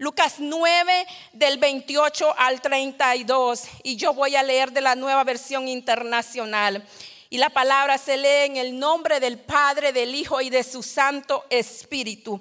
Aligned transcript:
Lucas 0.00 0.36
9 0.38 1.06
del 1.32 1.58
28 1.58 2.32
al 2.38 2.60
32 2.60 3.64
y 3.82 3.96
yo 3.96 4.14
voy 4.14 4.36
a 4.36 4.44
leer 4.44 4.70
de 4.70 4.80
la 4.80 4.94
nueva 4.94 5.24
versión 5.24 5.66
internacional. 5.66 6.86
Y 7.30 7.38
la 7.38 7.50
palabra 7.50 7.98
se 7.98 8.16
lee 8.16 8.46
en 8.46 8.56
el 8.58 8.78
nombre 8.78 9.18
del 9.18 9.40
Padre, 9.40 9.92
del 9.92 10.14
Hijo 10.14 10.40
y 10.40 10.50
de 10.50 10.62
su 10.62 10.84
Santo 10.84 11.44
Espíritu. 11.50 12.40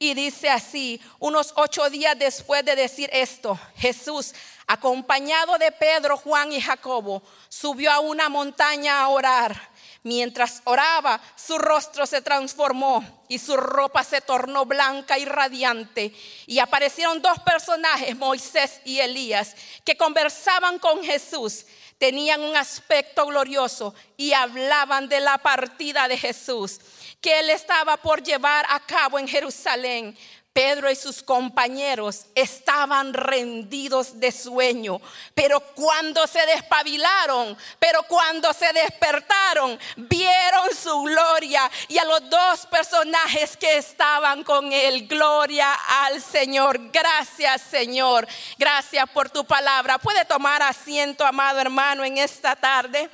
Y 0.00 0.14
dice 0.14 0.50
así, 0.50 1.00
unos 1.20 1.52
ocho 1.54 1.88
días 1.90 2.18
después 2.18 2.64
de 2.64 2.74
decir 2.74 3.08
esto, 3.12 3.56
Jesús, 3.76 4.34
acompañado 4.66 5.58
de 5.58 5.70
Pedro, 5.70 6.16
Juan 6.16 6.50
y 6.50 6.60
Jacobo, 6.60 7.22
subió 7.48 7.92
a 7.92 8.00
una 8.00 8.28
montaña 8.28 9.00
a 9.00 9.08
orar. 9.08 9.70
Mientras 10.06 10.62
oraba, 10.62 11.20
su 11.34 11.58
rostro 11.58 12.06
se 12.06 12.22
transformó 12.22 13.24
y 13.26 13.40
su 13.40 13.56
ropa 13.56 14.04
se 14.04 14.20
tornó 14.20 14.64
blanca 14.64 15.18
y 15.18 15.24
radiante. 15.24 16.14
Y 16.46 16.60
aparecieron 16.60 17.20
dos 17.20 17.40
personajes, 17.40 18.16
Moisés 18.16 18.80
y 18.84 19.00
Elías, 19.00 19.56
que 19.84 19.96
conversaban 19.96 20.78
con 20.78 21.02
Jesús. 21.02 21.66
Tenían 21.98 22.42
un 22.42 22.54
aspecto 22.54 23.26
glorioso 23.26 23.96
y 24.16 24.32
hablaban 24.32 25.08
de 25.08 25.18
la 25.18 25.38
partida 25.38 26.06
de 26.06 26.16
Jesús 26.16 26.78
que 27.20 27.40
él 27.40 27.50
estaba 27.50 27.96
por 27.96 28.22
llevar 28.22 28.64
a 28.68 28.78
cabo 28.78 29.18
en 29.18 29.26
Jerusalén. 29.26 30.16
Pedro 30.56 30.90
y 30.90 30.96
sus 30.96 31.22
compañeros 31.22 32.24
estaban 32.34 33.12
rendidos 33.12 34.18
de 34.18 34.32
sueño, 34.32 35.02
pero 35.34 35.60
cuando 35.60 36.26
se 36.26 36.46
despabilaron, 36.46 37.54
pero 37.78 38.02
cuando 38.04 38.54
se 38.54 38.72
despertaron, 38.72 39.78
vieron 39.96 40.74
su 40.74 41.02
gloria 41.02 41.70
y 41.88 41.98
a 41.98 42.06
los 42.06 42.30
dos 42.30 42.66
personajes 42.70 43.54
que 43.58 43.76
estaban 43.76 44.42
con 44.44 44.72
él. 44.72 45.06
Gloria 45.06 45.74
al 46.04 46.22
Señor. 46.22 46.90
Gracias, 46.90 47.60
Señor. 47.60 48.26
Gracias 48.56 49.04
por 49.10 49.28
tu 49.28 49.44
palabra. 49.44 49.98
Puede 49.98 50.24
tomar 50.24 50.62
asiento, 50.62 51.26
amado 51.26 51.60
hermano, 51.60 52.02
en 52.02 52.16
esta 52.16 52.56
tarde. 52.56 53.10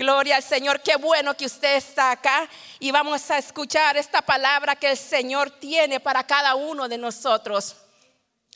Gloria 0.00 0.36
al 0.36 0.42
Señor, 0.42 0.80
qué 0.80 0.96
bueno 0.96 1.36
que 1.36 1.44
usted 1.44 1.76
está 1.76 2.10
acá 2.10 2.48
y 2.78 2.90
vamos 2.90 3.30
a 3.30 3.36
escuchar 3.36 3.98
esta 3.98 4.22
palabra 4.22 4.74
que 4.74 4.90
el 4.90 4.96
Señor 4.96 5.50
tiene 5.50 6.00
para 6.00 6.26
cada 6.26 6.54
uno 6.54 6.88
de 6.88 6.96
nosotros. 6.96 7.76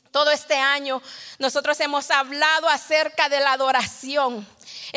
Todo 0.09 0.31
este 0.31 0.55
año 0.55 1.03
nosotros 1.37 1.79
hemos 1.81 2.09
hablado 2.09 2.67
acerca 2.67 3.29
de 3.29 3.39
la 3.41 3.51
adoración. 3.51 4.47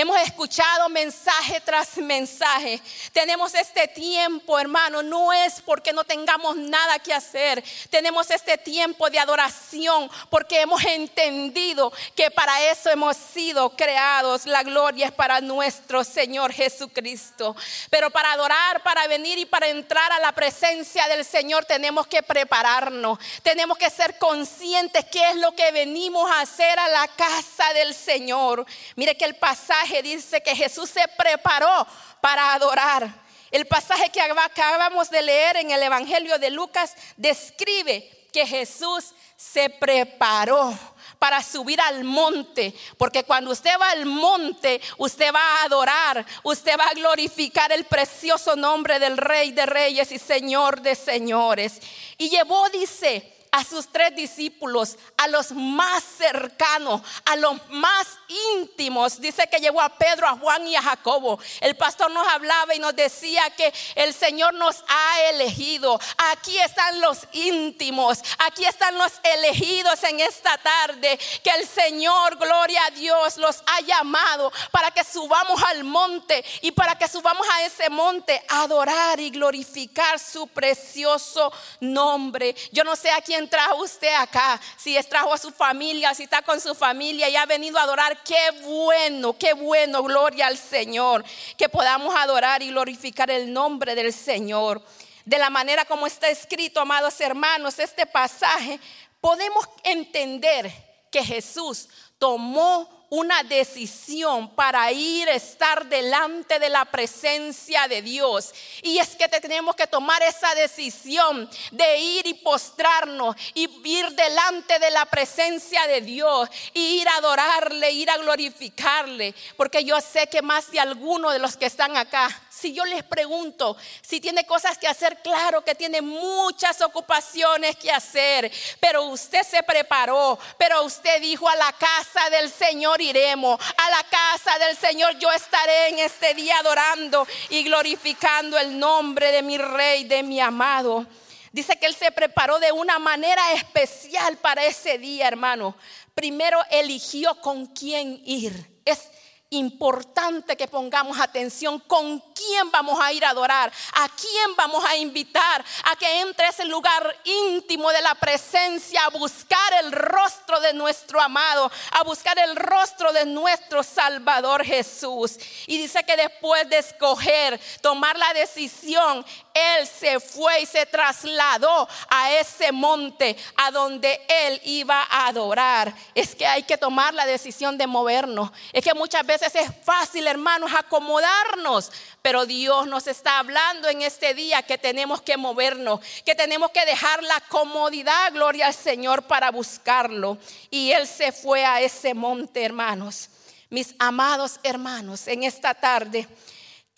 Hemos 0.01 0.17
escuchado 0.21 0.89
mensaje 0.89 1.61
tras 1.61 1.97
mensaje. 1.97 2.81
Tenemos 3.13 3.53
este 3.57 3.89
tiempo, 3.89 4.57
hermano, 4.57 5.03
no 5.03 5.33
es 5.33 5.61
porque 5.61 5.93
no 5.93 6.05
tengamos 6.05 6.57
nada 6.57 7.01
que 7.01 7.13
hacer. 7.13 7.65
Tenemos 7.91 8.31
este 8.31 8.57
tiempo 8.59 9.11
de 9.11 9.19
adoración 9.19 10.09
porque 10.31 10.61
hemos 10.61 10.85
entendido 10.85 11.93
que 12.15 12.31
para 12.31 12.71
eso 12.71 12.91
hemos 12.91 13.17
sido 13.17 13.71
creados. 13.71 14.47
La 14.47 14.63
gloria 14.63 15.07
es 15.07 15.13
para 15.13 15.41
nuestro 15.41 16.05
Señor 16.05 16.53
Jesucristo. 16.53 17.57
Pero 17.91 18.09
para 18.11 18.35
adorar, 18.35 18.85
para 18.85 19.09
venir 19.09 19.37
y 19.37 19.47
para 19.47 19.67
entrar 19.67 20.13
a 20.13 20.21
la 20.21 20.31
presencia 20.31 21.09
del 21.09 21.25
Señor 21.25 21.65
tenemos 21.65 22.07
que 22.07 22.23
prepararnos. 22.23 23.19
Tenemos 23.43 23.77
que 23.77 23.91
ser 23.91 24.17
conscientes 24.17 25.07
qué 25.11 25.31
es 25.31 25.37
lo 25.39 25.57
que 25.57 25.73
venimos 25.73 26.31
a 26.31 26.43
hacer 26.43 26.79
a 26.79 26.89
la 26.89 27.09
casa 27.09 27.73
del 27.75 27.93
Señor. 27.93 28.65
Mire 28.95 29.17
que 29.17 29.25
el 29.25 29.35
pasaje 29.35 29.88
dice 30.03 30.43
que 30.43 30.55
Jesús 30.55 30.91
se 30.91 31.07
preparó 31.17 31.87
para 32.21 32.55
adorar. 32.55 33.09
El 33.51 33.67
pasaje 33.67 34.11
que 34.11 34.21
acabamos 34.21 35.11
de 35.11 35.23
leer 35.23 35.57
en 35.57 35.71
el 35.71 35.83
Evangelio 35.83 36.39
de 36.39 36.51
Lucas 36.51 36.95
describe 37.17 38.09
que 38.33 38.47
Jesús 38.47 39.15
se 39.37 39.71
preparó 39.71 40.77
para 41.19 41.43
subir 41.43 41.81
al 41.81 42.05
monte, 42.05 42.75
porque 42.97 43.25
cuando 43.25 43.51
usted 43.51 43.71
va 43.81 43.91
al 43.91 44.05
monte, 44.05 44.81
usted 44.99 45.33
va 45.33 45.41
a 45.41 45.65
adorar, 45.65 46.27
usted 46.43 46.77
va 46.79 46.87
a 46.87 46.95
glorificar 46.95 47.73
el 47.73 47.85
precioso 47.85 48.55
nombre 48.55 48.99
del 48.99 49.17
Rey 49.17 49.53
de 49.53 49.67
Reyes 49.67 50.13
y 50.13 50.19
Señor 50.19 50.81
de 50.81 50.95
Señores. 50.95 51.81
Y 52.19 52.29
llevó, 52.29 52.69
dice, 52.71 53.38
a 53.53 53.65
sus 53.65 53.89
tres 53.89 54.15
discípulos, 54.15 54.97
a 55.17 55.29
los 55.29 55.53
más 55.53 56.03
cercanos, 56.05 57.03
a 57.25 57.37
los 57.37 57.57
más 57.71 58.07
íntimos. 58.55 59.21
Dice 59.21 59.49
que 59.49 59.59
llevó 59.59 59.81
a 59.81 59.89
Pedro, 59.89 60.27
a 60.27 60.37
Juan 60.37 60.67
y 60.67 60.77
a 60.77 60.83
Jacobo. 60.83 61.39
El 61.61 61.77
pastor 61.77 62.11
nos 62.11 62.27
hablaba 62.29 62.75
y 62.75 62.79
nos 62.79 62.95
decía 62.95 63.43
que 63.57 63.73
el 63.95 64.13
Señor 64.15 64.55
nos 64.55 64.85
ha 64.89 65.23
elegido. 65.31 65.99
Aquí 66.33 66.59
están 66.59 67.01
los 67.01 67.21
íntimos, 67.33 68.19
aquí 68.39 68.65
están 68.65 68.97
los 68.99 69.13
elegidos 69.23 70.03
en 70.05 70.21
esta 70.21 70.59
tarde. 70.59 71.19
Que 71.43 71.51
el 71.51 71.67
Señor, 71.67 72.37
gloria 72.37 72.85
a 72.87 72.91
Dios, 72.91 73.37
los 73.37 73.63
ha 73.67 73.81
llamado 73.81 74.53
para 74.71 74.91
que 74.91 75.05
subamos 75.05 75.63
al 75.65 75.85
monte 75.85 76.45
y 76.63 76.73
para 76.73 76.97
que 76.97 77.09
subamos 77.09 77.47
a 77.55 77.63
ese 77.65 77.89
monte 77.91 78.43
a 78.49 78.63
adorar 78.63 79.21
y 79.21 79.31
glorificar 79.31 80.19
su 80.19 80.47
precioso 80.49 81.53
nombre. 81.81 82.55
Yo 82.73 82.85
no 82.85 82.97
sé 82.97 83.11
a 83.11 83.21
quién 83.21 83.38
trajo 83.47 83.83
usted 83.83 84.15
acá, 84.15 84.59
si 84.79 84.99
trajo 85.03 85.35
a 85.35 85.39
su 85.39 85.51
familia, 85.51 86.15
si 86.15 86.23
está 86.23 86.41
con 86.41 86.59
su 86.63 86.75
familia 86.75 87.29
y 87.29 87.37
ha 87.37 87.45
venido 87.45 87.79
a 87.79 87.83
adorar, 87.83 88.23
qué 88.23 88.51
bueno, 88.63 89.37
qué 89.37 89.53
bueno, 89.53 90.03
gloria 90.03 90.47
al 90.47 90.57
Señor, 90.57 91.23
que 91.59 91.69
podamos 91.69 92.15
adorar 92.15 92.63
y 92.63 92.71
glorificar 92.71 93.31
el 93.31 93.53
nombre 93.53 93.95
del 93.95 94.15
Señor. 94.15 94.83
De 95.27 95.37
la 95.37 95.51
manera 95.51 95.85
como 95.85 96.07
está 96.07 96.31
escrito, 96.31 96.81
amados 96.81 97.21
hermanos, 97.21 97.79
este 97.79 98.07
pasaje, 98.07 98.81
podemos 99.21 99.69
entender 99.85 100.73
que 101.13 101.23
Jesús 101.23 101.89
tomó 102.19 102.98
una 103.11 103.43
decisión 103.43 104.51
para 104.55 104.91
ir 104.93 105.29
estar 105.29 105.87
delante 105.87 106.59
de 106.59 106.69
la 106.69 106.85
presencia 106.85 107.89
de 107.89 108.03
Dios. 108.03 108.53
Y 108.83 108.99
es 108.99 109.17
que 109.17 109.29
tenemos 109.29 109.75
que 109.77 109.87
tomar 109.87 110.23
esa 110.23 110.55
decisión 110.55 111.49
de 111.71 111.99
ir 111.99 112.27
y 112.27 112.35
postrarnos 112.35 113.37
y 113.55 113.69
ir 113.85 114.11
delante 114.11 114.79
de 114.79 114.91
la 114.91 115.07
presencia 115.07 115.87
de 115.87 116.03
Dios 116.03 116.49
y 116.75 117.01
ir 117.01 117.09
a 117.09 117.17
adorarle, 117.17 117.91
ir 117.93 118.11
a 118.11 118.19
glorificarle. 118.19 119.35
Porque 119.57 119.85
yo 119.85 120.01
sé 120.01 120.27
que 120.27 120.43
más 120.43 120.71
de 120.71 120.81
alguno 120.81 121.31
de 121.31 121.39
los 121.39 121.57
que 121.57 121.67
están 121.67 121.97
acá 121.97 122.29
si 122.59 122.73
yo 122.73 122.85
les 122.85 123.05
pregunto 123.05 123.77
si 124.03 124.21
tiene 124.21 124.45
cosas 124.45 124.77
que 124.79 124.89
hacer, 124.89 125.21
claro 125.23 125.63
que 125.63 125.75
tiene 125.75 126.03
muchas 126.03 126.81
ocupaciones 126.81 127.77
que 127.77 127.91
hacer, 127.91 128.51
pero 128.81 129.05
usted 129.05 129.43
se 129.45 129.63
preparó, 129.63 130.39
pero 130.59 130.83
usted 130.83 131.21
dijo 131.21 131.49
a 131.49 131.57
la 131.57 131.73
casa 131.73 132.31
del 132.31 132.51
Señor 132.51 133.01
iremos, 133.01 133.61
a 133.77 133.91
la 133.91 134.05
casa 134.05 134.59
del 134.59 134.77
Señor 134.77 135.19
yo 135.19 135.31
estaré 135.33 135.89
en 135.91 136.01
este 136.01 136.35
día 136.35 136.59
adorando 136.59 137.27
y 137.51 137.63
glorificando 137.63 138.59
el 138.59 138.79
nombre 138.79 139.31
de 139.31 139.43
mi 139.43 139.59
rey, 139.59 140.05
de 140.05 140.23
mi 140.23 140.41
amado. 140.41 141.07
Dice 141.53 141.79
que 141.79 141.87
él 141.87 141.95
se 141.95 142.11
preparó 142.13 142.59
de 142.59 142.73
una 142.73 142.99
manera 142.99 143.53
especial 143.53 144.37
para 144.37 144.67
ese 144.67 144.99
día, 144.99 145.29
hermano. 145.29 145.77
Primero 146.15 146.61
eligió 146.71 147.41
con 147.41 147.67
quién 147.67 148.21
ir. 148.25 148.53
Es 148.85 149.09
importante 149.51 150.57
que 150.57 150.69
pongamos 150.69 151.19
atención 151.19 151.79
con 151.81 152.21
quién 152.35 152.71
vamos 152.71 152.99
a 153.01 153.13
ir 153.13 153.25
a 153.25 153.31
adorar, 153.31 153.73
a 153.95 154.09
quién 154.09 154.55
vamos 154.57 154.85
a 154.85 154.97
invitar 154.97 155.65
a 155.85 155.97
que 155.97 156.21
entre 156.21 156.49
ese 156.49 156.65
lugar 156.67 157.17
íntimo 157.25 157.91
de 157.91 158.03
la 158.03 158.15
presencia 158.15 159.05
a 159.05 159.11
buscar 159.11 159.73
el 159.83 159.93
rostro 159.93 160.61
de 160.61 160.75
nuestro 160.75 161.21
amado, 161.21 161.71
a 161.93 162.03
buscar 162.05 162.39
el 162.39 162.57
rostro 162.57 163.13
de 163.13 163.25
nuestro 163.25 163.83
Salvador 163.83 164.65
Jesús. 164.65 165.39
Y 165.67 165.79
dice 165.79 166.05
que 166.05 166.17
después 166.17 166.69
de 166.69 166.79
escoger, 166.79 167.61
tomar 167.81 168.19
la 168.19 168.33
decisión, 168.35 169.25
Él 169.59 169.87
se 169.87 170.21
fue 170.21 170.63
y 170.63 170.67
se 170.67 170.87
trasladó 170.87 171.89
a 172.09 172.33
ese 172.35 172.73
monte 172.73 173.37
a 173.57 173.71
donde 173.71 174.21
Él 174.29 174.61
iba 174.65 175.03
a 175.03 175.29
adorar. 175.29 175.95
Es 176.15 176.35
que 176.35 176.47
hay 176.47 176.63
que 176.63 176.79
tomar 176.79 177.15
la 177.15 177.27
decisión 177.27 177.79
de 177.79 177.87
movernos. 177.87 178.51
Es 178.73 178.85
que 178.85 178.95
muchas 178.95 179.27
veces 179.27 179.55
es 179.55 179.71
fácil, 179.85 180.27
hermanos, 180.27 180.71
acomodarnos, 180.77 181.91
pero 182.23 182.47
Dios 182.47 182.87
nos 182.87 183.07
está 183.07 183.39
hablando 183.39 183.89
en 183.89 184.03
este 184.03 184.35
día 184.35 184.63
que 184.63 184.79
tenemos 184.79 185.23
que 185.23 185.37
movernos, 185.37 186.01
que 186.25 186.35
tenemos 186.35 186.71
que 186.71 186.85
dejar 186.85 187.23
la 187.23 187.41
comodidad, 187.49 188.33
gloria 188.33 188.67
al 188.67 188.75
Señor, 188.75 189.23
para 189.23 189.51
buscarlo. 189.51 190.39
Y 190.71 190.93
Él 190.93 191.07
se 191.07 191.33
fue 191.33 191.65
a 191.65 191.81
ese 191.81 192.15
monte, 192.15 192.65
hermanos. 192.65 193.31
Mis 193.71 193.95
amados 193.99 194.61
hermanos, 194.63 195.29
en 195.29 195.43
esta 195.43 195.75
tarde 195.75 196.27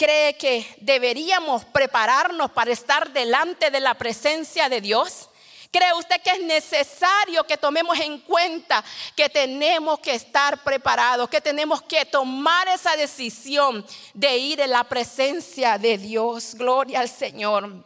cree 0.00 0.34
que 0.38 0.66
deberíamos 0.80 1.62
prepararnos 1.66 2.50
para 2.52 2.72
estar 2.72 3.12
delante 3.12 3.70
de 3.70 3.80
la 3.80 3.92
presencia 3.92 4.70
de 4.70 4.80
Dios? 4.80 5.28
¿Cree 5.70 5.92
usted 5.92 6.22
que 6.22 6.30
es 6.30 6.40
necesario 6.40 7.44
que 7.44 7.58
tomemos 7.58 8.00
en 8.00 8.18
cuenta 8.20 8.82
que 9.14 9.28
tenemos 9.28 9.98
que 9.98 10.14
estar 10.14 10.64
preparados, 10.64 11.28
que 11.28 11.42
tenemos 11.42 11.82
que 11.82 12.06
tomar 12.06 12.66
esa 12.68 12.96
decisión 12.96 13.84
de 14.14 14.38
ir 14.38 14.60
en 14.62 14.70
la 14.70 14.84
presencia 14.84 15.76
de 15.76 15.98
Dios? 15.98 16.54
Gloria 16.54 17.00
al 17.00 17.10
Señor. 17.10 17.84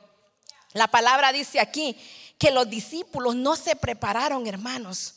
La 0.73 0.87
palabra 0.87 1.33
dice 1.33 1.59
aquí 1.59 1.99
que 2.39 2.53
los 2.53 2.71
discípulos 2.71 3.35
no 3.35 3.57
se 3.57 3.75
prepararon, 3.75 4.47
hermanos. 4.47 5.17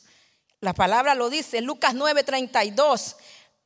La 0.58 0.74
palabra 0.74 1.14
lo 1.14 1.30
dice, 1.30 1.60
Lucas 1.60 1.94
9:32. 1.94 3.14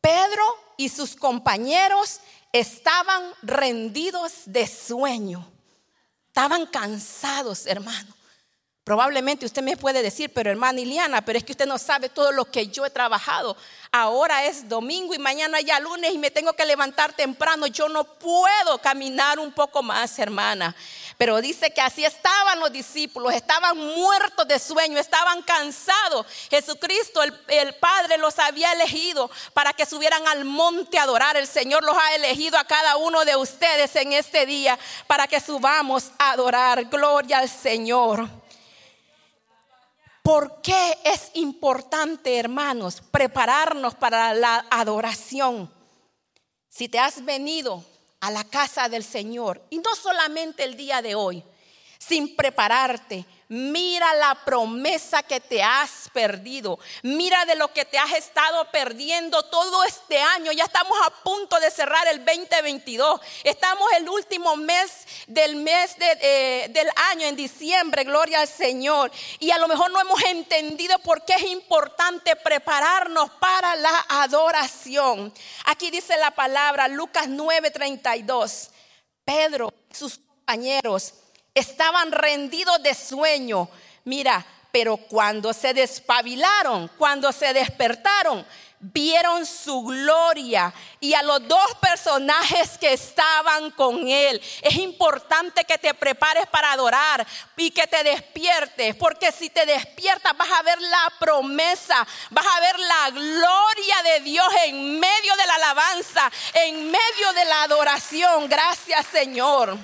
Pedro 0.02 0.44
y 0.76 0.90
sus 0.90 1.16
compañeros 1.16 2.20
estaban 2.52 3.22
rendidos 3.42 4.42
de 4.46 4.66
sueño. 4.66 5.48
Estaban 6.28 6.66
cansados, 6.66 7.66
hermano. 7.66 8.14
Probablemente 8.84 9.46
usted 9.46 9.62
me 9.62 9.76
puede 9.76 10.02
decir, 10.02 10.32
pero 10.34 10.50
hermana 10.50 10.80
Iliana, 10.80 11.24
pero 11.24 11.38
es 11.38 11.44
que 11.44 11.52
usted 11.52 11.66
no 11.66 11.78
sabe 11.78 12.08
todo 12.08 12.32
lo 12.32 12.46
que 12.46 12.66
yo 12.66 12.84
he 12.84 12.90
trabajado. 12.90 13.56
Ahora 13.92 14.46
es 14.46 14.68
domingo 14.68 15.14
y 15.14 15.18
mañana 15.18 15.60
ya 15.60 15.78
lunes 15.78 16.12
y 16.12 16.18
me 16.18 16.32
tengo 16.32 16.52
que 16.54 16.66
levantar 16.66 17.12
temprano. 17.12 17.68
Yo 17.68 17.88
no 17.88 18.02
puedo 18.02 18.78
caminar 18.82 19.38
un 19.38 19.52
poco 19.52 19.84
más, 19.84 20.18
hermana. 20.18 20.74
Pero 21.22 21.40
dice 21.40 21.72
que 21.72 21.80
así 21.80 22.04
estaban 22.04 22.58
los 22.58 22.72
discípulos, 22.72 23.32
estaban 23.32 23.78
muertos 23.78 24.44
de 24.48 24.58
sueño, 24.58 24.98
estaban 24.98 25.40
cansados. 25.42 26.26
Jesucristo, 26.50 27.22
el, 27.22 27.32
el 27.46 27.76
Padre, 27.76 28.18
los 28.18 28.40
había 28.40 28.72
elegido 28.72 29.30
para 29.54 29.72
que 29.72 29.86
subieran 29.86 30.26
al 30.26 30.44
monte 30.44 30.98
a 30.98 31.04
adorar. 31.04 31.36
El 31.36 31.46
Señor 31.46 31.84
los 31.84 31.96
ha 31.96 32.16
elegido 32.16 32.58
a 32.58 32.64
cada 32.64 32.96
uno 32.96 33.24
de 33.24 33.36
ustedes 33.36 33.94
en 33.94 34.14
este 34.14 34.46
día 34.46 34.76
para 35.06 35.28
que 35.28 35.38
subamos 35.38 36.10
a 36.18 36.32
adorar. 36.32 36.86
Gloria 36.86 37.38
al 37.38 37.48
Señor. 37.48 38.28
¿Por 40.24 40.60
qué 40.60 40.98
es 41.04 41.30
importante, 41.34 42.36
hermanos, 42.36 43.00
prepararnos 43.12 43.94
para 43.94 44.34
la 44.34 44.66
adoración? 44.70 45.72
Si 46.68 46.88
te 46.88 46.98
has 46.98 47.24
venido 47.24 47.84
a 48.22 48.30
la 48.30 48.44
casa 48.44 48.88
del 48.88 49.02
Señor, 49.02 49.60
y 49.68 49.78
no 49.78 49.96
solamente 49.96 50.62
el 50.62 50.76
día 50.76 51.02
de 51.02 51.16
hoy, 51.16 51.42
sin 51.98 52.36
prepararte, 52.36 53.26
Mira 53.48 54.14
la 54.14 54.34
promesa 54.44 55.22
que 55.22 55.40
te 55.40 55.62
has 55.62 56.08
perdido. 56.12 56.78
Mira 57.02 57.44
de 57.44 57.54
lo 57.54 57.72
que 57.72 57.84
te 57.84 57.98
has 57.98 58.12
estado 58.12 58.70
perdiendo 58.70 59.42
todo 59.42 59.84
este 59.84 60.18
año. 60.18 60.52
Ya 60.52 60.64
estamos 60.64 60.96
a 61.06 61.10
punto 61.22 61.60
de 61.60 61.70
cerrar 61.70 62.06
el 62.08 62.24
2022. 62.24 63.20
Estamos 63.44 63.86
el 63.98 64.08
último 64.08 64.56
mes 64.56 65.06
del 65.26 65.56
mes 65.56 65.96
eh, 65.98 66.68
del 66.70 66.88
año, 67.10 67.26
en 67.26 67.36
diciembre. 67.36 68.04
Gloria 68.04 68.40
al 68.40 68.48
Señor. 68.48 69.10
Y 69.38 69.50
a 69.50 69.58
lo 69.58 69.68
mejor 69.68 69.90
no 69.90 70.00
hemos 70.00 70.22
entendido 70.24 70.98
por 71.00 71.24
qué 71.24 71.34
es 71.34 71.44
importante 71.44 72.36
prepararnos 72.36 73.30
para 73.32 73.76
la 73.76 74.06
adoración. 74.08 75.32
Aquí 75.66 75.90
dice 75.90 76.16
la 76.16 76.30
palabra 76.30 76.88
Lucas 76.88 77.28
9:32. 77.28 78.70
Pedro, 79.24 79.72
sus 79.92 80.18
compañeros 80.18 81.14
estaban 81.54 82.12
rendidos 82.12 82.82
de 82.82 82.94
sueño. 82.94 83.68
Mira, 84.04 84.44
pero 84.72 84.96
cuando 84.96 85.52
se 85.52 85.74
despabilaron, 85.74 86.88
cuando 86.96 87.30
se 87.30 87.52
despertaron, 87.52 88.44
vieron 88.82 89.46
su 89.46 89.82
gloria 89.82 90.74
y 90.98 91.14
a 91.14 91.22
los 91.22 91.46
dos 91.46 91.74
personajes 91.80 92.76
que 92.78 92.94
estaban 92.94 93.70
con 93.72 94.08
él. 94.08 94.42
Es 94.60 94.74
importante 94.74 95.64
que 95.64 95.78
te 95.78 95.94
prepares 95.94 96.46
para 96.48 96.72
adorar 96.72 97.24
y 97.56 97.70
que 97.70 97.86
te 97.86 98.02
despiertes, 98.02 98.96
porque 98.96 99.30
si 99.30 99.50
te 99.50 99.64
despiertas 99.66 100.36
vas 100.36 100.50
a 100.50 100.62
ver 100.62 100.80
la 100.80 101.12
promesa, 101.20 102.04
vas 102.30 102.46
a 102.46 102.60
ver 102.60 102.78
la 102.80 103.10
gloria 103.10 104.02
de 104.04 104.20
Dios 104.20 104.48
en 104.64 104.98
medio 104.98 105.36
de 105.36 105.46
la 105.46 105.54
alabanza, 105.54 106.32
en 106.54 106.86
medio 106.90 107.32
de 107.36 107.44
la 107.44 107.62
adoración. 107.62 108.48
Gracias 108.48 109.06
Señor. 109.12 109.78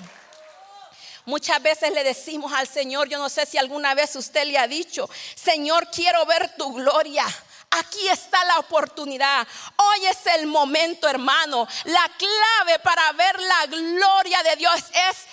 Muchas 1.29 1.63
veces 1.63 1.93
le 1.93 2.05
decimos 2.05 2.51
al 2.55 2.67
Señor, 2.67 3.07
yo 3.07 3.19
no 3.19 3.29
sé 3.29 3.45
si 3.45 3.59
alguna 3.59 3.93
vez 3.93 4.17
usted 4.17 4.47
le 4.47 4.57
ha 4.57 4.67
dicho, 4.67 5.11
Señor, 5.35 5.91
quiero 5.91 6.25
ver 6.25 6.57
tu 6.57 6.73
gloria. 6.73 7.23
Aquí 7.69 8.09
está 8.09 8.43
la 8.47 8.61
oportunidad. 8.61 9.47
Hoy 9.77 10.07
es 10.07 10.25
el 10.39 10.47
momento, 10.47 11.07
hermano. 11.07 11.69
La 11.85 12.11
clave 12.17 12.79
para 12.79 13.13
ver 13.13 13.39
la 13.41 13.67
gloria 13.67 14.43
de 14.43 14.57
Dios 14.57 14.81
es 15.11 15.27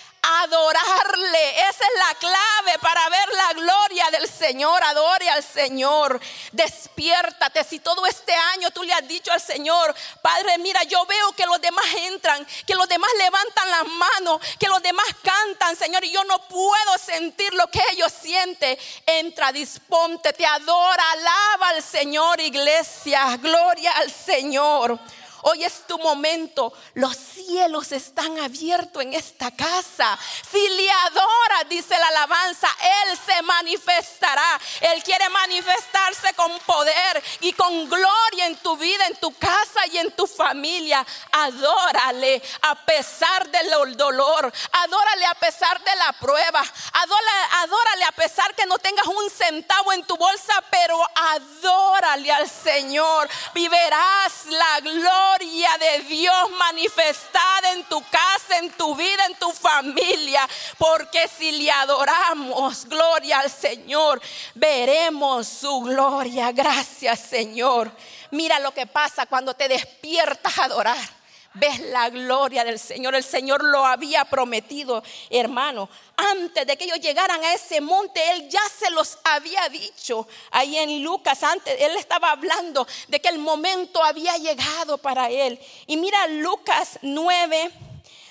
adorarle. 0.43 1.59
Esa 1.59 1.85
es 1.85 1.99
la 2.07 2.15
clave 2.19 2.79
para 2.79 3.09
ver 3.09 3.29
la 3.33 3.53
gloria 3.53 4.09
del 4.11 4.29
Señor. 4.29 4.83
Adore 4.83 5.29
al 5.29 5.43
Señor. 5.43 6.19
Despiértate. 6.51 7.63
Si 7.63 7.79
todo 7.79 8.05
este 8.05 8.33
año 8.53 8.71
tú 8.71 8.83
le 8.83 8.93
has 8.93 9.07
dicho 9.07 9.31
al 9.31 9.41
Señor, 9.41 9.93
Padre, 10.21 10.57
mira, 10.59 10.83
yo 10.83 11.05
veo 11.05 11.31
que 11.33 11.45
los 11.45 11.61
demás 11.61 11.85
entran, 12.03 12.45
que 12.65 12.75
los 12.75 12.87
demás 12.87 13.09
levantan 13.17 13.71
las 13.71 13.87
manos, 13.87 14.41
que 14.59 14.67
los 14.67 14.81
demás 14.81 15.05
cantan, 15.21 15.75
Señor, 15.75 16.03
y 16.03 16.11
yo 16.11 16.23
no 16.23 16.39
puedo 16.47 16.97
sentir 16.97 17.53
lo 17.53 17.67
que 17.67 17.81
ellos 17.91 18.11
sienten. 18.11 18.77
Entra, 19.05 19.51
disponte, 19.51 20.33
te 20.33 20.45
adora, 20.45 21.03
alaba 21.11 21.69
al 21.69 21.83
Señor, 21.83 22.39
iglesia. 22.39 23.37
Gloria 23.37 23.91
al 23.93 24.11
Señor. 24.11 24.99
Hoy 25.47 25.63
es 25.63 25.85
tu 25.85 25.99
momento. 25.99 26.73
Los 26.95 27.15
cielos 27.15 27.91
están 27.91 28.39
abiertos 28.39 29.03
en 29.03 29.13
esta 29.13 29.51
casa. 29.51 30.17
Si 30.51 30.69
le 30.69 30.89
adora, 30.89 31.63
dice 31.69 31.95
la 31.99 32.07
alabanza, 32.07 32.67
Él 32.81 33.19
se 33.23 33.43
manifestará. 33.43 34.59
Él 34.81 35.03
quiere 35.03 35.29
manifestarse 35.29 36.33
con 36.33 36.51
poder 36.61 37.23
y 37.41 37.53
con 37.53 37.87
gloria 37.87 38.47
en 38.47 38.55
tu 38.55 38.75
vida, 38.75 39.05
en 39.05 39.17
tu 39.17 39.37
casa 39.37 39.85
y 39.91 39.99
en 39.99 40.11
tu 40.13 40.25
familia. 40.25 41.05
Adórale 41.31 42.41
a 42.63 42.73
pesar 42.83 43.47
del 43.47 43.95
dolor. 43.95 44.51
Adórale 44.71 45.25
a 45.27 45.35
pesar 45.35 45.79
de 45.83 45.95
la 45.95 46.11
prueba. 46.13 46.63
Adórale, 46.93 48.03
a 48.05 48.11
pesar 48.13 48.55
que 48.55 48.65
no 48.65 48.79
tengas 48.79 49.05
un 49.05 49.29
centavo 49.29 49.93
en 49.93 50.03
tu 50.05 50.17
bolsa, 50.17 50.63
pero 50.71 50.99
adórale 51.13 52.31
al 52.31 52.49
Señor. 52.49 53.29
Viverás 53.53 54.47
la 54.47 54.79
gloria 54.79 55.34
de 55.37 56.03
Dios 56.07 56.51
manifestada 56.57 57.73
en 57.73 57.83
tu 57.85 58.01
casa, 58.09 58.57
en 58.59 58.71
tu 58.71 58.95
vida, 58.95 59.25
en 59.25 59.35
tu 59.35 59.51
familia. 59.51 60.47
Porque 60.77 61.27
si 61.27 61.51
le 61.51 61.69
adoramos, 61.71 62.85
gloria 62.85 63.39
al 63.39 63.51
Señor, 63.51 64.21
veremos 64.53 65.47
su 65.47 65.81
gloria. 65.81 66.51
Gracias 66.51 67.19
Señor. 67.19 67.91
Mira 68.31 68.59
lo 68.59 68.73
que 68.73 68.87
pasa 68.87 69.25
cuando 69.25 69.53
te 69.53 69.67
despiertas 69.67 70.57
a 70.57 70.65
adorar 70.65 71.24
ves 71.55 71.79
la 71.79 72.09
gloria 72.09 72.63
del 72.63 72.79
Señor. 72.79 73.15
El 73.15 73.23
Señor 73.23 73.63
lo 73.63 73.85
había 73.85 74.25
prometido, 74.25 75.03
hermano. 75.29 75.89
Antes 76.15 76.65
de 76.67 76.77
que 76.77 76.85
ellos 76.85 76.99
llegaran 76.99 77.43
a 77.43 77.53
ese 77.53 77.81
monte, 77.81 78.21
Él 78.31 78.47
ya 78.49 78.61
se 78.77 78.89
los 78.91 79.17
había 79.23 79.67
dicho. 79.69 80.27
Ahí 80.51 80.77
en 80.77 81.03
Lucas, 81.03 81.43
antes, 81.43 81.75
Él 81.79 81.95
estaba 81.97 82.31
hablando 82.31 82.87
de 83.07 83.19
que 83.19 83.29
el 83.29 83.39
momento 83.39 84.03
había 84.03 84.37
llegado 84.37 84.97
para 84.97 85.29
Él. 85.29 85.59
Y 85.87 85.97
mira 85.97 86.27
Lucas 86.27 86.99
9, 87.01 87.71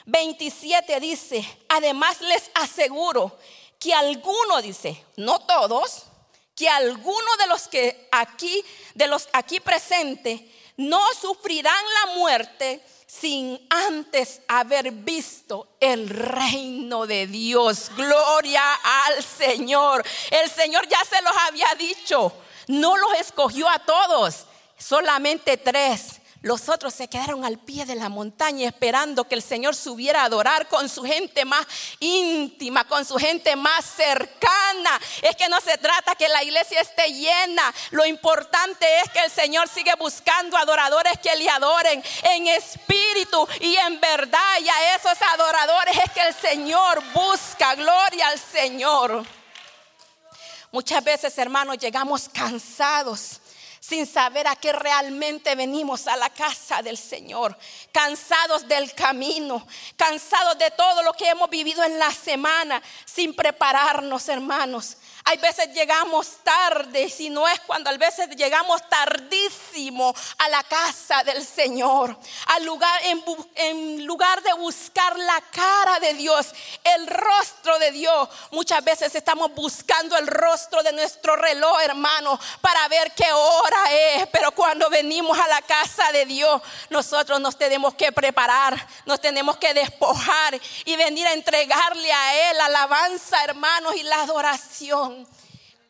27 0.07 1.01
dice, 1.01 1.45
además 1.69 2.21
les 2.21 2.51
aseguro 2.55 3.37
que 3.79 3.93
alguno, 3.93 4.63
dice, 4.63 5.03
no 5.17 5.41
todos, 5.41 6.05
que 6.55 6.69
alguno 6.69 7.37
de 7.39 7.47
los 7.47 7.69
que 7.69 8.09
aquí, 8.13 8.65
de 8.95 9.07
los 9.07 9.29
aquí 9.33 9.61
presentes, 9.61 10.41
no 10.77 11.01
sufrirán 11.21 11.85
la 12.03 12.15
muerte 12.15 12.83
sin 13.07 13.65
antes 13.71 14.41
haber 14.49 14.91
visto 14.91 15.77
el 15.79 16.09
reino 16.09 17.07
de 17.07 17.27
Dios. 17.27 17.91
Gloria 17.97 18.63
al 19.07 19.23
Señor. 19.23 20.05
El 20.31 20.51
Señor 20.51 20.89
ya 20.89 21.03
se 21.05 21.23
los 21.23 21.37
había 21.49 21.69
dicho. 21.79 22.33
No 22.67 22.97
los 22.97 23.15
escogió 23.15 23.69
a 23.69 23.79
todos, 23.79 24.47
solamente 24.79 25.57
tres. 25.57 26.21
Los 26.45 26.69
otros 26.69 26.93
se 26.93 27.09
quedaron 27.09 27.43
al 27.47 27.59
pie 27.59 27.87
de 27.87 27.95
la 27.95 28.11
montaña 28.11 28.69
esperando 28.69 29.27
que 29.27 29.35
el 29.35 29.41
Señor 29.41 29.75
subiera 29.75 30.21
a 30.21 30.25
adorar 30.27 30.69
con 30.69 30.91
su 30.91 31.03
gente 31.03 31.47
más 31.47 31.67
íntima, 32.01 32.87
con 32.87 33.03
su 33.07 33.17
gente 33.17 33.57
más 33.57 33.83
cercana. 33.87 35.01
Es 35.23 35.37
que 35.37 35.49
no 35.49 35.59
se 35.63 35.79
trata 35.79 36.15
que 36.17 36.29
la 36.29 36.45
iglesia 36.45 36.83
esté 36.83 37.11
llena. 37.15 37.75
Lo 37.93 38.05
importante 38.05 38.85
es 38.99 39.11
que 39.11 39.21
el 39.21 39.31
Señor 39.31 39.71
sigue 39.71 39.95
buscando 39.99 40.59
adoradores 40.59 41.15
que 41.23 41.35
le 41.35 41.49
adoren 41.49 42.05
en 42.25 42.47
espíritu 42.49 43.49
y 43.61 43.77
en 43.77 43.99
verdad. 43.99 44.59
Y 44.61 44.69
a 44.69 44.97
esos 44.97 45.17
adoradores 45.33 45.97
es 45.97 46.13
que 46.13 46.29
el 46.29 46.35
Señor 46.35 47.03
busca. 47.15 47.75
Gloria 47.75 48.29
al 48.29 48.39
Señor. 48.39 49.25
Muchas 50.71 51.03
veces, 51.03 51.39
hermanos, 51.39 51.79
llegamos 51.79 52.29
cansados 52.29 53.41
sin 53.87 54.07
saber 54.07 54.47
a 54.47 54.57
qué 54.57 54.73
realmente 54.73 55.55
venimos 55.55 56.07
a 56.07 56.17
la 56.17 56.31
casa 56.31 56.81
del 56.81 56.97
Señor, 56.97 57.55
cansados 57.93 58.67
del 58.67 58.95
camino, 58.95 59.67
cansados 59.95 60.57
de 60.57 60.71
todo 60.71 61.03
lo 61.03 61.13
que 61.13 61.29
hemos 61.29 61.51
vivido 61.51 61.85
en 61.85 61.99
la 61.99 62.11
semana, 62.11 62.83
sin 63.05 63.35
prepararnos, 63.37 64.27
hermanos. 64.31 64.97
Hay 65.27 65.39
veces 65.39 65.73
llegamos 65.73 66.37
tarde, 66.43 67.09
si 67.09 67.31
no 67.31 67.49
es 67.49 67.59
cuando 67.61 67.89
a 67.89 67.97
veces 67.97 68.29
llegamos 68.37 68.87
tardísimo 68.91 70.15
a 70.37 70.49
la 70.51 70.63
casa 70.65 71.25
del 71.25 71.43
Señor, 71.43 72.15
al 72.49 72.65
lugar 72.67 73.01
en, 73.05 73.25
en, 73.55 74.05
lugar 74.05 74.43
de 74.43 74.53
buscar 74.53 75.19
la 75.19 75.41
cara 75.51 75.99
de 76.01 76.13
Dios, 76.13 76.49
el 76.85 77.07
rostro 77.07 77.79
de 77.79 77.91
Dios. 77.93 78.29
Muchas 78.51 78.85
veces 78.85 79.15
estamos 79.15 79.55
buscando 79.55 80.15
el 80.19 80.27
rostro 80.27 80.83
de 80.83 80.93
nuestro 80.93 81.37
reloj, 81.37 81.81
hermano, 81.81 82.39
para 82.61 82.87
ver 82.89 83.11
qué 83.15 83.33
hora 83.33 83.93
es. 83.93 84.27
Pero 84.27 84.53
cuando 84.53 84.91
venimos 84.91 85.39
a 85.39 85.49
la 85.49 85.63
casa 85.63 86.13
de 86.13 86.27
Dios, 86.27 86.61
nosotros 86.91 87.41
nos 87.41 87.57
tenemos 87.57 87.95
que 87.95 88.13
preparar, 88.13 88.87
nos 89.07 89.23
tenemos 89.23 89.57
que 89.57 89.73
despojar 89.73 90.61
y 90.85 90.97
venir 90.97 91.27
a 91.27 91.33
entregarle 91.33 92.13
a 92.13 92.51
Él 92.51 92.61
alabanza, 92.61 93.43
hermanos, 93.43 93.97
y 93.97 94.03
la 94.03 94.21
adoración. 94.21 95.14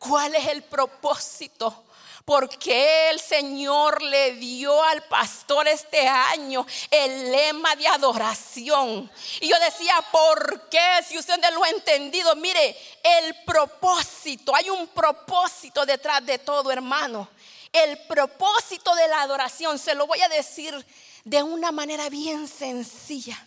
¿Cuál 0.07 0.35
es 0.35 0.47
el 0.47 0.63
propósito? 0.63 1.83
Porque 2.25 3.09
el 3.09 3.19
Señor 3.19 4.01
le 4.01 4.33
dio 4.33 4.83
al 4.83 5.03
pastor 5.03 5.67
este 5.67 6.07
año 6.07 6.65
el 6.89 7.31
lema 7.31 7.75
de 7.75 7.87
adoración. 7.87 9.11
Y 9.41 9.47
yo 9.47 9.55
decía, 9.59 9.93
¿por 10.11 10.67
qué? 10.69 11.03
Si 11.07 11.17
usted 11.17 11.37
no 11.37 11.51
lo 11.51 11.63
ha 11.63 11.69
entendido, 11.69 12.35
mire, 12.35 12.75
el 13.03 13.35
propósito, 13.45 14.55
hay 14.55 14.69
un 14.69 14.87
propósito 14.87 15.85
detrás 15.85 16.25
de 16.25 16.39
todo, 16.39 16.71
hermano. 16.71 17.29
El 17.71 17.97
propósito 18.07 18.93
de 18.95 19.07
la 19.07 19.21
adoración, 19.21 19.77
se 19.77 19.93
lo 19.93 20.07
voy 20.07 20.21
a 20.21 20.29
decir 20.29 20.85
de 21.23 21.43
una 21.43 21.71
manera 21.71 22.09
bien 22.09 22.47
sencilla. 22.47 23.37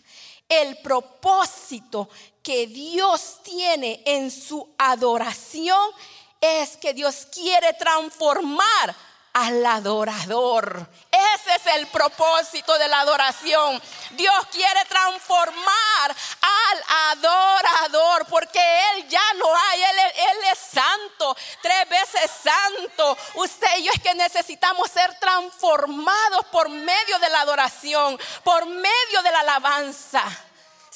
El 0.47 0.77
propósito 0.77 2.09
que 2.41 2.67
Dios 2.67 3.39
tiene 3.43 4.01
en 4.05 4.31
su 4.31 4.67
adoración 4.77 5.91
es 6.41 6.77
que 6.77 6.93
Dios 6.93 7.27
quiere 7.31 7.73
transformar 7.73 8.95
al 9.33 9.65
adorador. 9.65 10.87
Ese 11.11 11.55
es 11.55 11.75
el 11.75 11.87
propósito 11.87 12.77
de 12.77 12.87
la 12.87 13.01
adoración. 13.01 13.81
Dios 14.11 14.47
quiere 14.51 14.85
transformar 14.85 16.15
al 16.41 17.17
adorador 17.17 18.25
porque 18.27 18.59
Él 18.59 19.07
ya 19.07 19.33
no 19.37 19.45
hay, 19.55 19.81
Él, 19.81 19.99
él, 20.15 20.37
es 20.51 20.59
santo, 20.59 21.37
tres 21.61 21.89
veces 21.89 22.31
santo. 22.43 23.17
Usted 23.35 23.67
y 23.77 23.83
yo 23.83 23.91
es 23.93 24.01
que 24.01 24.15
necesitamos 24.15 24.89
ser 24.89 25.13
transformados 25.19 26.45
por 26.51 26.69
medio 26.69 27.19
de 27.19 27.29
la 27.29 27.41
adoración, 27.41 28.19
por 28.43 28.65
medio 28.65 29.21
de 29.23 29.31
la 29.31 29.39
alabanza 29.41 30.23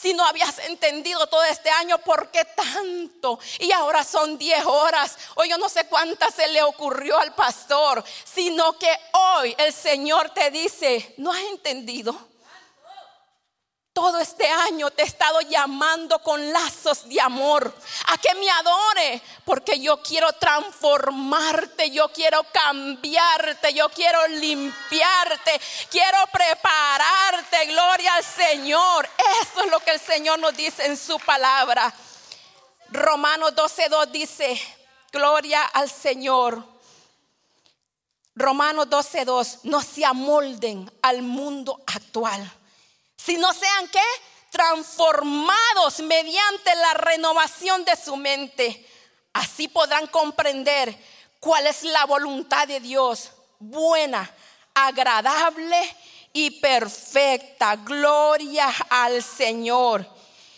si 0.03 0.13
no 0.13 0.25
habías 0.25 0.59
entendido 0.67 1.25
todo 1.27 1.45
este 1.45 1.69
año, 1.69 1.97
¿por 1.99 2.29
qué 2.29 2.43
tanto? 2.43 3.39
Y 3.59 3.71
ahora 3.71 4.03
son 4.03 4.37
10 4.37 4.65
horas, 4.65 5.17
o 5.35 5.45
yo 5.45 5.57
no 5.57 5.69
sé 5.69 5.87
cuántas 5.87 6.35
se 6.35 6.45
le 6.49 6.61
ocurrió 6.61 7.17
al 7.17 7.33
pastor, 7.33 8.03
sino 8.25 8.77
que 8.77 8.93
hoy 9.13 9.55
el 9.57 9.71
Señor 9.71 10.31
te 10.31 10.51
dice, 10.51 11.13
¿no 11.15 11.31
has 11.31 11.39
entendido? 11.43 12.32
Todo 13.93 14.17
este 14.17 14.47
año 14.47 14.89
te 14.89 15.03
he 15.03 15.05
estado 15.05 15.39
llamando 15.41 16.17
con 16.17 16.51
lazos 16.51 17.07
de 17.07 17.21
amor 17.21 17.71
a 18.07 18.17
que 18.17 18.33
me 18.33 18.49
adore, 18.49 19.21
porque 19.45 19.79
yo 19.79 20.01
quiero 20.01 20.33
transformarte, 20.33 21.91
yo 21.91 22.11
quiero 22.11 22.43
cambiarte, 22.51 23.71
yo 23.71 23.89
quiero 23.89 24.27
limpiarte, 24.29 25.61
quiero 25.91 26.17
prepararte, 26.31 27.67
gloria 27.67 28.15
al 28.15 28.23
Señor. 28.23 29.07
Eso 29.43 29.63
es 29.63 29.69
lo 29.69 29.79
que 29.79 29.91
el 29.91 29.99
Señor 29.99 30.39
nos 30.39 30.57
dice 30.57 30.87
en 30.87 30.97
su 30.97 31.19
palabra. 31.19 31.93
Romanos 32.89 33.53
12.2 33.53 34.07
dice, 34.07 34.59
gloria 35.11 35.65
al 35.65 35.87
Señor. 35.87 36.67
Romanos 38.33 38.87
12.2, 38.87 39.59
no 39.65 39.83
se 39.83 40.03
amolden 40.03 40.91
al 41.03 41.21
mundo 41.21 41.79
actual 41.85 42.51
si 43.23 43.37
no 43.37 43.53
sean 43.53 43.87
qué? 43.89 44.01
Transformados 44.49 45.99
mediante 45.99 46.75
la 46.75 46.93
renovación 46.95 47.85
de 47.85 47.95
su 47.95 48.15
mente. 48.15 48.87
Así 49.33 49.67
podrán 49.67 50.07
comprender 50.07 50.95
cuál 51.39 51.67
es 51.67 51.83
la 51.83 52.05
voluntad 52.05 52.67
de 52.67 52.79
Dios, 52.79 53.31
buena, 53.59 54.29
agradable 54.73 55.95
y 56.33 56.51
perfecta. 56.59 57.75
Gloria 57.77 58.67
al 58.89 59.23
Señor. 59.23 60.07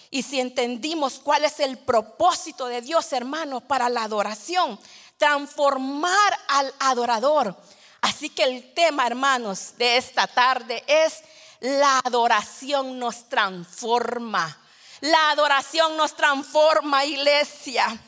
Y 0.10 0.24
si 0.24 0.40
entendimos 0.40 1.20
cuál 1.20 1.46
es 1.46 1.60
el 1.60 1.78
propósito 1.78 2.68
de 2.68 2.82
Dios, 2.82 3.12
hermanos, 3.14 3.64
para 3.64 3.90
la 3.90 4.04
adoración, 4.04 4.80
transformar 5.18 6.40
al 6.48 6.74
adorador. 6.80 7.56
Así 8.02 8.30
que 8.30 8.44
el 8.44 8.74
tema, 8.74 9.06
hermanos, 9.08 9.78
de 9.78 9.98
esta 9.98 10.28
tarde 10.28 10.84
es 10.88 11.24
la 11.60 12.00
adoración 12.00 13.00
nos 13.00 13.30
transforma. 13.30 14.58
La 15.02 15.32
adoración 15.32 15.98
nos 15.98 16.16
transforma, 16.16 17.06
iglesia. 17.06 18.00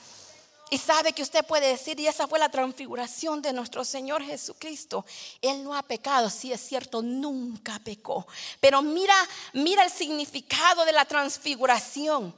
Y 0.69 0.77
sabe 0.77 1.13
que 1.13 1.23
usted 1.23 1.45
puede 1.45 1.69
decir, 1.69 1.97
y 1.99 2.07
esa 2.07 2.27
fue 2.27 2.39
la 2.39 2.49
transfiguración 2.49 3.41
de 3.41 3.53
nuestro 3.53 3.85
Señor 3.85 4.21
Jesucristo. 4.21 5.05
Él 5.41 5.63
no 5.63 5.73
ha 5.73 5.81
pecado, 5.81 6.29
sí 6.29 6.51
es 6.51 6.59
cierto, 6.59 7.01
nunca 7.01 7.79
pecó. 7.79 8.27
Pero 8.59 8.81
mira, 8.81 9.15
mira 9.53 9.83
el 9.83 9.91
significado 9.91 10.83
de 10.83 10.91
la 10.91 11.05
transfiguración. 11.05 12.35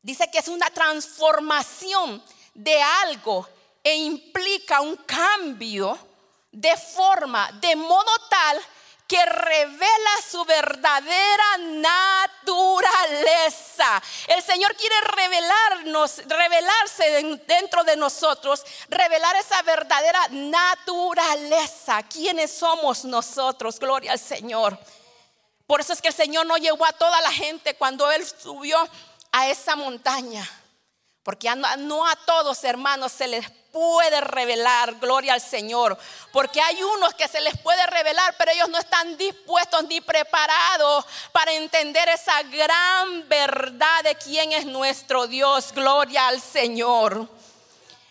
Dice 0.00 0.30
que 0.30 0.38
es 0.38 0.48
una 0.48 0.70
transformación 0.70 2.22
de 2.54 2.80
algo 2.80 3.46
e 3.82 3.94
implica 3.94 4.80
un 4.80 4.96
cambio 4.96 5.98
de 6.50 6.74
forma, 6.76 7.52
de 7.60 7.76
modo 7.76 8.10
tal 8.30 8.58
que 9.06 9.24
revela 9.24 10.10
su 10.28 10.44
verdadera 10.44 11.58
naturaleza. 12.42 12.42
El 14.26 14.42
Señor 14.42 14.74
quiere 14.74 15.00
revelarnos, 15.00 16.22
revelarse 16.26 17.38
dentro 17.46 17.84
de 17.84 17.96
nosotros, 17.96 18.64
revelar 18.88 19.36
esa 19.36 19.62
verdadera 19.62 20.20
naturaleza. 20.30 22.02
¿Quiénes 22.02 22.50
somos 22.50 23.04
nosotros? 23.04 23.78
Gloria 23.78 24.10
al 24.12 24.18
Señor. 24.18 24.76
Por 25.66 25.80
eso 25.80 25.92
es 25.92 26.02
que 26.02 26.08
el 26.08 26.14
Señor 26.14 26.46
no 26.46 26.56
llevó 26.56 26.84
a 26.86 26.92
toda 26.92 27.20
la 27.20 27.30
gente 27.32 27.76
cuando 27.76 28.10
Él 28.10 28.26
subió 28.26 28.78
a 29.32 29.48
esa 29.48 29.76
montaña. 29.76 30.48
Porque 31.26 31.52
no 31.78 32.06
a 32.06 32.14
todos, 32.14 32.62
hermanos, 32.62 33.10
se 33.10 33.26
les 33.26 33.50
puede 33.72 34.20
revelar, 34.20 34.94
gloria 35.00 35.32
al 35.32 35.40
Señor. 35.40 35.98
Porque 36.30 36.60
hay 36.60 36.80
unos 36.80 37.14
que 37.14 37.26
se 37.26 37.40
les 37.40 37.58
puede 37.58 37.84
revelar, 37.88 38.36
pero 38.38 38.52
ellos 38.52 38.68
no 38.68 38.78
están 38.78 39.16
dispuestos 39.16 39.82
ni 39.88 40.00
preparados 40.00 41.04
para 41.32 41.52
entender 41.52 42.08
esa 42.10 42.44
gran 42.44 43.28
verdad 43.28 44.04
de 44.04 44.14
quién 44.14 44.52
es 44.52 44.66
nuestro 44.66 45.26
Dios. 45.26 45.72
Gloria 45.72 46.28
al 46.28 46.40
Señor. 46.40 47.28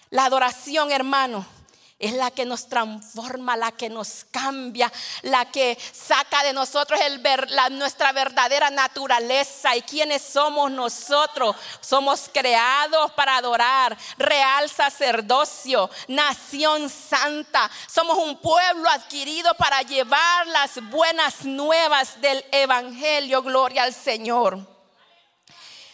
La 0.10 0.26
adoración, 0.26 0.92
hermano 0.92 1.55
es 1.98 2.12
la 2.14 2.30
que 2.30 2.46
nos 2.46 2.68
transforma, 2.68 3.56
la 3.56 3.72
que 3.72 3.90
nos 3.90 4.26
cambia, 4.30 4.92
la 5.22 5.46
que 5.46 5.78
saca 5.94 6.44
de 6.44 6.52
nosotros 6.52 7.00
el 7.00 7.22
la, 7.50 7.70
nuestra 7.70 8.12
verdadera 8.12 8.70
naturaleza. 8.70 9.76
¿Y 9.78 9.82
quiénes 9.82 10.22
somos 10.22 10.70
nosotros? 10.72 11.56
Somos 11.80 12.30
creados 12.34 13.12
para 13.14 13.38
adorar, 13.38 13.98
real 14.18 14.70
sacerdocio, 14.70 15.90
nación 16.10 16.90
santa. 16.90 17.72
Somos 17.88 18.18
un 18.18 18.40
pueblo 18.40 18.90
adquirido 18.90 19.54
para 19.56 19.82
llevar 19.82 20.48
las 20.48 20.82
buenas 20.90 21.46
nuevas 21.46 22.20
del 22.20 22.44
Evangelio. 22.52 23.42
Gloria 23.42 23.84
al 23.84 23.94
Señor. 23.94 24.60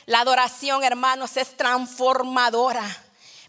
La 0.08 0.22
adoración, 0.22 0.84
hermanos, 0.84 1.38
es 1.38 1.56
transformadora. 1.56 2.84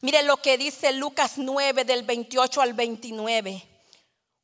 Mire 0.03 0.25
lo 0.25 0.37
que 0.39 0.59
dice 0.59 0.93
Lucas 0.93 1.35
9 1.37 1.85
del 1.85 2.03
28 2.03 2.61
al 2.61 2.73
29. 2.73 3.69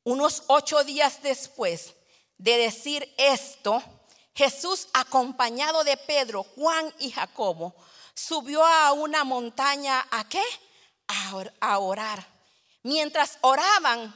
Unos 0.05 0.45
ocho 0.47 0.85
días 0.85 1.21
después 1.21 1.95
de 2.37 2.57
decir 2.59 3.13
esto, 3.19 3.83
Jesús, 4.37 4.87
acompañado 4.93 5.83
de 5.83 5.97
Pedro, 5.97 6.45
Juan 6.45 6.95
y 7.01 7.11
Jacobo, 7.11 7.75
subió 8.15 8.65
a 8.65 8.93
una 8.93 9.25
montaña 9.25 10.07
a 10.13 10.29
qué? 10.29 10.45
A 11.61 11.79
orar. 11.81 12.25
Mientras 12.85 13.39
oraban, 13.41 14.15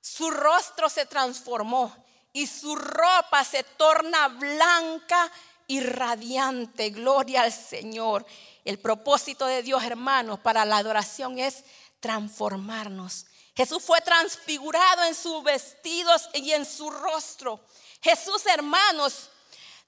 su 0.00 0.30
rostro 0.30 0.88
se 0.88 1.06
transformó 1.06 1.92
y 2.32 2.46
su 2.46 2.76
ropa 2.76 3.42
se 3.42 3.64
torna 3.64 4.28
blanca 4.28 5.28
y 5.66 5.80
radiante. 5.80 6.90
Gloria 6.90 7.42
al 7.42 7.52
Señor. 7.52 8.26
El 8.64 8.78
propósito 8.78 9.46
de 9.46 9.62
Dios, 9.62 9.82
hermanos, 9.84 10.40
para 10.40 10.64
la 10.64 10.78
adoración 10.78 11.38
es 11.38 11.64
transformarnos 12.00 13.26
Jesús 13.56 13.82
fue 13.84 14.00
transfigurado 14.00 15.04
en 15.04 15.14
sus 15.14 15.42
vestidos 15.44 16.28
y 16.32 16.52
en 16.52 16.66
su 16.66 16.90
rostro. 16.90 17.60
Jesús, 18.02 18.44
hermanos, 18.46 19.30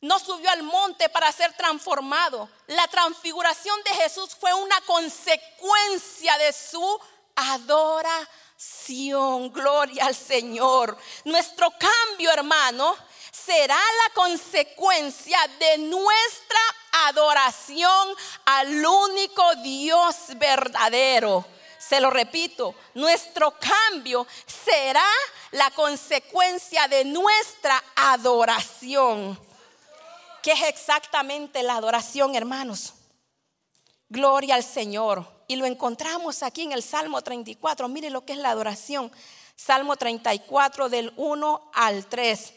no 0.01 0.21
subió 0.21 0.49
al 0.51 0.63
monte 0.63 1.09
para 1.09 1.33
ser 1.33 1.53
transformado. 1.55 2.49
La 2.69 2.87
transfiguración 2.87 3.77
de 3.83 3.91
Jesús 4.03 4.37
fue 4.39 4.55
una 4.55 4.81
consecuencia 4.83 6.39
de 6.39 6.53
su 6.53 7.01
adoración. 7.35 8.23
Gloria 9.53 10.07
al 10.07 10.15
Señor. 10.15 10.97
Nuestro 11.25 11.73
cambio, 11.73 12.31
hermano, 12.31 12.97
será 13.45 13.77
la 13.77 14.15
consecuencia 14.15 15.39
de 15.59 15.79
nuestra 15.79 16.59
adoración 17.09 18.09
al 18.45 18.85
único 18.85 19.55
Dios 19.57 20.17
verdadero. 20.37 21.45
Se 21.79 22.01
lo 22.01 22.11
repito, 22.11 22.75
nuestro 22.95 23.55
cambio 23.59 24.27
será 24.47 25.07
la 25.53 25.71
consecuencia 25.71 26.89
de 26.89 27.05
nuestra 27.05 27.83
adoración. 27.95 29.39
¿Qué 30.43 30.53
es 30.53 30.63
exactamente 30.63 31.63
la 31.63 31.77
adoración, 31.77 32.35
hermanos? 32.35 32.95
Gloria 34.09 34.55
al 34.55 34.65
Señor. 34.65 35.37
Y 35.49 35.57
lo 35.57 35.67
encontramos 35.67 36.43
aquí 36.43 36.63
en 36.63 36.73
el 36.73 36.83
Salmo 36.83 37.23
34. 37.23 37.89
Mire 37.89 38.11
lo 38.11 38.25
que 38.25 38.33
es 38.33 38.39
la 38.39 38.51
adoración. 38.51 39.13
Salmo 39.55 39.97
34 39.97 40.89
del 40.89 41.13
1 41.17 41.71
al 41.73 42.07
3. 42.07 42.53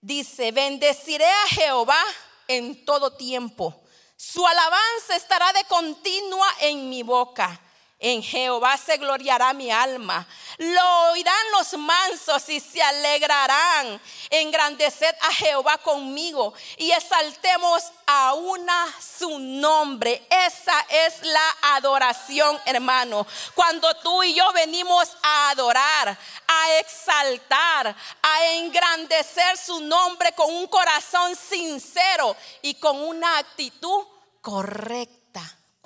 Dice, 0.00 0.52
bendeciré 0.52 1.26
a 1.26 1.48
Jehová 1.48 2.02
en 2.46 2.84
todo 2.84 3.12
tiempo. 3.12 3.82
Su 4.16 4.46
alabanza 4.46 5.16
estará 5.16 5.52
de 5.52 5.64
continua 5.64 6.48
en 6.60 6.88
mi 6.88 7.02
boca. 7.02 7.60
En 8.00 8.22
Jehová 8.22 8.76
se 8.76 8.96
gloriará 8.96 9.52
mi 9.52 9.72
alma. 9.72 10.24
Lo 10.58 11.10
oirán 11.10 11.50
los 11.52 11.76
mansos 11.78 12.48
y 12.48 12.60
se 12.60 12.80
alegrarán. 12.80 14.00
Engrandeced 14.30 15.16
a 15.20 15.32
Jehová 15.32 15.78
conmigo 15.78 16.54
y 16.76 16.92
exaltemos 16.92 17.82
a 18.06 18.34
una 18.34 18.86
su 19.00 19.40
nombre. 19.40 20.24
Esa 20.30 20.80
es 20.88 21.22
la 21.24 21.56
adoración, 21.74 22.60
hermano. 22.66 23.26
Cuando 23.56 23.92
tú 23.96 24.22
y 24.22 24.32
yo 24.32 24.52
venimos 24.52 25.08
a 25.20 25.50
adorar, 25.50 26.16
a 26.46 26.78
exaltar, 26.78 27.96
a 28.22 28.46
engrandecer 28.52 29.56
su 29.56 29.80
nombre 29.80 30.32
con 30.32 30.54
un 30.54 30.68
corazón 30.68 31.34
sincero 31.34 32.36
y 32.62 32.74
con 32.74 32.96
una 33.00 33.38
actitud 33.38 34.06
correcta 34.40 35.27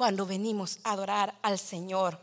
cuando 0.03 0.27
venimos 0.27 0.81
a 0.83 0.95
adorar 0.95 1.33
al 1.43 1.61
Señor. 1.61 2.19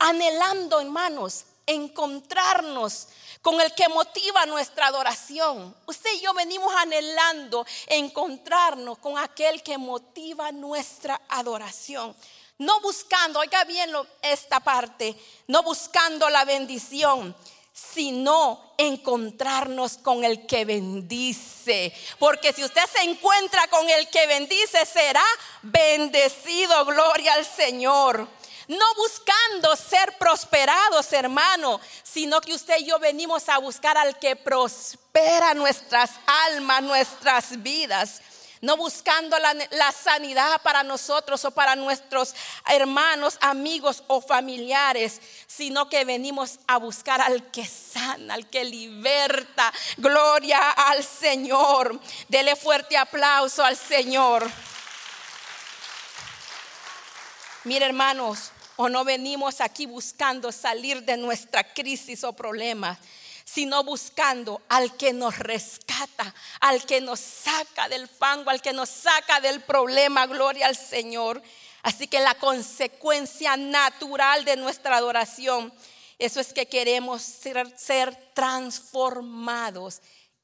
Anhelando, 0.00 0.80
hermanos, 0.80 1.44
encontrarnos 1.64 3.06
con 3.40 3.60
el 3.60 3.72
que 3.72 3.88
motiva 3.88 4.46
nuestra 4.46 4.88
adoración. 4.88 5.76
Usted 5.86 6.10
y 6.14 6.22
yo 6.22 6.34
venimos 6.34 6.74
anhelando 6.74 7.64
encontrarnos 7.86 8.98
con 8.98 9.16
aquel 9.16 9.62
que 9.62 9.78
motiva 9.78 10.50
nuestra 10.50 11.20
adoración. 11.28 12.16
No 12.58 12.80
buscando, 12.80 13.38
oiga 13.38 13.62
bien 13.62 13.92
esta 14.22 14.58
parte, 14.58 15.16
no 15.46 15.62
buscando 15.62 16.28
la 16.30 16.44
bendición, 16.44 17.36
sino 17.72 18.74
encontrarnos 18.78 19.98
con 19.98 20.24
el 20.24 20.46
que 20.46 20.64
bendice. 20.64 21.92
Porque 22.18 22.52
si 22.52 22.64
usted 22.64 22.82
se 22.92 23.02
encuentra 23.02 23.66
con 23.68 23.88
el 23.88 24.08
que 24.08 24.26
bendice, 24.26 24.84
será 24.86 25.24
bendecido. 25.62 26.84
Gloria 26.84 27.34
al 27.34 27.46
Señor. 27.46 28.28
No 28.68 28.94
buscando 28.94 29.74
ser 29.74 30.16
prosperados, 30.16 31.12
hermano, 31.12 31.80
sino 32.04 32.40
que 32.40 32.54
usted 32.54 32.78
y 32.78 32.84
yo 32.86 33.00
venimos 33.00 33.48
a 33.48 33.58
buscar 33.58 33.98
al 33.98 34.16
que 34.20 34.36
prospera 34.36 35.54
nuestras 35.54 36.12
almas, 36.26 36.82
nuestras 36.82 37.60
vidas 37.62 38.22
no 38.60 38.76
buscando 38.76 39.38
la, 39.38 39.92
sanidad 39.92 40.60
para 40.62 40.82
nosotros 40.82 41.44
o 41.44 41.50
para 41.50 41.76
nuestros 41.76 42.34
hermanos, 42.66 43.38
amigos 43.40 44.02
o 44.06 44.20
familiares, 44.20 45.20
sino 45.46 45.88
que 45.88 46.04
venimos 46.04 46.58
a 46.66 46.76
buscar 46.78 47.20
al 47.20 47.50
que 47.50 47.66
sana, 47.66 48.34
al 48.34 48.48
que 48.48 48.64
liberta. 48.64 49.72
Gloria 49.96 50.70
al 50.70 51.02
Señor. 51.02 51.98
Dele 52.28 52.54
fuerte 52.56 52.96
aplauso 52.96 53.64
al 53.64 53.76
Señor. 53.76 54.50
Mire 57.64 57.86
hermanos, 57.86 58.52
o 58.76 58.88
no 58.88 59.04
venimos 59.04 59.60
aquí 59.60 59.84
buscando 59.86 60.52
salir 60.52 61.02
de 61.02 61.16
nuestra 61.18 61.62
crisis 61.74 62.24
o 62.24 62.32
problemas 62.32 62.98
sino 63.52 63.82
buscando 63.82 64.62
al 64.68 64.96
que 64.96 65.12
nos 65.12 65.38
rescata, 65.38 66.34
al 66.60 66.84
que 66.84 67.00
nos 67.00 67.18
saca 67.18 67.88
del 67.88 68.06
fango, 68.06 68.50
al 68.50 68.62
que 68.62 68.72
nos 68.72 68.88
saca 68.88 69.40
del 69.40 69.60
problema, 69.60 70.26
gloria 70.26 70.66
al 70.66 70.76
Señor. 70.76 71.42
Así 71.82 72.06
que 72.06 72.20
la 72.20 72.34
consecuencia 72.34 73.56
natural 73.56 74.44
de 74.44 74.56
nuestra 74.56 74.96
adoración, 74.96 75.72
eso 76.18 76.38
es 76.38 76.52
que 76.52 76.66
queremos 76.66 77.22
ser, 77.22 77.76
ser 77.76 78.14
transformados 78.34 80.00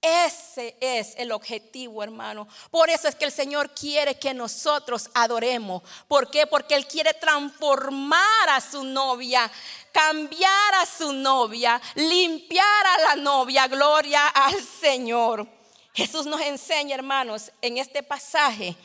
ese 0.07 0.77
es 0.81 1.14
el 1.16 1.33
objetivo, 1.33 2.03
hermano. 2.03 2.47
Por 2.71 2.88
eso 2.90 3.09
es 3.09 3.16
que 3.16 3.25
el 3.25 3.33
Señor 3.33 3.75
quiere 3.75 4.19
que 4.19 4.33
nosotros 4.33 5.11
adoremos. 5.14 5.83
¿Por 6.07 6.31
qué? 6.31 6.47
Porque 6.47 6.77
Él 6.77 6.87
quiere 6.87 7.12
transformar 7.14 8.49
a 8.51 8.61
su 8.61 8.85
novia, 8.85 9.51
cambiar 9.90 10.75
a 10.81 10.87
su 10.87 11.12
novia, 11.12 11.81
limpiar 11.97 12.87
a 12.87 12.99
la 12.99 13.16
novia. 13.16 13.66
Gloria 13.66 14.29
al 14.29 14.55
Señor. 14.62 15.49
Jesús 15.92 16.25
nos 16.27 16.40
enseña, 16.40 16.95
hermanos, 16.95 17.51
en 17.61 17.79
este 17.79 18.03
pasaje 18.05 18.77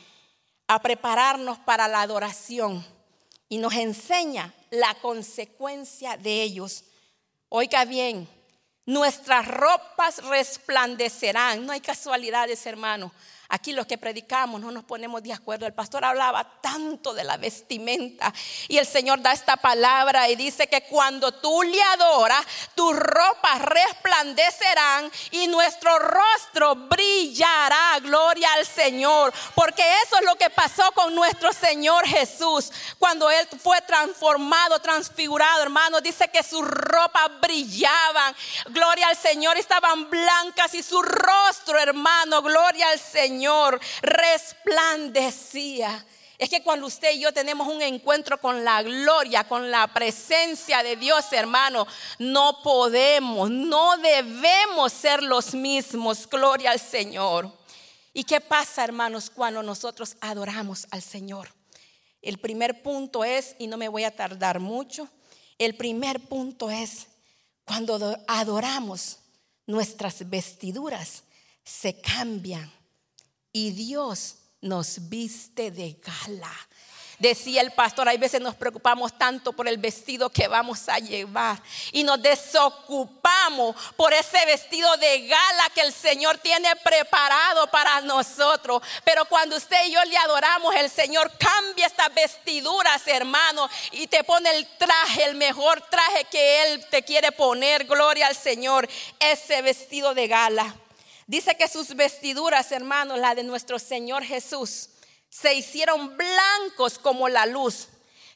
a 0.66 0.80
prepararnos 0.80 1.58
para 1.58 1.86
la 1.86 2.00
adoración 2.00 2.84
y 3.48 3.58
nos 3.58 3.74
enseña 3.74 4.52
la 4.70 4.94
consecuencia 4.94 6.16
de 6.16 6.42
ellos. 6.42 6.84
Oiga 7.48 7.84
bien, 7.84 8.26
Nuestras 8.84 9.46
ropas 9.46 10.24
resplandecerán. 10.24 11.64
No 11.64 11.72
hay 11.72 11.80
casualidades, 11.80 12.66
hermano. 12.66 13.12
Aquí 13.54 13.72
los 13.72 13.86
que 13.86 13.98
predicamos 13.98 14.62
no 14.62 14.70
nos 14.70 14.82
ponemos 14.82 15.22
de 15.22 15.30
acuerdo. 15.30 15.66
El 15.66 15.74
pastor 15.74 16.06
hablaba 16.06 16.42
tanto 16.62 17.12
de 17.12 17.22
la 17.22 17.36
vestimenta 17.36 18.32
y 18.66 18.78
el 18.78 18.86
Señor 18.86 19.20
da 19.20 19.32
esta 19.32 19.58
palabra 19.58 20.30
y 20.30 20.36
dice 20.36 20.68
que 20.68 20.84
cuando 20.84 21.34
tú 21.34 21.62
le 21.62 21.82
adoras, 21.82 22.46
tus 22.74 22.96
ropas 22.96 23.60
resplandecerán 23.60 25.12
y 25.32 25.48
nuestro 25.48 25.98
rostro 25.98 26.76
brillará. 26.76 27.98
Gloria 28.00 28.54
al 28.54 28.64
Señor. 28.64 29.34
Porque 29.54 29.82
eso 30.06 30.16
es 30.16 30.24
lo 30.24 30.36
que 30.36 30.48
pasó 30.48 30.90
con 30.92 31.14
nuestro 31.14 31.52
Señor 31.52 32.06
Jesús 32.06 32.72
cuando 32.98 33.30
Él 33.30 33.46
fue 33.62 33.82
transformado, 33.82 34.78
transfigurado, 34.78 35.62
hermano. 35.62 36.00
Dice 36.00 36.26
que 36.28 36.42
sus 36.42 36.66
ropas 36.66 37.28
brillaban. 37.42 38.34
Gloria 38.70 39.08
al 39.08 39.16
Señor. 39.18 39.58
Estaban 39.58 40.08
blancas 40.08 40.72
y 40.72 40.82
su 40.82 41.02
rostro, 41.02 41.78
hermano. 41.78 42.40
Gloria 42.40 42.88
al 42.88 42.98
Señor. 42.98 43.41
Señor 43.42 43.80
resplandecía. 44.02 46.06
Es 46.38 46.48
que 46.48 46.62
cuando 46.62 46.86
usted 46.86 47.12
y 47.12 47.18
yo 47.18 47.32
tenemos 47.32 47.66
un 47.66 47.82
encuentro 47.82 48.40
con 48.40 48.64
la 48.64 48.84
gloria, 48.84 49.48
con 49.48 49.68
la 49.68 49.92
presencia 49.92 50.84
de 50.84 50.94
Dios, 50.94 51.24
hermano, 51.32 51.84
no 52.20 52.62
podemos, 52.62 53.50
no 53.50 53.96
debemos 53.96 54.92
ser 54.92 55.24
los 55.24 55.54
mismos. 55.54 56.28
Gloria 56.28 56.70
al 56.70 56.78
Señor. 56.78 57.52
¿Y 58.12 58.22
qué 58.22 58.40
pasa, 58.40 58.84
hermanos, 58.84 59.28
cuando 59.28 59.60
nosotros 59.60 60.16
adoramos 60.20 60.86
al 60.92 61.02
Señor? 61.02 61.52
El 62.20 62.38
primer 62.38 62.80
punto 62.80 63.24
es, 63.24 63.56
y 63.58 63.66
no 63.66 63.76
me 63.76 63.88
voy 63.88 64.04
a 64.04 64.14
tardar 64.14 64.60
mucho, 64.60 65.08
el 65.58 65.74
primer 65.74 66.20
punto 66.20 66.70
es 66.70 67.08
cuando 67.64 68.16
adoramos 68.28 69.18
nuestras 69.66 70.30
vestiduras 70.30 71.24
se 71.64 72.00
cambian 72.00 72.70
y 73.52 73.72
Dios 73.72 74.36
nos 74.60 75.08
viste 75.08 75.70
de 75.70 76.00
gala. 76.02 76.52
Decía 77.22 77.60
el 77.60 77.70
pastor, 77.70 78.08
hay 78.08 78.18
veces 78.18 78.40
nos 78.40 78.56
preocupamos 78.56 79.16
tanto 79.16 79.52
por 79.52 79.68
el 79.68 79.76
vestido 79.76 80.28
que 80.28 80.48
vamos 80.48 80.88
a 80.88 80.98
llevar 80.98 81.62
y 81.92 82.02
nos 82.02 82.20
desocupamos 82.20 83.76
por 83.94 84.12
ese 84.12 84.44
vestido 84.44 84.96
de 84.96 85.28
gala 85.28 85.70
que 85.72 85.82
el 85.82 85.92
Señor 85.92 86.38
tiene 86.38 86.74
preparado 86.82 87.68
para 87.68 88.00
nosotros. 88.00 88.82
Pero 89.04 89.24
cuando 89.26 89.56
usted 89.56 89.86
y 89.86 89.92
yo 89.92 90.02
le 90.04 90.16
adoramos, 90.16 90.74
el 90.74 90.90
Señor 90.90 91.30
cambia 91.38 91.86
estas 91.86 92.12
vestiduras, 92.12 93.06
hermano, 93.06 93.70
y 93.92 94.08
te 94.08 94.24
pone 94.24 94.50
el 94.50 94.66
traje, 94.76 95.22
el 95.22 95.36
mejor 95.36 95.80
traje 95.82 96.24
que 96.24 96.64
Él 96.64 96.84
te 96.90 97.04
quiere 97.04 97.30
poner. 97.30 97.84
Gloria 97.84 98.26
al 98.26 98.36
Señor, 98.36 98.88
ese 99.20 99.62
vestido 99.62 100.12
de 100.12 100.26
gala. 100.26 100.74
Dice 101.32 101.56
que 101.56 101.66
sus 101.66 101.96
vestiduras, 101.96 102.70
hermanos, 102.72 103.18
la 103.18 103.34
de 103.34 103.42
nuestro 103.42 103.78
Señor 103.78 104.22
Jesús, 104.22 104.90
se 105.30 105.54
hicieron 105.54 106.14
blancos 106.14 106.98
como 106.98 107.26
la 107.26 107.46
luz. 107.46 107.88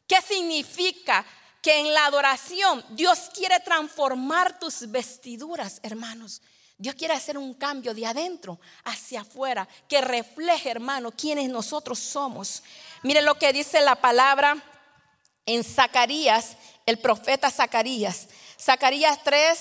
¿Qué 0.08 0.16
significa? 0.22 1.22
que 1.60 1.80
en 1.80 1.92
la 1.92 2.06
adoración 2.06 2.84
Dios 2.90 3.28
quiere 3.34 3.58
transformar 3.58 4.56
tus 4.60 4.88
vestiduras, 4.88 5.80
hermanos. 5.82 6.40
Dios 6.78 6.94
quiere 6.94 7.12
hacer 7.12 7.36
un 7.36 7.54
cambio 7.54 7.92
de 7.92 8.06
adentro 8.06 8.60
hacia 8.84 9.22
afuera 9.22 9.66
que 9.88 10.00
refleje, 10.00 10.70
hermano, 10.70 11.10
quienes 11.10 11.48
nosotros 11.48 11.98
somos. 11.98 12.62
Mire 13.02 13.20
lo 13.20 13.34
que 13.34 13.52
dice 13.52 13.80
la 13.80 13.96
palabra 13.96 14.56
en 15.44 15.64
Zacarías, 15.64 16.56
el 16.86 16.98
profeta 17.00 17.50
Zacarías. 17.50 18.28
Zacarías 18.60 19.24
3, 19.24 19.58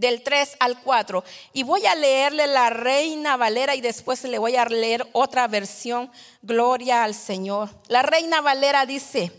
del 0.00 0.22
3 0.22 0.56
al 0.58 0.80
4. 0.80 1.22
Y 1.52 1.62
voy 1.62 1.84
a 1.86 1.94
leerle 1.94 2.46
la 2.46 2.70
Reina 2.70 3.36
Valera 3.36 3.74
y 3.74 3.82
después 3.82 4.24
le 4.24 4.38
voy 4.38 4.56
a 4.56 4.64
leer 4.64 5.06
otra 5.12 5.46
versión, 5.46 6.10
Gloria 6.42 7.04
al 7.04 7.14
Señor. 7.14 7.68
La 7.88 8.02
Reina 8.02 8.40
Valera 8.40 8.86
dice, 8.86 9.30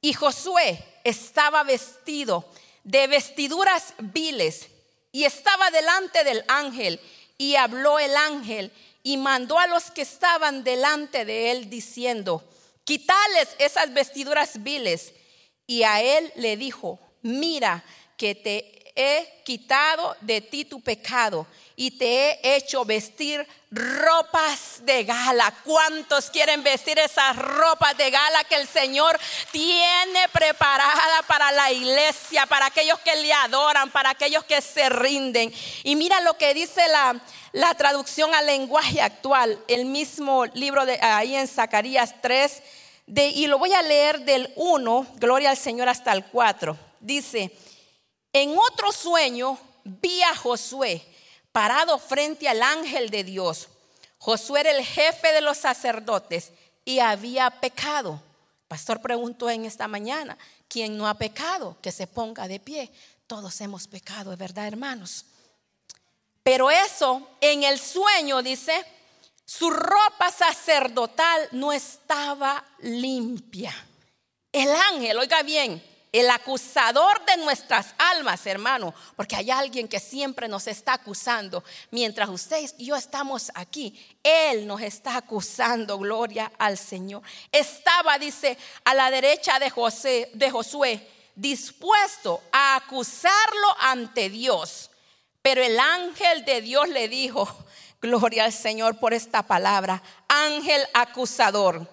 y 0.00 0.12
Josué 0.12 0.84
estaba 1.04 1.62
vestido 1.62 2.44
de 2.82 3.06
vestiduras 3.06 3.94
viles 3.98 4.66
y 5.12 5.24
estaba 5.24 5.70
delante 5.70 6.24
del 6.24 6.44
ángel 6.48 7.00
y 7.38 7.54
habló 7.54 8.00
el 8.00 8.16
ángel 8.16 8.72
y 9.04 9.16
mandó 9.16 9.58
a 9.58 9.68
los 9.68 9.92
que 9.92 10.02
estaban 10.02 10.64
delante 10.64 11.24
de 11.24 11.52
él 11.52 11.70
diciendo, 11.70 12.42
quitales 12.84 13.48
esas 13.58 13.92
vestiduras 13.92 14.62
viles. 14.62 15.12
Y 15.64 15.84
a 15.84 16.02
él 16.02 16.32
le 16.34 16.56
dijo, 16.56 16.98
mira 17.22 17.84
que 18.16 18.34
te 18.34 18.81
he 18.94 19.42
quitado 19.44 20.16
de 20.20 20.40
ti 20.40 20.64
tu 20.64 20.80
pecado 20.80 21.46
y 21.76 21.92
te 21.92 22.06
he 22.42 22.56
hecho 22.56 22.84
vestir 22.84 23.46
ropas 23.70 24.80
de 24.82 25.04
gala. 25.04 25.52
¿Cuántos 25.64 26.30
quieren 26.30 26.62
vestir 26.62 26.98
esas 26.98 27.36
ropas 27.36 27.96
de 27.96 28.10
gala 28.10 28.44
que 28.44 28.56
el 28.56 28.68
Señor 28.68 29.18
tiene 29.50 30.28
preparada 30.32 31.22
para 31.26 31.50
la 31.52 31.72
iglesia, 31.72 32.46
para 32.46 32.66
aquellos 32.66 32.98
que 33.00 33.16
le 33.16 33.32
adoran, 33.32 33.90
para 33.90 34.10
aquellos 34.10 34.44
que 34.44 34.60
se 34.60 34.88
rinden? 34.90 35.52
Y 35.82 35.96
mira 35.96 36.20
lo 36.20 36.36
que 36.36 36.54
dice 36.54 36.86
la, 36.88 37.20
la 37.52 37.74
traducción 37.74 38.34
al 38.34 38.46
lenguaje 38.46 39.00
actual, 39.00 39.58
el 39.68 39.86
mismo 39.86 40.44
libro 40.46 40.84
de 40.84 41.00
ahí 41.00 41.34
en 41.34 41.48
Zacarías 41.48 42.14
3, 42.20 42.62
de, 43.06 43.26
y 43.28 43.46
lo 43.46 43.58
voy 43.58 43.72
a 43.72 43.82
leer 43.82 44.20
del 44.20 44.52
1, 44.56 45.06
gloria 45.16 45.50
al 45.50 45.56
Señor, 45.56 45.88
hasta 45.88 46.12
el 46.12 46.24
4. 46.26 46.76
Dice, 47.00 47.50
en 48.32 48.56
otro 48.58 48.92
sueño 48.92 49.58
vi 49.84 50.22
a 50.22 50.34
Josué 50.34 51.02
parado 51.52 51.98
frente 51.98 52.48
al 52.48 52.62
ángel 52.62 53.10
de 53.10 53.24
Dios. 53.24 53.68
Josué 54.18 54.60
era 54.60 54.70
el 54.70 54.84
jefe 54.84 55.32
de 55.32 55.40
los 55.40 55.58
sacerdotes 55.58 56.52
y 56.84 56.98
había 56.98 57.50
pecado. 57.50 58.20
pastor 58.68 59.02
preguntó 59.02 59.50
en 59.50 59.66
esta 59.66 59.86
mañana, 59.86 60.38
¿quién 60.68 60.96
no 60.96 61.06
ha 61.06 61.14
pecado? 61.14 61.76
Que 61.82 61.92
se 61.92 62.06
ponga 62.06 62.48
de 62.48 62.58
pie. 62.58 62.90
Todos 63.26 63.60
hemos 63.60 63.86
pecado, 63.86 64.32
¿es 64.32 64.38
verdad, 64.38 64.66
hermanos? 64.66 65.26
Pero 66.42 66.70
eso, 66.70 67.28
en 67.40 67.62
el 67.64 67.78
sueño, 67.78 68.42
dice, 68.42 68.84
su 69.44 69.70
ropa 69.70 70.30
sacerdotal 70.30 71.48
no 71.52 71.72
estaba 71.72 72.64
limpia. 72.78 73.74
El 74.50 74.70
ángel, 74.70 75.18
oiga 75.18 75.42
bien, 75.42 75.82
el 76.12 76.28
acusador 76.28 77.24
de 77.24 77.38
nuestras 77.38 77.94
almas, 77.96 78.44
hermano, 78.44 78.94
porque 79.16 79.34
hay 79.34 79.50
alguien 79.50 79.88
que 79.88 79.98
siempre 79.98 80.46
nos 80.46 80.66
está 80.66 80.92
acusando. 80.92 81.64
Mientras 81.90 82.28
usted 82.28 82.70
y 82.76 82.86
yo 82.86 82.96
estamos 82.96 83.50
aquí, 83.54 83.98
Él 84.22 84.66
nos 84.66 84.82
está 84.82 85.16
acusando, 85.16 85.98
gloria 85.98 86.52
al 86.58 86.76
Señor. 86.76 87.22
Estaba, 87.50 88.18
dice, 88.18 88.58
a 88.84 88.92
la 88.92 89.10
derecha 89.10 89.58
de, 89.58 89.70
José, 89.70 90.30
de 90.34 90.50
Josué, 90.50 91.08
dispuesto 91.34 92.42
a 92.52 92.76
acusarlo 92.76 93.76
ante 93.80 94.28
Dios. 94.28 94.90
Pero 95.40 95.62
el 95.62 95.80
ángel 95.80 96.44
de 96.44 96.60
Dios 96.60 96.90
le 96.90 97.08
dijo, 97.08 97.48
gloria 98.02 98.44
al 98.44 98.52
Señor 98.52 98.98
por 98.98 99.14
esta 99.14 99.42
palabra, 99.42 100.02
ángel 100.28 100.86
acusador. 100.92 101.90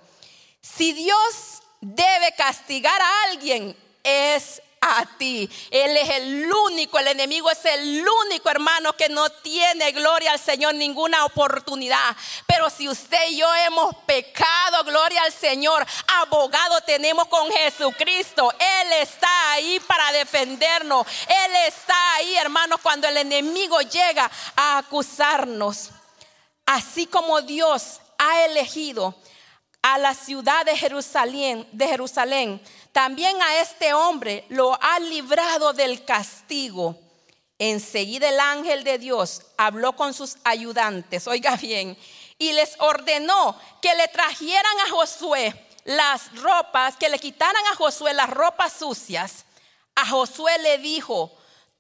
Si 0.62 0.92
Dios 0.92 1.62
debe 1.80 2.34
castigar 2.36 3.02
a 3.02 3.24
alguien, 3.30 3.78
es 4.10 4.62
a 4.82 5.06
ti. 5.18 5.50
Él 5.72 5.98
es 5.98 6.10
el 6.10 6.52
único, 6.52 7.00
el 7.00 7.08
enemigo 7.08 7.50
es 7.52 7.64
el 7.66 8.06
único 8.26 8.50
hermano 8.50 8.94
que 8.94 9.10
no 9.10 9.30
tiene 9.30 9.92
gloria 9.92 10.32
al 10.32 10.40
Señor 10.40 10.76
ninguna 10.76 11.26
oportunidad. 11.26 12.16
Pero 12.48 12.70
si 12.70 12.88
usted 12.88 13.30
y 13.30 13.38
yo 13.38 13.56
hemos 13.68 13.96
pecado, 14.06 14.84
gloria 14.86 15.22
al 15.24 15.34
Señor, 15.34 15.86
abogado 16.22 16.82
tenemos 16.82 17.28
con 17.28 17.52
Jesucristo. 17.52 18.52
Él 18.60 18.94
está 19.02 19.52
ahí 19.52 19.80
para 19.82 20.12
defendernos. 20.12 21.06
Él 21.28 21.52
está 21.68 22.16
ahí, 22.16 22.36
hermanos, 22.36 22.80
cuando 22.82 23.08
el 23.08 23.18
enemigo 23.18 23.82
llega 23.82 24.30
a 24.56 24.78
acusarnos. 24.78 25.90
Así 26.66 27.08
como 27.08 27.42
Dios 27.42 28.00
ha 28.18 28.46
elegido 28.46 29.16
a 29.82 29.98
la 29.98 30.14
ciudad 30.14 30.66
de 30.66 30.78
Jerusalén, 30.78 31.68
de 31.72 31.88
Jerusalén 31.88 32.62
también 32.92 33.42
a 33.42 33.62
este 33.62 33.94
hombre 33.94 34.46
lo 34.50 34.78
ha 34.82 35.00
librado 35.00 35.74
del 35.74 36.04
castigo. 36.06 36.98
Enseguida 37.58 38.30
el 38.30 38.40
ángel 38.40 38.84
de 38.84 38.98
Dios 38.98 39.42
habló 39.58 39.94
con 39.94 40.14
sus 40.14 40.38
ayudantes, 40.44 41.28
oiga 41.28 41.56
bien, 41.58 41.98
y 42.38 42.54
les 42.54 42.76
ordenó 42.80 43.60
que 43.82 43.94
le 43.96 44.08
trajeran 44.08 44.80
a 44.86 44.90
Josué 44.92 45.68
las 45.84 46.34
ropas, 46.42 46.96
que 46.96 47.10
le 47.10 47.20
quitaran 47.20 47.64
a 47.72 47.76
Josué 47.76 48.14
las 48.14 48.30
ropas 48.30 48.74
sucias. 48.74 49.46
A 49.96 50.06
Josué 50.08 50.58
le 50.60 50.78
dijo, 50.78 51.32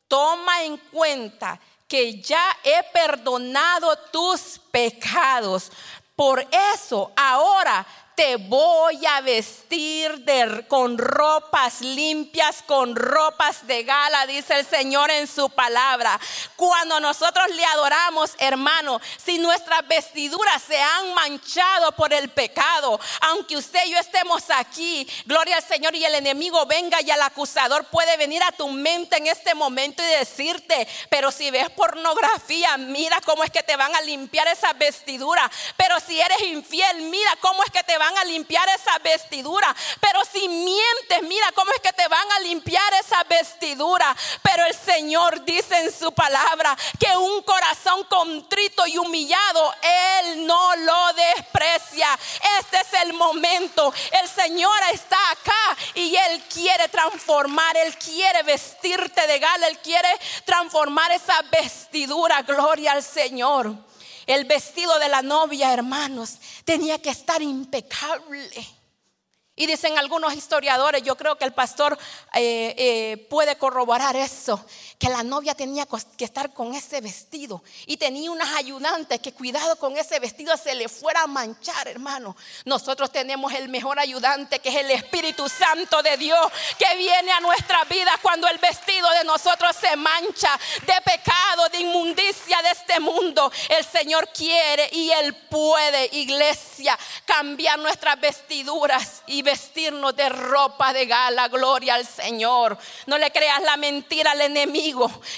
toma 0.07 0.63
en 0.63 0.77
cuenta 0.77 1.59
que 1.87 2.21
ya 2.21 2.43
he 2.63 2.83
perdonado 2.91 3.95
tus 4.11 4.59
pecados. 4.71 5.71
Por 6.15 6.45
eso 6.73 7.13
ahora 7.15 7.85
te 8.19 8.35
voy 8.35 9.05
a 9.05 9.21
vestir 9.21 10.25
con 10.67 10.97
ropas 10.97 11.79
limpias, 11.79 12.63
con 12.65 12.95
ropas 12.95 13.65
de 13.65 13.83
gala, 13.83 14.25
dice 14.25 14.59
el 14.59 14.65
Señor 14.65 15.09
en 15.09 15.25
su 15.25 15.49
palabra. 15.49 16.19
Cuando 16.57 16.99
nosotros 16.99 17.47
le 17.55 17.63
adoramos, 17.63 18.31
hermano, 18.39 18.99
si 19.23 19.37
nuestras 19.37 19.87
vestiduras 19.87 20.61
se 20.61 20.77
han 20.81 21.13
manchado 21.13 21.93
por 21.93 22.11
el 22.11 22.29
pecado, 22.29 22.99
aunque 23.21 23.55
usted 23.55 23.79
y 23.85 23.91
yo 23.91 23.99
estemos 23.99 24.43
aquí, 24.49 25.07
gloria 25.25 25.55
al 25.55 25.63
Señor, 25.63 25.95
y 25.95 26.03
el 26.03 26.15
enemigo 26.15 26.65
venga 26.65 26.97
y 27.01 27.11
el 27.11 27.21
acusador 27.21 27.85
puede 27.85 28.17
venir 28.17 28.43
a 28.43 28.51
tu 28.51 28.67
mente 28.67 29.17
en 29.17 29.27
este 29.27 29.55
momento 29.55 30.03
y 30.03 30.07
decirte, 30.17 30.87
pero 31.09 31.31
si 31.31 31.51
ves 31.51 31.69
pornografía, 31.69 32.75
mira 32.77 33.21
cómo 33.21 33.43
es 33.43 33.51
que 33.51 33.63
te 33.63 33.77
van 33.77 33.95
a 33.95 34.01
limpiar 34.01 34.47
esa 34.47 34.73
vestidura. 34.73 35.49
Pero 35.77 35.99
si 35.99 36.19
eres 36.19 36.41
infiel, 36.41 37.03
mira 37.03 37.31
cómo 37.39 37.63
es 37.63 37.71
que 37.71 37.83
te 37.83 37.97
van 37.97 38.08
a 38.17 38.25
limpiar 38.25 38.67
esa 38.69 38.97
vestidura. 38.99 39.75
Pero 39.99 40.21
si 40.31 40.47
mientes, 40.47 41.21
mira 41.23 41.51
cómo 41.53 41.71
es 41.71 41.81
que 41.81 41.93
te 41.93 42.07
van 42.07 42.31
a 42.31 42.39
limpiar 42.41 42.93
esa 42.93 43.23
vestidura. 43.23 44.15
Pero 44.41 44.65
el 44.65 44.75
Señor 44.75 45.43
dice 45.45 45.77
en 45.79 45.93
su 45.93 46.11
palabra 46.11 46.75
que 46.99 47.15
un 47.17 47.41
corazón 47.43 48.03
contrito 48.05 48.85
y 48.87 48.97
humillado, 48.97 49.73
Él 49.81 50.45
no 50.45 50.75
lo 50.77 51.13
desprecia. 51.13 52.07
Este 52.59 52.77
es 52.77 53.01
el 53.03 53.13
momento. 53.13 53.93
El 54.11 54.27
Señor 54.27 54.79
está 54.91 55.17
acá 55.31 55.77
y 55.95 56.15
Él 56.15 56.43
quiere 56.53 56.87
transformar, 56.89 57.77
Él 57.77 57.97
quiere 57.97 58.43
vestirte 58.43 59.27
de 59.27 59.39
gala, 59.39 59.67
Él 59.67 59.79
quiere 59.79 60.09
transformar 60.45 61.11
esa 61.11 61.41
vestidura. 61.51 62.41
Gloria 62.41 62.93
al 62.93 63.03
Señor. 63.03 63.88
El 64.29 64.45
vestido 64.45 64.99
de 64.99 65.09
la 65.09 65.23
novia, 65.23 65.73
hermanos, 65.73 66.37
tenía 66.63 67.01
que 67.01 67.09
estar 67.09 67.41
impecable. 67.41 68.51
Y 69.55 69.65
dicen 69.65 69.97
algunos 69.97 70.35
historiadores, 70.35 71.01
yo 71.01 71.15
creo 71.17 71.35
que 71.35 71.45
el 71.45 71.51
pastor 71.51 71.97
eh, 72.35 72.75
eh, 72.77 73.27
puede 73.27 73.57
corroborar 73.57 74.15
eso, 74.15 74.63
que 74.99 75.07
la 75.07 75.23
novia 75.23 75.55
tenía 75.55 75.87
que 76.17 76.25
estar 76.25 76.53
con 76.53 76.75
ese 76.75 76.99
vestido 76.99 77.63
y 77.85 77.95
tenía 77.95 78.29
unas 78.29 78.53
ayudantes 78.55 79.21
que 79.21 79.31
cuidado 79.31 79.77
con 79.77 79.97
ese 79.97 80.19
vestido 80.19 80.55
se 80.57 80.75
le 80.75 80.89
fuera 80.89 81.21
a 81.21 81.27
manchar, 81.27 81.87
hermano. 81.87 82.35
Nosotros 82.65 83.09
tenemos 83.09 83.53
el 83.53 83.69
mejor 83.69 83.97
ayudante 83.97 84.59
que 84.59 84.67
es 84.67 84.75
el 84.75 84.91
Espíritu 84.91 85.47
Santo 85.47 86.03
de 86.03 86.17
Dios 86.17 86.51
que 86.77 86.97
viene 86.97 87.31
a 87.31 87.39
nuestra 87.39 87.85
vida 87.85 88.11
cuando 88.21 88.49
el 88.49 88.57
vestido 88.57 89.09
de 89.11 89.23
nosotros 89.23 89.73
se 89.79 89.95
mancha 89.95 90.59
de 90.85 90.93
pecado, 91.05 91.69
de 91.71 91.79
inmundicia 91.79 92.61
de 92.61 92.71
este 92.71 92.99
mundo. 92.99 93.49
El 93.69 93.85
Señor 93.85 94.27
quiere 94.33 94.89
y 94.91 95.11
Él 95.11 95.33
puede, 95.33 96.09
iglesia, 96.11 96.99
cambiar 97.23 97.79
nuestras 97.79 98.19
vestiduras 98.19 99.23
y 99.27 99.43
vestirnos 99.43 100.13
de 100.15 100.27
ropa 100.27 100.91
de 100.91 101.05
gala, 101.05 101.47
gloria 101.47 101.95
al 101.95 102.05
Señor. 102.05 102.77
No 103.05 103.17
le 103.17 103.31
creas 103.31 103.61
la 103.61 103.77
mentira 103.77 104.31
al 104.31 104.41
enemigo, 104.41 104.88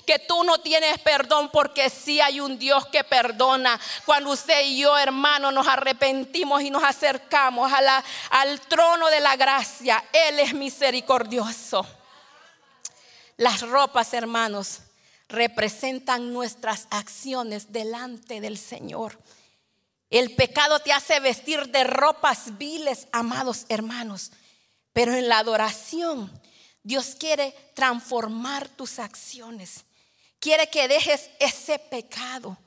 que 0.06 0.20
tú 0.20 0.44
no 0.44 0.60
tienes 0.60 1.00
perdón, 1.00 1.50
porque 1.52 1.90
sí 1.90 2.20
hay 2.22 2.40
un 2.40 2.58
Dios 2.58 2.86
que 2.88 3.04
perdona. 3.04 3.80
Cuando 4.06 4.32
usted 4.32 4.62
y 4.66 4.80
yo, 4.80 4.98
hermano, 4.98 5.52
nos 5.52 5.68
arrepentimos 5.68 6.62
y 6.62 6.70
nos 6.70 6.84
acercamos 6.84 7.72
al 8.30 8.62
trono 8.62 9.08
de 9.10 9.20
la 9.20 9.36
gracia, 9.36 10.04
Él 10.12 10.40
es 10.40 10.54
misericordioso. 10.54 11.86
Las 13.38 13.62
ropas, 13.62 14.14
hermanos, 14.14 14.82
representan 15.28 16.34
nuestras 16.34 16.88
acciones 16.92 17.72
delante 17.72 18.42
del 18.42 18.58
Señor. 18.58 19.18
El 20.10 20.36
pecado 20.36 20.80
te 20.80 20.92
hace 20.92 21.20
vestir 21.22 21.70
de 21.70 21.86
ropas 21.86 22.58
viles, 22.58 23.08
amados 23.14 23.66
hermanos. 23.70 24.32
Pero 24.94 25.14
en 25.14 25.30
la 25.30 25.40
adoración, 25.40 26.30
Dios 26.84 27.16
quiere 27.20 27.54
transformar 27.74 28.68
tus 28.70 29.00
acciones. 29.00 29.86
Quiere 30.40 30.70
que 30.70 30.88
dejes 30.88 31.30
ese 31.40 31.78
pecado. 31.78 32.58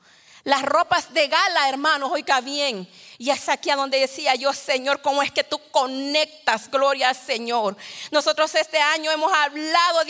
Las 0.45 0.61
ropas 0.61 1.11
de 1.11 1.27
gala, 1.27 1.69
hermanos, 1.69 2.11
oiga 2.13 2.39
bien. 2.39 2.87
Y 3.17 3.31
es 3.31 3.49
aquí 3.49 3.71
a 3.71 3.75
donde 3.75 3.99
decía 3.99 4.35
yo, 4.35 4.53
Señor, 4.53 5.01
cómo 5.01 5.23
es 5.23 5.31
que 5.31 5.43
tú 5.43 5.59
conectas, 5.71 6.69
gloria 6.69 7.09
al 7.09 7.15
Señor. 7.15 7.75
Nosotros 8.11 8.53
este 8.53 8.77
año 8.77 9.09
hemos 9.09 9.33
hablado 9.33 10.01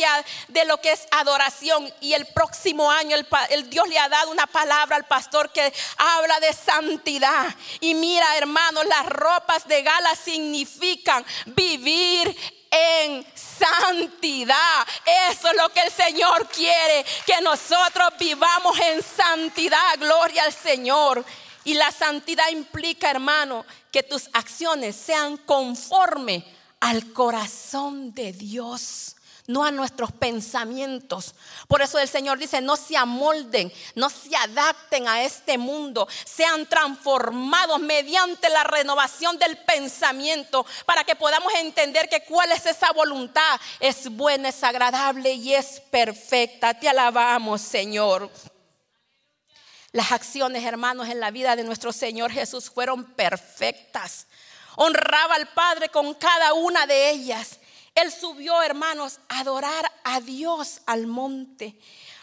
de, 0.49 0.65
lo 0.65 0.81
que 0.81 0.91
es 0.91 1.07
adoración 1.11 1.89
y 2.01 2.13
el 2.13 2.25
próximo 2.25 2.91
año 2.91 3.15
el, 3.49 3.69
Dios 3.69 3.87
le 3.87 3.97
ha 3.97 4.09
dado 4.09 4.29
una 4.29 4.45
palabra 4.45 4.97
al 4.97 5.05
pastor 5.05 5.53
que 5.53 5.73
habla 5.97 6.37
de 6.41 6.51
santidad. 6.51 7.55
Y 7.79 7.93
mira, 7.93 8.35
hermanos, 8.35 8.83
las 8.87 9.05
ropas 9.05 9.65
de 9.69 9.83
gala 9.83 10.15
significan 10.17 11.25
vivir 11.45 12.35
en 12.75 13.25
santidad. 13.33 14.85
Eso 15.31 15.47
es 15.49 15.57
lo 15.57 15.69
que 15.69 15.81
el 15.81 15.91
Señor 15.91 16.47
quiere, 16.49 17.05
que 17.25 17.41
nosotros 17.41 18.09
vivamos 18.19 18.79
en 18.79 19.01
santidad. 19.01 19.97
Gloria 19.97 20.43
al 20.43 20.53
Señor. 20.53 21.25
Y 21.63 21.73
la 21.73 21.91
santidad 21.91 22.49
implica, 22.49 23.09
hermano, 23.09 23.65
que 23.91 24.03
tus 24.03 24.29
acciones 24.33 24.95
sean 24.95 25.37
conforme 25.37 26.45
al 26.79 27.11
corazón 27.13 28.13
de 28.13 28.33
Dios 28.33 29.14
no 29.47 29.63
a 29.63 29.71
nuestros 29.71 30.11
pensamientos. 30.11 31.35
Por 31.67 31.81
eso 31.81 31.99
el 31.99 32.07
Señor 32.07 32.39
dice, 32.39 32.61
no 32.61 32.75
se 32.75 32.97
amolden, 32.97 33.71
no 33.93 34.09
se 34.09 34.35
adapten 34.35 35.07
a 35.07 35.23
este 35.23 35.57
mundo, 35.57 36.07
sean 36.25 36.65
transformados 36.67 37.79
mediante 37.79 38.49
la 38.49 38.63
renovación 38.63 39.37
del 39.37 39.57
pensamiento 39.57 40.65
para 40.85 41.03
que 41.03 41.15
podamos 41.15 41.53
entender 41.55 42.09
que 42.09 42.23
cuál 42.23 42.51
es 42.51 42.65
esa 42.65 42.91
voluntad. 42.91 43.59
Es 43.79 44.09
buena, 44.09 44.49
es 44.49 44.63
agradable 44.63 45.33
y 45.33 45.53
es 45.53 45.81
perfecta. 45.91 46.73
Te 46.73 46.89
alabamos, 46.89 47.61
Señor. 47.61 48.31
Las 49.91 50.11
acciones, 50.11 50.65
hermanos, 50.65 51.07
en 51.07 51.19
la 51.19 51.31
vida 51.31 51.55
de 51.55 51.63
nuestro 51.63 51.93
Señor 51.93 52.31
Jesús 52.31 52.69
fueron 52.69 53.05
perfectas. 53.13 54.27
Honraba 54.75 55.35
al 55.35 55.47
Padre 55.49 55.87
con 55.87 56.13
cada 56.15 56.53
una 56.53 56.85
de 56.85 57.11
ellas. 57.11 57.59
Él 57.95 58.11
subió, 58.11 58.61
hermanos, 58.61 59.19
a 59.29 59.39
adorar 59.39 59.89
a 60.03 60.19
Dios 60.19 60.81
al 60.85 61.07
monte. 61.07 61.75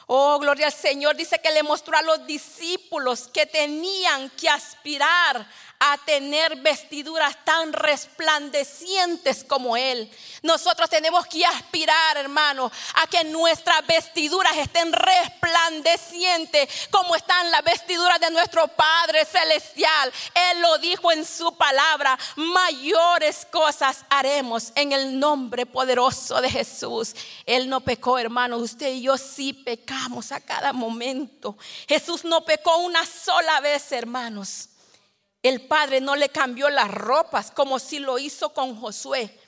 Oh, 0.06 0.38
gloria 0.38 0.66
al 0.66 0.72
Señor. 0.72 1.16
Dice 1.16 1.40
que 1.40 1.50
le 1.50 1.62
mostró 1.62 1.96
a 1.96 2.02
los 2.02 2.26
discípulos 2.26 3.28
que 3.32 3.46
tenían 3.46 4.28
que 4.30 4.50
aspirar 4.50 5.48
a 5.84 5.98
tener 5.98 6.54
vestiduras 6.60 7.36
tan 7.44 7.72
resplandecientes 7.72 9.42
como 9.42 9.76
Él. 9.76 10.08
Nosotros 10.40 10.88
tenemos 10.88 11.26
que 11.26 11.44
aspirar, 11.44 12.18
hermano, 12.18 12.70
a 12.94 13.06
que 13.08 13.24
nuestras 13.24 13.84
vestiduras 13.84 14.56
estén 14.58 14.92
resplandecientes 14.92 16.88
como 16.88 17.16
están 17.16 17.50
las 17.50 17.64
vestiduras 17.64 18.20
de 18.20 18.30
nuestro 18.30 18.68
Padre 18.68 19.24
Celestial. 19.24 20.12
Él 20.52 20.60
lo 20.60 20.78
dijo 20.78 21.10
en 21.10 21.24
su 21.24 21.56
palabra, 21.56 22.16
mayores 22.36 23.44
cosas 23.50 24.04
haremos 24.08 24.70
en 24.76 24.92
el 24.92 25.18
nombre 25.18 25.66
poderoso 25.66 26.40
de 26.40 26.48
Jesús. 26.48 27.12
Él 27.44 27.68
no 27.68 27.80
pecó, 27.80 28.20
hermano, 28.20 28.58
usted 28.58 28.92
y 28.92 29.02
yo 29.02 29.18
sí 29.18 29.52
pecamos 29.52 30.30
a 30.30 30.40
cada 30.40 30.72
momento. 30.72 31.58
Jesús 31.88 32.24
no 32.24 32.44
pecó 32.44 32.76
una 32.76 33.04
sola 33.04 33.58
vez, 33.58 33.90
hermanos. 33.90 34.68
El 35.42 35.66
Padre 35.66 36.00
no 36.00 36.14
le 36.14 36.28
cambió 36.28 36.70
las 36.70 36.90
ropas 36.90 37.50
como 37.50 37.78
si 37.78 37.98
lo 37.98 38.18
hizo 38.18 38.54
con 38.54 38.80
Josué, 38.80 39.38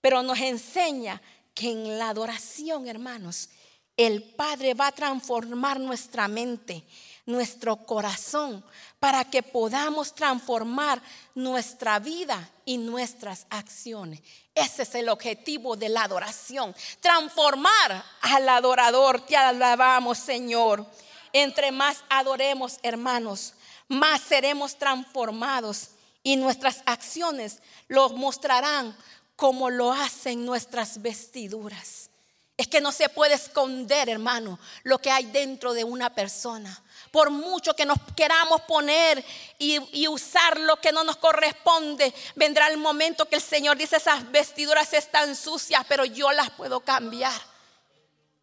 pero 0.00 0.22
nos 0.22 0.38
enseña 0.40 1.22
que 1.54 1.70
en 1.70 1.98
la 1.98 2.10
adoración, 2.10 2.86
hermanos, 2.86 3.48
el 3.96 4.22
Padre 4.22 4.74
va 4.74 4.88
a 4.88 4.92
transformar 4.92 5.78
nuestra 5.78 6.28
mente, 6.28 6.84
nuestro 7.26 7.76
corazón, 7.76 8.64
para 8.98 9.24
que 9.24 9.42
podamos 9.42 10.14
transformar 10.14 11.00
nuestra 11.34 11.98
vida 11.98 12.50
y 12.64 12.78
nuestras 12.78 13.46
acciones. 13.50 14.20
Ese 14.54 14.82
es 14.82 14.94
el 14.94 15.08
objetivo 15.08 15.76
de 15.76 15.88
la 15.88 16.04
adoración, 16.04 16.74
transformar 17.00 18.04
al 18.22 18.48
adorador. 18.48 19.20
Te 19.24 19.36
alabamos, 19.36 20.18
Señor. 20.18 20.86
Entre 21.32 21.72
más 21.72 22.04
adoremos, 22.10 22.78
hermanos, 22.82 23.54
más 23.92 24.22
seremos 24.22 24.76
transformados 24.76 25.90
y 26.22 26.36
nuestras 26.36 26.82
acciones 26.86 27.58
lo 27.88 28.08
mostrarán 28.10 28.96
como 29.36 29.70
lo 29.70 29.92
hacen 29.92 30.44
nuestras 30.44 31.02
vestiduras. 31.02 32.08
Es 32.56 32.68
que 32.68 32.80
no 32.80 32.92
se 32.92 33.08
puede 33.08 33.34
esconder, 33.34 34.08
hermano, 34.08 34.58
lo 34.84 34.98
que 34.98 35.10
hay 35.10 35.26
dentro 35.26 35.72
de 35.72 35.84
una 35.84 36.14
persona. 36.14 36.82
Por 37.10 37.30
mucho 37.30 37.74
que 37.74 37.84
nos 37.84 37.98
queramos 38.16 38.62
poner 38.62 39.24
y, 39.58 39.78
y, 39.92 40.06
usar 40.06 40.58
lo 40.60 40.76
que 40.76 40.92
no 40.92 41.02
nos 41.02 41.16
corresponde, 41.16 42.14
vendrá 42.36 42.68
el 42.68 42.78
momento 42.78 43.26
que 43.26 43.36
el 43.36 43.42
Señor 43.42 43.76
dice, 43.76 43.96
esas 43.96 44.30
vestiduras 44.30 44.92
están 44.92 45.34
sucias, 45.34 45.84
pero 45.88 46.04
yo 46.04 46.30
las 46.32 46.50
puedo 46.50 46.80
cambiar. 46.80 47.40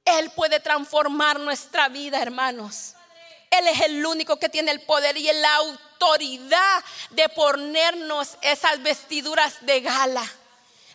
Él 0.05 0.31
puede 0.35 0.59
transformar 0.59 1.39
nuestra 1.39 1.87
vida, 1.87 2.21
hermanos. 2.21 2.95
Él 3.51 3.67
es 3.67 3.81
el 3.81 4.05
único 4.05 4.37
que 4.37 4.49
tiene 4.49 4.71
el 4.71 4.81
poder 4.81 5.17
y 5.17 5.31
la 5.31 5.55
autoridad 5.55 6.83
de 7.11 7.27
ponernos 7.29 8.37
esas 8.41 8.81
vestiduras 8.81 9.57
de 9.61 9.81
gala. 9.81 10.23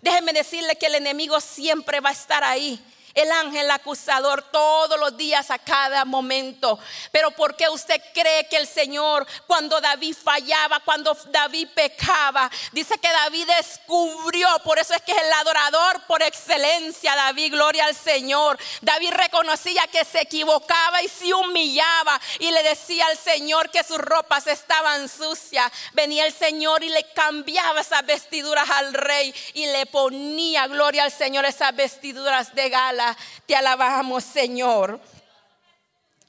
Déjenme 0.03 0.33
decirle 0.33 0.77
que 0.77 0.87
el 0.87 0.97
enemigo 0.97 1.41
siempre 1.41 2.01
va 2.01 2.11
a 2.11 2.13
estar 2.13 2.45
ahí 2.45 2.83
el 3.15 3.31
ángel 3.31 3.71
acusador 3.71 4.43
todos 4.51 4.99
los 4.99 5.17
días, 5.17 5.51
a 5.51 5.59
cada 5.59 6.05
momento. 6.05 6.79
Pero 7.13 7.31
¿por 7.31 7.57
qué 7.57 7.69
usted 7.69 8.01
cree 8.13 8.47
que 8.49 8.57
el 8.57 8.67
Señor, 8.67 9.27
cuando 9.47 9.81
David 9.81 10.17
fallaba, 10.23 10.81
cuando 10.81 11.17
David 11.27 11.69
pecaba, 11.75 12.51
dice 12.73 12.99
que 12.99 13.11
David 13.11 13.49
descubrió, 13.59 14.49
por 14.65 14.79
eso 14.79 14.95
es 14.95 15.03
que 15.03 15.13
es 15.13 15.19
el 15.19 15.33
adorador 15.33 16.03
por 16.07 16.23
excelencia, 16.23 17.15
David, 17.15 17.53
gloria 17.53 17.87
al 17.87 17.95
Señor. 17.95 18.59
David 18.81 19.13
reconocía 19.13 19.87
que 19.89 20.05
se 20.05 20.23
equivocaba 20.23 21.03
y 21.03 21.09
se 21.09 21.33
humillaba 21.33 22.21
y 22.39 22.51
le 22.51 22.63
decía 22.63 23.07
al 23.07 23.19
Señor 23.19 23.71
que 23.71 23.85
sus 23.85 23.99
ropas 23.99 24.47
estaban 24.47 25.09
sucias. 25.09 25.71
Venía 25.93 26.27
el 26.27 26.33
Señor 26.33 26.83
y 26.83 26.89
le 26.89 27.05
cambiaba 27.13 27.81
esas 27.81 28.05
vestiduras 28.05 28.69
al 28.71 28.93
rey 28.93 29.35
y 29.55 29.67
le 29.67 29.87
ponía, 29.87 30.67
gloria 30.67 31.05
al 31.05 31.13
Señor, 31.13 31.45
esas 31.45 31.75
vestiduras 31.77 32.55
de 32.55 32.69
gala 32.69 33.04
te 33.47 33.57
alabamos, 33.57 34.25
Señor. 34.25 35.01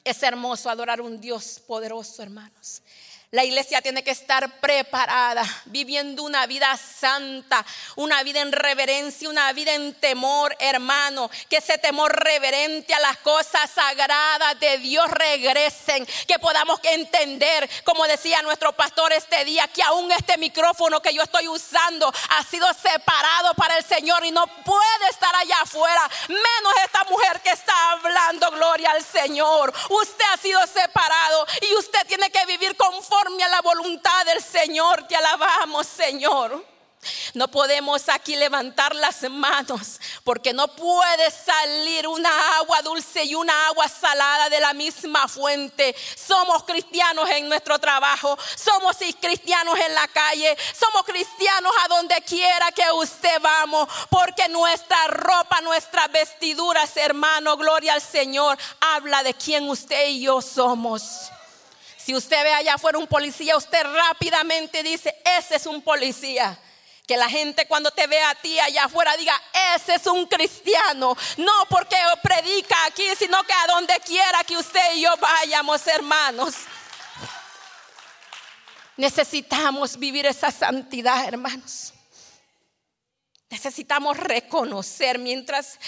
Es 0.03 0.21
hermoso 0.23 0.69
adorar 0.69 1.01
un 1.01 1.19
Dios 1.19 1.61
poderoso, 1.65 2.21
hermanos. 2.21 2.81
La 3.36 3.43
iglesia 3.43 3.82
tiene 3.82 4.02
que 4.02 4.12
estar 4.12 4.62
preparada, 4.62 5.43
viviendo 5.65 6.24
una 6.24 6.45
vida 6.45 6.78
santa, 6.78 7.65
una 7.98 8.24
vida 8.24 8.39
en 8.39 8.54
reverencia, 8.54 9.28
una 9.28 9.52
vida 9.52 9.74
en 9.74 9.93
temor, 9.95 10.56
hermano. 10.58 11.30
Que 11.50 11.58
ese 11.58 11.78
temor 11.78 12.15
reverente 12.17 12.93
a 12.93 13.00
las 13.02 13.17
cosas 13.17 13.69
sagradas 13.69 14.58
de 14.62 14.78
Dios 14.78 15.12
regresen. 15.12 16.08
Que 16.26 16.39
podamos 16.39 16.80
entender, 16.84 17.69
como 17.84 18.08
decía 18.08 18.41
nuestro 18.41 18.71
pastor 18.71 19.12
este 19.12 19.43
día, 19.43 19.67
que 19.67 19.84
aún 19.84 20.10
este 20.13 20.38
micrófono 20.38 21.02
que 21.02 21.13
yo 21.13 21.24
estoy 21.24 21.50
usando 21.50 22.10
ha 22.30 22.43
sido 22.45 22.74
separado 22.74 23.54
para 23.56 23.78
el 23.78 23.84
Señor 23.84 24.24
y 24.24 24.32
no 24.32 24.48
puede 24.63 25.10
estar 25.12 25.36
allá 25.36 25.60
afuera. 25.62 26.10
Menos 26.30 26.74
esta 26.86 27.04
mujer 27.04 27.41
que 27.41 27.50
está 27.50 27.91
hablando, 27.91 28.50
gloria 28.52 28.91
al 28.91 29.04
Señor. 29.04 29.74
Usted 29.89 30.26
ha 30.34 30.38
sido 30.38 30.65
separado 30.67 31.45
y 31.69 31.76
usted 31.76 32.08
tiene 32.08 32.30
que 32.30 32.45
vivir 32.45 32.78
conforme 32.78 33.24
a 33.27 33.49
la 33.49 33.61
voluntad 33.61 34.25
del 34.25 34.41
Señor. 34.41 35.07
Te 35.07 35.15
alabamos, 35.15 35.88
Señor. 35.88 36.63
No 37.33 37.47
podemos 37.49 38.07
aquí 38.09 38.35
levantar 38.35 38.95
las 38.95 39.29
manos 39.29 39.99
porque 40.23 40.53
no 40.53 40.67
puede 40.67 41.29
salir 41.29 42.07
una 42.07 42.57
agua 42.57 42.81
dulce 42.81 43.23
y 43.23 43.35
una 43.35 43.67
agua 43.67 43.88
salada 43.88 44.49
de 44.49 44.59
la 44.59 44.73
misma 44.73 45.27
fuente. 45.27 45.95
Somos 46.15 46.63
cristianos 46.63 47.29
en 47.29 47.47
nuestro 47.47 47.77
trabajo, 47.77 48.38
somos 48.55 48.97
cristianos 49.19 49.77
en 49.79 49.93
la 49.93 50.07
calle, 50.07 50.57
somos 50.73 51.03
cristianos 51.03 51.71
a 51.83 51.88
donde 51.89 52.15
quiera 52.27 52.71
que 52.71 52.91
usted 52.93 53.39
vamos, 53.41 53.88
porque 54.09 54.47
nuestra 54.49 55.07
ropa, 55.07 55.61
nuestras 55.61 56.11
vestiduras, 56.11 56.95
hermano, 56.97 57.57
gloria 57.57 57.93
al 57.93 58.01
Señor, 58.01 58.57
habla 58.79 59.21
de 59.23 59.33
quién 59.33 59.69
usted 59.69 60.07
y 60.07 60.21
yo 60.21 60.41
somos. 60.41 61.31
Si 62.05 62.13
usted 62.13 62.43
ve 62.43 62.53
allá 62.53 62.75
afuera 62.75 62.99
un 62.99 63.07
policía, 63.07 63.57
usted 63.57 63.81
rápidamente 63.83 64.83
dice, 64.83 65.15
ese 65.39 65.55
es 65.55 65.65
un 65.65 65.81
policía. 65.81 66.55
Que 67.07 67.17
la 67.17 67.27
gente 67.27 67.67
cuando 67.67 67.89
te 67.89 68.05
vea 68.05 68.29
a 68.29 68.35
ti 68.35 68.59
allá 68.59 68.83
afuera 68.83 69.17
diga, 69.17 69.33
ese 69.75 69.95
es 69.95 70.05
un 70.05 70.27
cristiano. 70.27 71.17
No 71.37 71.65
porque 71.67 71.95
predica 72.21 72.75
aquí, 72.85 73.03
sino 73.17 73.41
que 73.43 73.53
a 73.53 73.73
donde 73.73 73.99
quiera 74.01 74.43
que 74.43 74.55
usted 74.55 74.93
y 74.93 75.01
yo 75.01 75.17
vayamos, 75.17 75.87
hermanos. 75.87 76.53
Necesitamos 78.97 79.97
vivir 79.97 80.27
esa 80.27 80.51
santidad, 80.51 81.27
hermanos. 81.27 81.91
Necesitamos 83.49 84.15
reconocer 84.15 85.17
mientras 85.17 85.79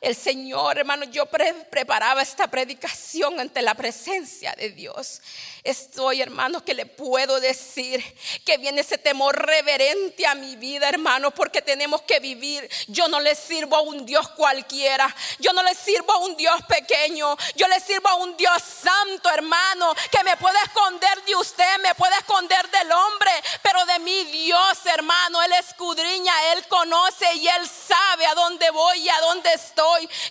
el 0.00 0.14
Señor, 0.14 0.78
hermano, 0.78 1.04
yo 1.04 1.24
preparaba 1.26 2.20
esta 2.22 2.48
predicación 2.48 3.40
ante 3.40 3.62
la 3.62 3.74
presencia 3.74 4.52
de 4.52 4.70
Dios. 4.70 5.22
Estoy, 5.64 6.20
hermano, 6.20 6.64
que 6.64 6.74
le 6.74 6.86
puedo 6.86 7.40
decir 7.40 8.04
que 8.44 8.56
viene 8.58 8.82
ese 8.82 8.98
temor 8.98 9.34
reverente 9.34 10.26
a 10.26 10.34
mi 10.34 10.54
vida, 10.56 10.88
hermano, 10.88 11.32
porque 11.32 11.60
tenemos 11.60 12.02
que 12.02 12.20
vivir. 12.20 12.68
Yo 12.86 13.08
no 13.08 13.18
le 13.18 13.34
sirvo 13.34 13.74
a 13.74 13.80
un 13.80 14.06
Dios 14.06 14.28
cualquiera. 14.30 15.12
Yo 15.40 15.52
no 15.52 15.62
le 15.62 15.74
sirvo 15.74 16.12
a 16.12 16.18
un 16.18 16.36
Dios 16.36 16.54
pequeño. 16.68 17.36
Yo 17.56 17.66
le 17.66 17.80
sirvo 17.80 18.08
a 18.08 18.14
un 18.16 18.36
Dios 18.36 18.62
santo, 18.62 19.28
hermano, 19.30 19.92
que 20.10 20.22
me 20.22 20.36
puede 20.36 20.58
esconder 20.66 21.24
de 21.24 21.34
usted, 21.34 21.78
me 21.82 21.94
puede 21.96 22.14
esconder 22.16 22.70
del 22.70 22.92
hombre, 22.92 23.30
pero 23.62 23.84
de 23.86 23.98
mi 24.00 24.24
Dios, 24.26 24.78
hermano, 24.84 25.42
Él 25.42 25.52
escudriña, 25.54 26.52
Él 26.52 26.64
conoce 26.68 27.26
y 27.34 27.48
Él 27.48 27.66
sabe 27.66 28.26
a 28.26 28.34
dónde 28.34 28.70
voy 28.70 28.98
y 28.98 29.08
a 29.08 29.20
dónde 29.20 29.52
estoy. 29.52 29.85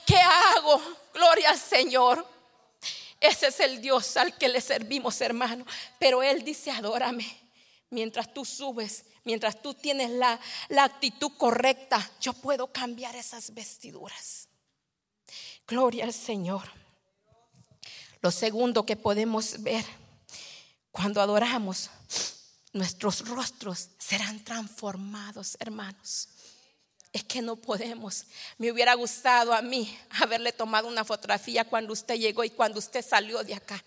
¿Qué 0.05 0.17
hago? 0.17 0.81
Gloria 1.13 1.51
al 1.51 1.59
Señor. 1.59 2.25
Ese 3.19 3.47
es 3.47 3.59
el 3.59 3.81
Dios 3.81 4.17
al 4.17 4.37
que 4.37 4.49
le 4.49 4.61
servimos, 4.61 5.19
hermano. 5.21 5.65
Pero 5.99 6.21
Él 6.21 6.43
dice, 6.43 6.71
adórame. 6.71 7.25
Mientras 7.89 8.33
tú 8.33 8.43
subes, 8.43 9.05
mientras 9.23 9.61
tú 9.61 9.73
tienes 9.73 10.09
la, 10.11 10.39
la 10.69 10.83
actitud 10.83 11.31
correcta, 11.37 12.11
yo 12.19 12.33
puedo 12.33 12.67
cambiar 12.67 13.15
esas 13.15 13.53
vestiduras. 13.53 14.47
Gloria 15.67 16.03
al 16.03 16.13
Señor. 16.13 16.69
Lo 18.21 18.31
segundo 18.31 18.85
que 18.85 18.95
podemos 18.95 19.61
ver 19.61 19.85
cuando 20.91 21.21
adoramos, 21.21 21.89
nuestros 22.73 23.27
rostros 23.27 23.89
serán 23.97 24.43
transformados, 24.43 25.57
hermanos 25.59 26.29
es 27.15 27.23
que 27.23 27.41
no 27.41 27.55
podemos. 27.55 28.25
Me 28.57 28.69
hubiera 28.69 28.93
gustado 28.93 29.53
a 29.53 29.61
mí 29.61 29.97
haberle 30.21 30.51
tomado 30.51 30.89
una 30.89 31.05
fotografía 31.05 31.63
cuando 31.63 31.93
usted 31.93 32.15
llegó 32.15 32.43
y 32.43 32.49
cuando 32.49 32.77
usted 32.77 33.05
salió 33.05 33.41
de 33.41 33.55
acá. 33.55 33.81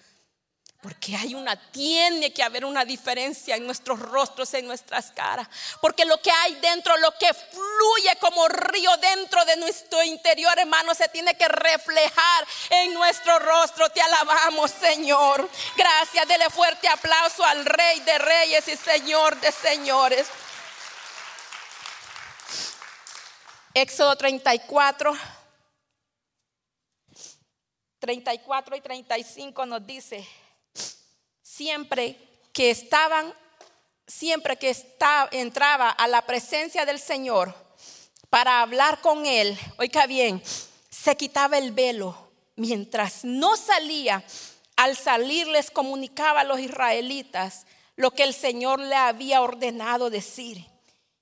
Porque 0.81 1.14
hay 1.14 1.35
una, 1.35 1.55
tiene 1.71 2.33
que 2.33 2.43
haber 2.43 2.64
una 2.64 2.87
diferencia 2.87 3.57
en 3.57 3.67
nuestros 3.67 3.99
rostros, 3.99 4.55
en 4.55 4.67
nuestras 4.67 5.11
caras. 5.11 5.47
Porque 5.83 6.07
lo 6.07 6.23
que 6.23 6.31
hay 6.31 6.55
dentro, 6.55 6.97
lo 6.97 7.11
que 7.19 7.35
fluye 7.35 8.17
como 8.19 8.49
río 8.49 8.97
dentro 8.97 9.45
de 9.45 9.57
nuestro 9.57 10.03
interior, 10.05 10.59
hermano, 10.59 10.95
se 10.95 11.09
tiene 11.09 11.37
que 11.37 11.49
reflejar 11.49 12.47
en 12.71 12.95
nuestro 12.95 13.38
rostro. 13.41 13.91
Te 13.91 14.01
alabamos, 14.01 14.71
Señor. 14.71 15.51
Gracias, 15.77 16.27
dele 16.29 16.49
fuerte 16.49 16.88
aplauso 16.88 17.45
al 17.45 17.67
Rey 17.67 18.01
de 18.01 18.19
Reyes 18.19 18.69
y 18.69 18.77
Señor 18.77 19.38
de 19.41 19.53
Señores. 19.53 20.29
Éxodo 23.74 24.16
34, 24.16 25.12
34 27.98 28.76
y 28.76 28.81
35 28.81 29.66
nos 29.66 29.87
dice, 29.87 30.26
siempre 31.42 32.16
que 32.52 32.70
estaban, 32.70 33.33
siempre 34.07 34.57
que 34.57 34.74
entraba 35.33 35.90
a 35.90 36.09
la 36.09 36.22
presencia 36.22 36.87
del 36.87 36.98
Señor 36.98 37.54
para 38.31 38.62
hablar 38.62 39.00
con 39.00 39.26
Él, 39.26 39.59
oiga 39.78 40.07
bien, 40.07 40.42
se 40.90 41.16
quitaba 41.16 41.59
el 41.59 41.72
velo. 41.72 42.26
Mientras 42.57 43.24
no 43.24 43.57
salía, 43.57 44.24
al 44.76 44.96
salir 44.96 45.46
les 45.46 45.70
comunicaba 45.70 46.40
a 46.40 46.44
los 46.44 46.59
israelitas 46.59 47.66
lo 47.94 48.11
que 48.11 48.24
el 48.24 48.35
Señor 48.35 48.81
le 48.81 48.96
había 48.96 49.42
ordenado 49.42 50.11
decir. 50.11 50.66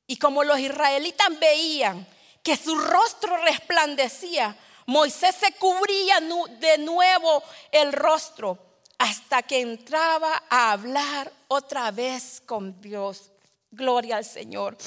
Y 0.06 0.16
como 0.16 0.44
los 0.44 0.58
israelitas 0.58 1.28
veían 1.38 2.06
que 2.46 2.56
su 2.56 2.78
rostro 2.78 3.36
resplandecía, 3.38 4.56
Moisés 4.86 5.34
se 5.34 5.50
cubría 5.54 6.20
de 6.60 6.78
nuevo 6.78 7.42
el 7.72 7.92
rostro 7.92 8.56
hasta 8.98 9.42
que 9.42 9.60
entraba 9.60 10.44
a 10.48 10.70
hablar 10.70 11.32
otra 11.48 11.90
vez 11.90 12.40
con 12.46 12.80
Dios. 12.80 13.32
Gloria 13.72 14.18
al 14.18 14.24
Señor. 14.24 14.78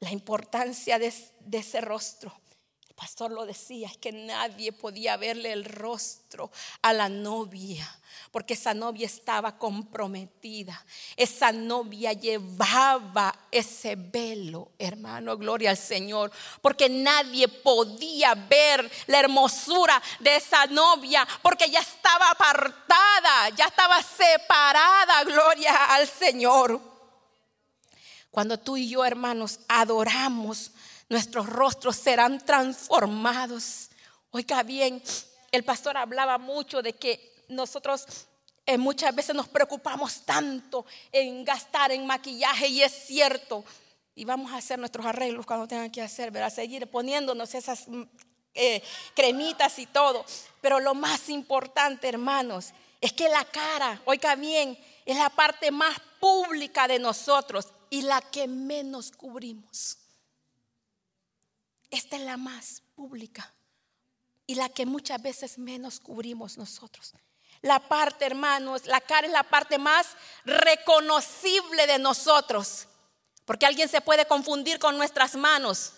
La 0.00 0.10
importancia 0.10 0.98
de, 0.98 1.10
ese 1.50 1.80
rostro 1.80 2.38
pastor 2.94 3.30
lo 3.30 3.46
decía, 3.46 3.88
es 3.88 3.96
que 3.96 4.12
nadie 4.12 4.72
podía 4.72 5.16
verle 5.16 5.52
el 5.52 5.64
rostro 5.64 6.50
a 6.82 6.92
la 6.92 7.08
novia, 7.08 7.88
porque 8.30 8.54
esa 8.54 8.74
novia 8.74 9.06
estaba 9.06 9.56
comprometida. 9.56 10.84
Esa 11.16 11.52
novia 11.52 12.12
llevaba 12.12 13.34
ese 13.50 13.96
velo, 13.96 14.72
hermano, 14.78 15.36
gloria 15.36 15.70
al 15.70 15.76
Señor, 15.76 16.30
porque 16.60 16.88
nadie 16.88 17.48
podía 17.48 18.34
ver 18.34 18.90
la 19.06 19.20
hermosura 19.20 20.00
de 20.20 20.36
esa 20.36 20.66
novia, 20.66 21.26
porque 21.42 21.70
ya 21.70 21.80
estaba 21.80 22.30
apartada, 22.30 23.48
ya 23.56 23.66
estaba 23.66 24.02
separada, 24.02 25.24
gloria 25.24 25.86
al 25.94 26.06
Señor. 26.06 26.80
Cuando 28.30 28.58
tú 28.58 28.76
y 28.76 28.88
yo, 28.88 29.04
hermanos, 29.04 29.60
adoramos, 29.68 30.72
nuestros 31.08 31.46
rostros 31.46 31.96
serán 31.96 32.44
transformados. 32.44 33.90
Oiga 34.30 34.62
bien, 34.62 35.02
el 35.50 35.64
pastor 35.64 35.96
hablaba 35.96 36.36
mucho 36.38 36.82
de 36.82 36.92
que 36.92 37.37
nosotros 37.48 38.06
eh, 38.66 38.76
muchas 38.76 39.14
veces 39.14 39.34
nos 39.34 39.48
preocupamos 39.48 40.22
tanto 40.26 40.84
en 41.10 41.42
gastar 41.44 41.90
en 41.90 42.06
maquillaje 42.06 42.68
y 42.68 42.82
es 42.82 42.92
cierto. 42.92 43.64
Y 44.14 44.24
vamos 44.24 44.52
a 44.52 44.56
hacer 44.56 44.78
nuestros 44.78 45.06
arreglos 45.06 45.46
cuando 45.46 45.66
tengan 45.66 45.90
que 45.90 46.02
hacer, 46.02 46.30
¿verdad? 46.30 46.52
Seguir 46.52 46.86
poniéndonos 46.90 47.54
esas 47.54 47.88
mm, 47.88 48.02
eh, 48.54 48.82
cremitas 49.14 49.78
y 49.78 49.86
todo. 49.86 50.24
Pero 50.60 50.80
lo 50.80 50.94
más 50.94 51.30
importante, 51.30 52.08
hermanos, 52.08 52.74
es 53.00 53.12
que 53.12 53.28
la 53.28 53.44
cara, 53.44 54.02
oiga 54.04 54.34
bien, 54.34 54.78
es 55.06 55.16
la 55.16 55.30
parte 55.30 55.70
más 55.70 55.96
pública 56.20 56.86
de 56.86 56.98
nosotros 56.98 57.68
y 57.88 58.02
la 58.02 58.20
que 58.20 58.48
menos 58.48 59.12
cubrimos. 59.12 59.96
Esta 61.90 62.16
es 62.16 62.22
la 62.22 62.36
más 62.36 62.82
pública 62.94 63.54
y 64.46 64.56
la 64.56 64.68
que 64.68 64.84
muchas 64.84 65.22
veces 65.22 65.56
menos 65.56 66.00
cubrimos 66.00 66.58
nosotros. 66.58 67.14
La 67.62 67.80
parte, 67.80 68.24
hermanos, 68.26 68.86
la 68.86 69.00
cara 69.00 69.26
es 69.26 69.32
la 69.32 69.42
parte 69.42 69.78
más 69.78 70.06
reconocible 70.44 71.86
de 71.86 71.98
nosotros. 71.98 72.86
Porque 73.44 73.66
alguien 73.66 73.88
se 73.88 74.00
puede 74.00 74.26
confundir 74.26 74.78
con 74.78 74.96
nuestras 74.96 75.34
manos. 75.34 75.92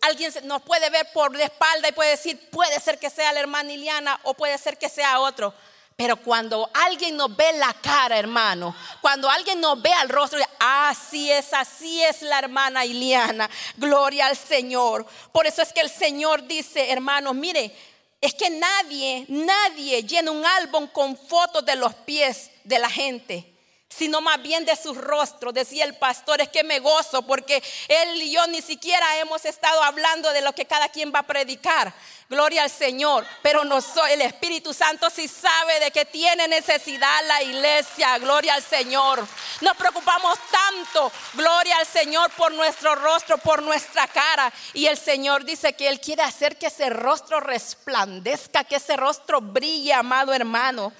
Alguien 0.00 0.32
nos 0.44 0.62
puede 0.62 0.88
ver 0.90 1.10
por 1.12 1.34
la 1.34 1.44
espalda 1.44 1.88
y 1.88 1.92
puede 1.92 2.10
decir, 2.10 2.50
puede 2.50 2.78
ser 2.80 2.98
que 2.98 3.10
sea 3.10 3.32
la 3.32 3.40
hermana 3.40 3.72
Iliana 3.72 4.20
o 4.24 4.34
puede 4.34 4.56
ser 4.58 4.78
que 4.78 4.88
sea 4.88 5.20
otro. 5.20 5.54
Pero 5.96 6.16
cuando 6.16 6.68
alguien 6.74 7.16
nos 7.16 7.34
ve 7.36 7.52
la 7.54 7.72
cara, 7.74 8.18
hermano, 8.18 8.74
cuando 9.00 9.30
alguien 9.30 9.60
nos 9.60 9.80
ve 9.80 9.92
al 9.92 10.08
rostro, 10.08 10.40
así 10.58 11.30
es, 11.30 11.54
así 11.54 12.02
es 12.02 12.22
la 12.22 12.40
hermana 12.40 12.84
Iliana. 12.84 13.48
Gloria 13.76 14.26
al 14.26 14.36
Señor. 14.36 15.06
Por 15.30 15.46
eso 15.46 15.62
es 15.62 15.72
que 15.72 15.80
el 15.80 15.90
Señor 15.90 16.46
dice, 16.46 16.90
hermano, 16.90 17.32
mire, 17.32 17.76
es 18.24 18.32
que 18.32 18.48
nadie, 18.48 19.26
nadie 19.28 20.02
llena 20.02 20.30
un 20.30 20.46
álbum 20.46 20.86
con 20.86 21.14
fotos 21.14 21.62
de 21.64 21.76
los 21.76 21.94
pies 21.94 22.50
de 22.64 22.78
la 22.78 22.88
gente 22.88 23.53
sino 23.96 24.20
más 24.20 24.42
bien 24.42 24.64
de 24.64 24.76
su 24.76 24.94
rostro. 24.94 25.52
Decía 25.52 25.84
el 25.84 25.96
pastor, 25.96 26.40
es 26.40 26.48
que 26.48 26.64
me 26.64 26.80
gozo 26.80 27.22
porque 27.22 27.62
él 27.88 28.22
y 28.22 28.32
yo 28.32 28.46
ni 28.48 28.62
siquiera 28.62 29.18
hemos 29.18 29.44
estado 29.44 29.82
hablando 29.82 30.32
de 30.32 30.42
lo 30.42 30.52
que 30.54 30.66
cada 30.66 30.88
quien 30.88 31.12
va 31.14 31.20
a 31.20 31.26
predicar. 31.26 31.92
Gloria 32.28 32.62
al 32.62 32.70
Señor. 32.70 33.26
Pero 33.42 33.64
no 33.64 33.80
soy 33.80 34.12
el 34.12 34.22
Espíritu 34.22 34.72
Santo 34.72 35.10
si 35.10 35.28
sabe 35.28 35.80
de 35.80 35.90
que 35.90 36.04
tiene 36.04 36.48
necesidad 36.48 37.20
la 37.26 37.42
iglesia. 37.42 38.18
Gloria 38.18 38.54
al 38.54 38.62
Señor. 38.62 39.26
Nos 39.60 39.76
preocupamos 39.76 40.38
tanto, 40.50 41.12
gloria 41.34 41.76
al 41.78 41.86
Señor, 41.86 42.30
por 42.32 42.52
nuestro 42.52 42.94
rostro, 42.94 43.38
por 43.38 43.62
nuestra 43.62 44.06
cara. 44.08 44.52
Y 44.72 44.86
el 44.86 44.98
Señor 44.98 45.44
dice 45.44 45.74
que 45.74 45.88
Él 45.88 46.00
quiere 46.00 46.22
hacer 46.22 46.56
que 46.56 46.66
ese 46.66 46.90
rostro 46.90 47.40
resplandezca, 47.40 48.64
que 48.64 48.76
ese 48.76 48.96
rostro 48.96 49.40
brille, 49.40 49.92
amado 49.92 50.32
hermano. 50.32 50.92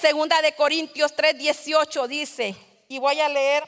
Segunda 0.00 0.42
de 0.42 0.54
Corintios 0.54 1.14
3:18 1.14 2.08
dice, 2.08 2.56
y 2.88 2.98
voy 2.98 3.20
a 3.20 3.28
leer 3.28 3.64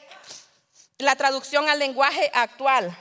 la 0.97 1.15
traducción 1.15 1.69
al 1.69 1.79
lenguaje 1.79 2.29
actual. 2.33 2.95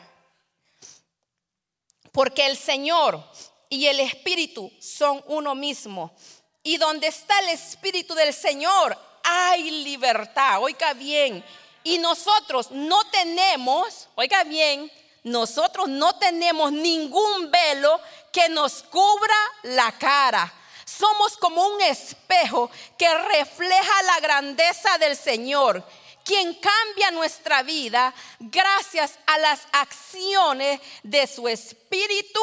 Porque 2.12 2.46
el 2.46 2.56
Señor 2.56 3.22
y 3.68 3.86
el 3.86 4.00
Espíritu 4.00 4.72
son 4.80 5.22
uno 5.26 5.54
mismo. 5.54 6.14
Y 6.62 6.78
donde 6.78 7.08
está 7.08 7.38
el 7.40 7.50
Espíritu 7.50 8.14
del 8.14 8.32
Señor 8.32 8.96
hay 9.22 9.70
libertad. 9.82 10.62
Oiga 10.62 10.94
bien. 10.94 11.44
Y 11.82 11.98
nosotros 11.98 12.70
no 12.70 13.04
tenemos, 13.10 14.08
oiga 14.14 14.44
bien, 14.44 14.90
nosotros 15.24 15.88
no 15.88 16.16
tenemos 16.18 16.72
ningún 16.72 17.50
velo 17.50 18.00
que 18.32 18.48
nos 18.48 18.82
cubra 18.84 19.36
la 19.64 19.92
cara. 19.98 20.52
Somos 20.86 21.36
como 21.36 21.66
un 21.66 21.80
espejo 21.82 22.70
que 22.96 23.12
refleja 23.12 24.02
la 24.04 24.20
grandeza 24.20 24.96
del 24.98 25.16
Señor, 25.16 25.84
quien 26.24 26.54
cambia 26.54 27.10
nuestra 27.10 27.64
vida 27.64 28.14
gracias 28.38 29.18
a 29.26 29.36
las 29.38 29.66
acciones 29.72 30.80
de 31.02 31.26
su 31.26 31.48
Espíritu 31.48 32.40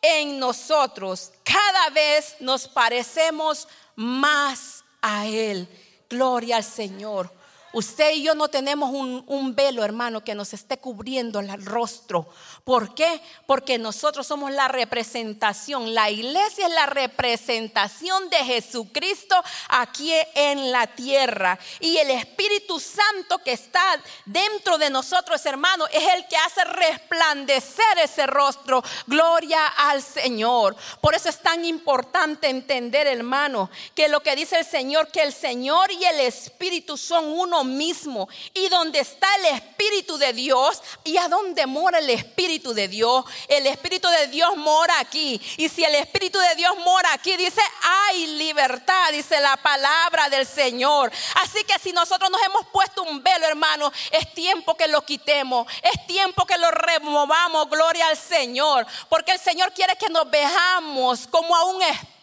en 0.00 0.38
nosotros. 0.38 1.32
Cada 1.44 1.90
vez 1.90 2.36
nos 2.40 2.66
parecemos 2.66 3.68
más 3.94 4.82
a 5.02 5.26
Él. 5.26 5.68
Gloria 6.08 6.56
al 6.56 6.64
Señor. 6.64 7.30
Usted 7.74 8.12
y 8.14 8.22
yo 8.22 8.34
no 8.34 8.48
tenemos 8.48 8.90
un, 8.90 9.54
velo, 9.54 9.82
hermano, 9.82 10.22
que 10.22 10.34
nos 10.34 10.52
esté 10.52 10.78
cubriendo 10.78 11.40
el 11.40 11.64
rostro. 11.64 12.28
¿Por 12.64 12.94
qué? 12.94 13.20
Porque 13.44 13.76
nosotros 13.76 14.24
somos 14.24 14.52
la 14.52 14.68
representación. 14.68 15.94
La 15.94 16.10
iglesia 16.10 16.66
es 16.66 16.72
la 16.72 16.86
representación 16.86 18.30
de 18.30 18.36
Jesucristo 18.36 19.34
aquí 19.68 20.12
en 20.36 20.70
la 20.70 20.86
tierra. 20.86 21.58
Y 21.80 21.96
el 21.96 22.10
Espíritu 22.10 22.78
Santo 22.78 23.38
que 23.38 23.52
está 23.52 23.82
dentro 24.26 24.78
de 24.78 24.90
nosotros, 24.90 25.44
hermano, 25.44 25.88
es 25.88 26.04
el 26.14 26.28
que 26.28 26.36
hace 26.36 26.62
resplandecer 26.62 27.98
ese 28.00 28.28
rostro. 28.28 28.84
Gloria 29.08 29.66
al 29.66 30.00
Señor. 30.00 30.76
Por 31.00 31.16
eso 31.16 31.30
es 31.30 31.40
tan 31.40 31.64
importante 31.64 32.48
entender, 32.48 33.08
hermano, 33.08 33.70
que 33.92 34.06
lo 34.06 34.20
que 34.20 34.36
dice 34.36 34.60
el 34.60 34.66
Señor, 34.66 35.08
que 35.08 35.22
el 35.22 35.32
Señor 35.32 35.90
y 35.90 36.04
el 36.04 36.20
Espíritu 36.20 36.96
son 36.96 37.24
uno 37.26 37.64
mismo. 37.64 38.28
Y 38.54 38.68
donde 38.68 39.00
está 39.00 39.26
el 39.40 39.56
Espíritu 39.56 40.16
de 40.16 40.32
Dios 40.32 40.80
y 41.02 41.16
a 41.16 41.26
donde 41.26 41.66
mora 41.66 41.98
el 41.98 42.08
Espíritu 42.08 42.51
de 42.52 42.88
Dios, 42.88 43.24
el 43.48 43.66
Espíritu 43.66 44.08
de 44.08 44.26
Dios 44.26 44.56
mora 44.56 45.00
aquí. 45.00 45.40
Y 45.56 45.70
si 45.70 45.82
el 45.84 45.94
Espíritu 45.94 46.38
de 46.38 46.54
Dios 46.54 46.76
mora 46.84 47.14
aquí, 47.14 47.34
dice, 47.36 47.62
hay 47.82 48.26
libertad, 48.26 49.10
dice 49.10 49.40
la 49.40 49.56
palabra 49.56 50.28
del 50.28 50.46
Señor. 50.46 51.10
Así 51.36 51.64
que 51.64 51.78
si 51.78 51.92
nosotros 51.92 52.30
nos 52.30 52.42
hemos 52.42 52.66
puesto 52.66 53.04
un 53.04 53.22
velo, 53.22 53.46
hermano, 53.46 53.90
es 54.10 54.34
tiempo 54.34 54.76
que 54.76 54.86
lo 54.86 55.02
quitemos, 55.02 55.66
es 55.82 56.06
tiempo 56.06 56.44
que 56.44 56.58
lo 56.58 56.70
removamos, 56.70 57.70
gloria 57.70 58.08
al 58.08 58.18
Señor. 58.18 58.86
Porque 59.08 59.32
el 59.32 59.40
Señor 59.40 59.72
quiere 59.72 59.96
que 59.96 60.10
nos 60.10 60.30
veamos 60.30 61.26
como 61.28 61.56
a 61.56 61.64
un 61.64 61.82
espíritu 61.82 62.21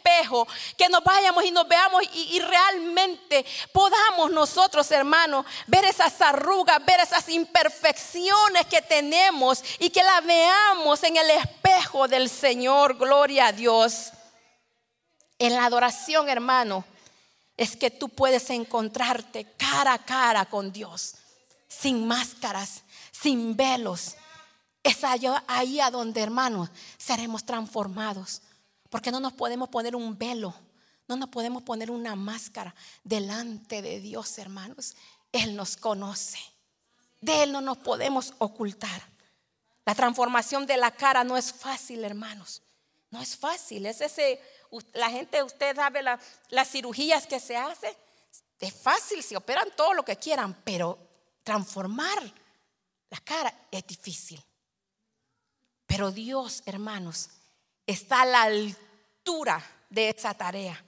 que 0.77 0.89
nos 0.89 1.03
vayamos 1.03 1.43
y 1.45 1.51
nos 1.51 1.67
veamos 1.67 2.03
y, 2.13 2.39
realmente 2.39 3.45
podamos 3.71 4.31
nosotros, 4.31 4.89
hermanos, 4.91 5.45
ver 5.67 5.85
esas 5.85 6.19
arrugas, 6.21 6.83
ver 6.85 6.99
esas 6.99 7.27
imperfecciones 7.29 8.65
que 8.67 8.81
tenemos 8.81 9.63
y 9.79 9.89
que 9.89 10.03
la 10.03 10.21
veamos 10.21 11.03
en 11.03 11.17
el 11.17 11.29
espejo 11.31 12.07
del 12.07 12.29
Señor. 12.29 12.97
Gloria 12.97 13.47
a 13.47 13.51
Dios. 13.51 14.11
En 15.37 15.55
la 15.55 15.65
adoración, 15.65 16.29
hermano, 16.29 16.83
es 17.55 17.75
que 17.75 17.91
tú 17.91 18.09
puedes 18.09 18.49
encontrarte 18.49 19.53
cara 19.57 19.93
a 19.93 20.05
cara 20.05 20.45
con 20.45 20.71
Dios, 20.71 21.15
sin 21.67 22.07
máscaras, 22.07 22.83
sin 23.11 23.55
velos. 23.55 24.15
Es 24.83 24.99
ahí 25.03 25.79
a 25.79 25.91
donde, 25.91 26.21
hermanos, 26.21 26.69
seremos 26.97 27.45
transformados. 27.45 28.41
Porque 28.89 29.11
no 29.11 29.19
nos 29.19 29.33
podemos 29.33 29.69
poner 29.69 29.95
un 29.95 30.17
velo, 30.17 30.53
no 31.07 31.15
nos 31.15 31.29
podemos 31.29 31.63
poner 31.63 31.89
una 31.91 32.15
máscara 32.15 32.73
delante 33.03 33.81
de 33.81 33.99
Dios, 33.99 34.37
hermanos. 34.37 34.95
Él 35.31 35.55
nos 35.55 35.77
conoce. 35.77 36.39
De 37.21 37.43
Él 37.43 37.51
no 37.51 37.61
nos 37.61 37.77
podemos 37.79 38.33
ocultar. 38.37 39.01
La 39.85 39.95
transformación 39.95 40.65
de 40.65 40.77
la 40.77 40.91
cara 40.91 41.23
no 41.23 41.35
es 41.35 41.51
fácil, 41.51 42.03
hermanos. 42.03 42.61
No 43.09 43.21
es 43.21 43.35
fácil. 43.35 43.85
Es 43.85 44.01
ese, 44.01 44.39
la 44.93 45.09
gente, 45.09 45.41
usted 45.41 45.75
sabe 45.75 46.01
las 46.03 46.69
cirugías 46.69 47.25
que 47.25 47.39
se 47.39 47.57
hacen. 47.57 47.93
Es 48.59 48.73
fácil, 48.73 49.23
se 49.23 49.37
operan 49.37 49.69
todo 49.75 49.93
lo 49.93 50.03
que 50.03 50.17
quieran, 50.17 50.61
pero 50.63 50.97
transformar 51.43 52.21
la 53.09 53.17
cara 53.19 53.67
es 53.71 53.85
difícil. 53.87 54.43
Pero 55.87 56.11
Dios, 56.11 56.61
hermanos, 56.65 57.29
está 57.89 58.21
a 58.21 58.25
la 58.25 58.43
altura 58.43 59.63
de 59.89 60.09
esa 60.09 60.33
tarea. 60.33 60.83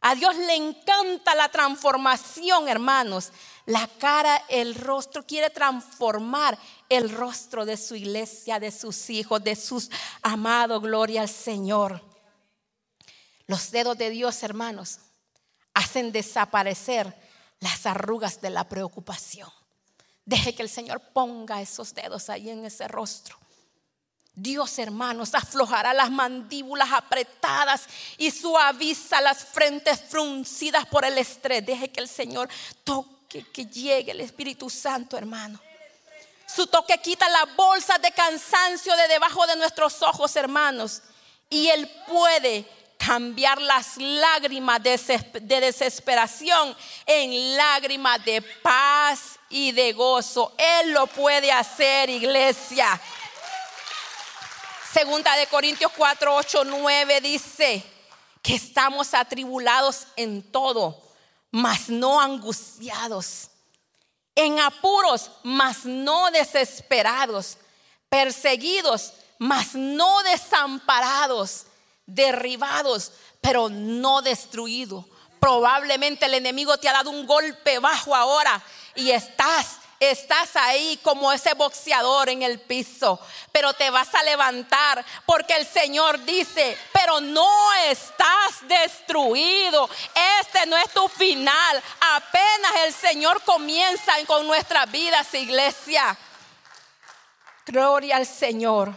A 0.00 0.14
Dios 0.14 0.36
le 0.36 0.54
encanta 0.54 1.34
la 1.34 1.48
transformación, 1.48 2.68
hermanos. 2.68 3.32
La 3.66 3.88
cara, 3.98 4.44
el 4.48 4.74
rostro, 4.74 5.26
quiere 5.26 5.50
transformar 5.50 6.56
el 6.88 7.10
rostro 7.10 7.66
de 7.66 7.76
su 7.76 7.96
iglesia, 7.96 8.60
de 8.60 8.70
sus 8.70 9.10
hijos, 9.10 9.42
de 9.42 9.56
sus 9.56 9.90
amados. 10.22 10.80
Gloria 10.80 11.22
al 11.22 11.28
Señor. 11.28 12.02
Los 13.46 13.70
dedos 13.70 13.98
de 13.98 14.10
Dios, 14.10 14.42
hermanos, 14.42 15.00
hacen 15.74 16.12
desaparecer 16.12 17.14
las 17.60 17.84
arrugas 17.86 18.40
de 18.40 18.50
la 18.50 18.68
preocupación. 18.68 19.50
Deje 20.24 20.54
que 20.54 20.62
el 20.62 20.68
Señor 20.68 21.00
ponga 21.12 21.60
esos 21.60 21.94
dedos 21.94 22.30
ahí 22.30 22.50
en 22.50 22.64
ese 22.64 22.88
rostro. 22.88 23.36
Dios, 24.38 24.78
hermanos, 24.78 25.34
aflojará 25.34 25.94
las 25.94 26.10
mandíbulas 26.10 26.92
apretadas 26.92 27.86
y 28.18 28.30
suaviza 28.30 29.22
las 29.22 29.42
frentes 29.42 29.98
fruncidas 29.98 30.84
por 30.84 31.06
el 31.06 31.16
estrés. 31.16 31.64
Deje 31.64 31.88
que 31.88 32.00
el 32.00 32.08
Señor 32.08 32.50
toque, 32.84 33.46
que 33.50 33.64
llegue 33.64 34.12
el 34.12 34.20
Espíritu 34.20 34.68
Santo, 34.68 35.16
hermano. 35.16 35.58
Su 36.46 36.66
toque 36.66 36.98
quita 36.98 37.26
las 37.30 37.56
bolsas 37.56 38.00
de 38.02 38.12
cansancio 38.12 38.94
de 38.94 39.08
debajo 39.08 39.46
de 39.46 39.56
nuestros 39.56 40.02
ojos, 40.02 40.36
hermanos. 40.36 41.00
Y 41.48 41.68
Él 41.68 41.90
puede 42.06 42.68
cambiar 42.98 43.60
las 43.62 43.96
lágrimas 43.96 44.82
de 44.82 45.60
desesperación 45.60 46.76
en 47.06 47.56
lágrimas 47.56 48.22
de 48.22 48.42
paz 48.42 49.38
y 49.48 49.72
de 49.72 49.94
gozo. 49.94 50.52
Él 50.58 50.92
lo 50.92 51.06
puede 51.06 51.50
hacer, 51.50 52.10
iglesia. 52.10 53.00
Segunda 54.96 55.36
de 55.36 55.46
Corintios 55.48 55.92
4, 55.94 56.34
8, 56.34 56.64
9 56.64 57.20
dice 57.20 57.84
que 58.40 58.54
estamos 58.54 59.12
atribulados 59.12 60.06
en 60.16 60.42
todo, 60.42 60.98
mas 61.50 61.90
no 61.90 62.18
angustiados. 62.18 63.50
En 64.34 64.58
apuros, 64.58 65.30
mas 65.42 65.84
no 65.84 66.30
desesperados. 66.30 67.58
Perseguidos, 68.08 69.12
mas 69.38 69.74
no 69.74 70.22
desamparados. 70.22 71.66
Derribados, 72.06 73.12
pero 73.42 73.68
no 73.68 74.22
destruidos. 74.22 75.04
Probablemente 75.38 76.24
el 76.24 76.32
enemigo 76.32 76.78
te 76.78 76.88
ha 76.88 76.94
dado 76.94 77.10
un 77.10 77.26
golpe 77.26 77.80
bajo 77.80 78.14
ahora 78.14 78.62
y 78.94 79.10
estás 79.10 79.76
Estás 79.98 80.56
ahí 80.56 80.98
como 81.02 81.32
ese 81.32 81.54
boxeador 81.54 82.28
en 82.28 82.42
el 82.42 82.60
piso, 82.60 83.18
pero 83.50 83.72
te 83.72 83.88
vas 83.88 84.14
a 84.14 84.22
levantar 84.24 85.02
porque 85.24 85.54
el 85.56 85.66
Señor 85.66 86.22
dice, 86.24 86.76
pero 86.92 87.20
no 87.20 87.72
estás 87.88 88.68
destruido. 88.68 89.88
Este 90.40 90.66
no 90.66 90.76
es 90.76 90.90
tu 90.92 91.08
final. 91.08 91.82
Apenas 92.14 92.72
el 92.86 92.92
Señor 92.92 93.42
comienza 93.42 94.12
con 94.26 94.46
nuestras 94.46 94.90
vidas, 94.92 95.32
iglesia. 95.32 96.16
Gloria 97.64 98.16
al 98.16 98.26
Señor. 98.26 98.94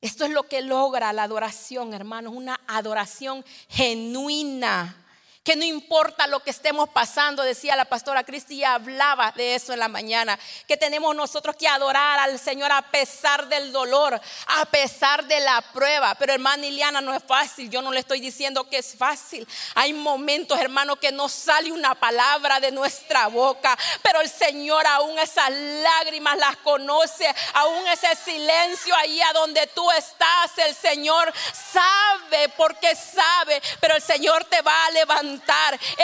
Esto 0.00 0.24
es 0.24 0.30
lo 0.30 0.42
que 0.48 0.62
logra 0.62 1.12
la 1.12 1.22
adoración, 1.22 1.94
hermanos, 1.94 2.32
una 2.34 2.60
adoración 2.66 3.44
genuina 3.68 5.05
que 5.46 5.54
no 5.54 5.64
importa 5.64 6.26
lo 6.26 6.40
que 6.40 6.50
estemos 6.50 6.88
pasando, 6.88 7.44
decía 7.44 7.76
la 7.76 7.84
pastora 7.84 8.24
Cristi, 8.24 8.56
y 8.56 8.64
hablaba 8.64 9.30
de 9.30 9.54
eso 9.54 9.72
en 9.72 9.78
la 9.78 9.86
mañana, 9.86 10.36
que 10.66 10.76
tenemos 10.76 11.14
nosotros 11.14 11.54
que 11.54 11.68
adorar 11.68 12.18
al 12.18 12.36
Señor 12.40 12.72
a 12.72 12.82
pesar 12.82 13.46
del 13.46 13.70
dolor, 13.70 14.20
a 14.48 14.64
pesar 14.64 15.24
de 15.24 15.38
la 15.38 15.62
prueba. 15.72 16.16
Pero 16.16 16.32
hermana 16.32 16.66
Iliana, 16.66 17.00
no 17.00 17.14
es 17.14 17.22
fácil, 17.22 17.70
yo 17.70 17.80
no 17.80 17.92
le 17.92 18.00
estoy 18.00 18.18
diciendo 18.18 18.68
que 18.68 18.78
es 18.78 18.96
fácil. 18.96 19.46
Hay 19.76 19.92
momentos, 19.92 20.58
hermano, 20.58 20.96
que 20.96 21.12
no 21.12 21.28
sale 21.28 21.70
una 21.70 21.94
palabra 21.94 22.58
de 22.58 22.72
nuestra 22.72 23.28
boca, 23.28 23.78
pero 24.02 24.20
el 24.20 24.28
Señor 24.28 24.84
aún 24.84 25.16
esas 25.16 25.50
lágrimas 25.52 26.38
las 26.38 26.56
conoce, 26.56 27.32
aún 27.54 27.86
ese 27.86 28.16
silencio 28.16 28.92
ahí 28.96 29.20
a 29.20 29.32
donde 29.32 29.64
tú 29.68 29.88
estás, 29.92 30.58
el 30.58 30.74
Señor 30.74 31.32
sabe 31.72 32.48
porque 32.56 32.96
sabe, 32.96 33.62
pero 33.78 33.94
el 33.94 34.02
Señor 34.02 34.44
te 34.46 34.60
va 34.62 34.86
a 34.86 34.90
levantar 34.90 35.35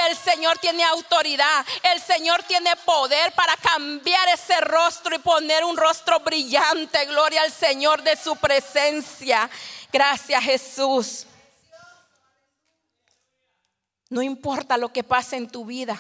el 0.09 0.17
Señor 0.17 0.59
tiene 0.59 0.85
autoridad. 0.85 1.65
El 1.83 2.01
Señor 2.01 2.43
tiene 2.45 2.75
poder 2.77 3.33
para 3.33 3.57
cambiar 3.57 4.29
ese 4.29 4.61
rostro 4.61 5.15
y 5.15 5.19
poner 5.19 5.65
un 5.65 5.77
rostro 5.77 6.21
brillante. 6.21 7.05
Gloria 7.07 7.43
al 7.43 7.53
Señor 7.53 8.03
de 8.03 8.17
su 8.17 8.37
presencia. 8.37 9.49
Gracias 9.93 10.43
Jesús. 10.45 11.27
No 14.13 14.21
importa 14.21 14.77
lo 14.77 14.93
que 14.93 15.03
pase 15.03 15.37
en 15.37 15.49
tu 15.49 15.65
vida, 15.65 15.99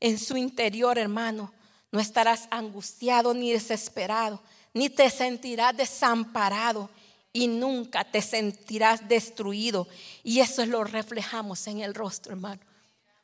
en 0.00 0.18
su 0.18 0.36
interior, 0.36 0.96
hermano. 0.98 1.52
No 1.92 2.00
estarás 2.00 2.48
angustiado 2.50 3.34
ni 3.34 3.52
desesperado, 3.52 4.40
ni 4.72 4.88
te 4.88 5.10
sentirás 5.10 5.76
desamparado 5.76 6.88
y 7.32 7.48
nunca 7.48 8.04
te 8.04 8.22
sentirás 8.22 9.06
destruido. 9.08 9.86
Y 10.22 10.40
eso 10.40 10.62
es 10.62 10.68
lo 10.68 10.84
reflejamos 10.84 11.66
en 11.66 11.80
el 11.80 11.94
rostro, 11.94 12.32
hermano. 12.32 12.62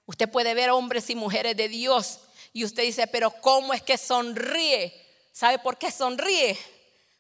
Usted 0.07 0.31
puede 0.31 0.55
ver 0.55 0.71
hombres 0.71 1.11
y 1.11 1.15
mujeres 1.15 1.57
de 1.57 1.69
Dios 1.69 2.21
y 2.53 2.65
usted 2.65 2.85
dice, 2.85 3.07
pero 3.07 3.31
¿cómo 3.31 3.75
es 3.75 3.83
que 3.83 3.99
sonríe? 3.99 4.95
¿Sabe 5.33 5.59
por 5.59 5.77
qué 5.77 5.91
sonríe? 5.91 6.57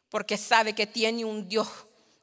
Porque 0.09 0.37
sabe 0.37 0.75
que 0.75 0.87
tiene 0.87 1.25
un 1.25 1.49
Dios 1.49 1.69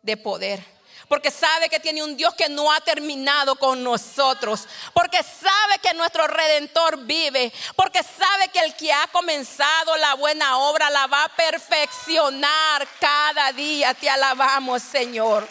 de 0.02 0.18
poder 0.18 0.74
porque 1.08 1.30
sabe 1.30 1.70
que 1.70 1.80
tiene 1.80 2.04
un 2.04 2.18
Dios 2.18 2.34
que 2.34 2.50
no 2.50 2.72
ha 2.72 2.82
terminado 2.82 3.56
con 3.56 3.84
nosotros, 3.84 4.68
porque 4.94 5.22
sabe 5.22 5.80
que 5.82 5.94
nuestro 5.94 6.26
redentor 6.26 7.06
vive, 7.06 7.54
porque 7.76 8.02
sabe 8.02 8.48
que 8.50 8.60
el 8.60 8.76
que 8.76 8.92
ha 8.92 9.08
comenzado 9.12 9.96
la 9.98 10.16
buena 10.16 10.58
obra 10.58 10.90
la 10.90 11.08
va 11.08 11.26
a 11.26 11.36
perfeccionar 11.36 12.88
cada 13.00 13.52
día. 13.52 13.94
Te 13.94 14.10
alabamos, 14.10 14.82
Señor. 14.82 15.48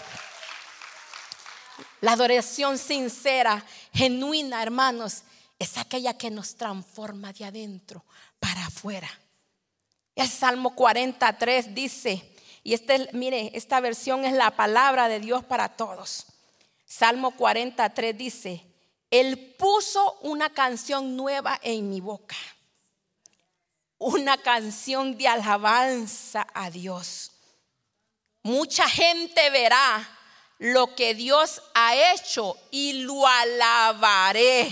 La 2.00 2.12
adoración 2.14 2.78
sincera, 2.78 3.64
genuina, 3.92 4.62
hermanos, 4.62 5.22
es 5.58 5.78
aquella 5.78 6.16
que 6.18 6.30
nos 6.30 6.56
transforma 6.56 7.32
de 7.32 7.44
adentro 7.44 8.04
para 8.40 8.66
afuera. 8.66 9.08
El 10.14 10.28
Salmo 10.28 10.74
43 10.74 11.74
dice, 11.74 12.34
y 12.64 12.74
este, 12.74 13.08
mire, 13.12 13.50
esta 13.54 13.80
versión 13.80 14.24
es 14.24 14.32
la 14.32 14.50
palabra 14.50 15.08
de 15.08 15.20
Dios 15.20 15.44
para 15.44 15.70
todos. 15.70 16.26
Salmo 16.84 17.30
43 17.32 18.16
dice, 18.16 18.66
Él 19.10 19.54
puso 19.58 20.18
una 20.22 20.50
canción 20.50 21.16
nueva 21.16 21.58
en 21.62 21.88
mi 21.88 22.00
boca, 22.00 22.36
una 23.98 24.36
canción 24.38 25.16
de 25.16 25.28
alabanza 25.28 26.46
a 26.52 26.70
Dios. 26.70 27.32
Mucha 28.42 28.88
gente 28.88 29.48
verá 29.50 30.08
lo 30.62 30.94
que 30.94 31.14
Dios 31.14 31.60
ha 31.74 32.14
hecho 32.14 32.56
y 32.70 32.92
lo 32.92 33.26
alabaré. 33.26 34.70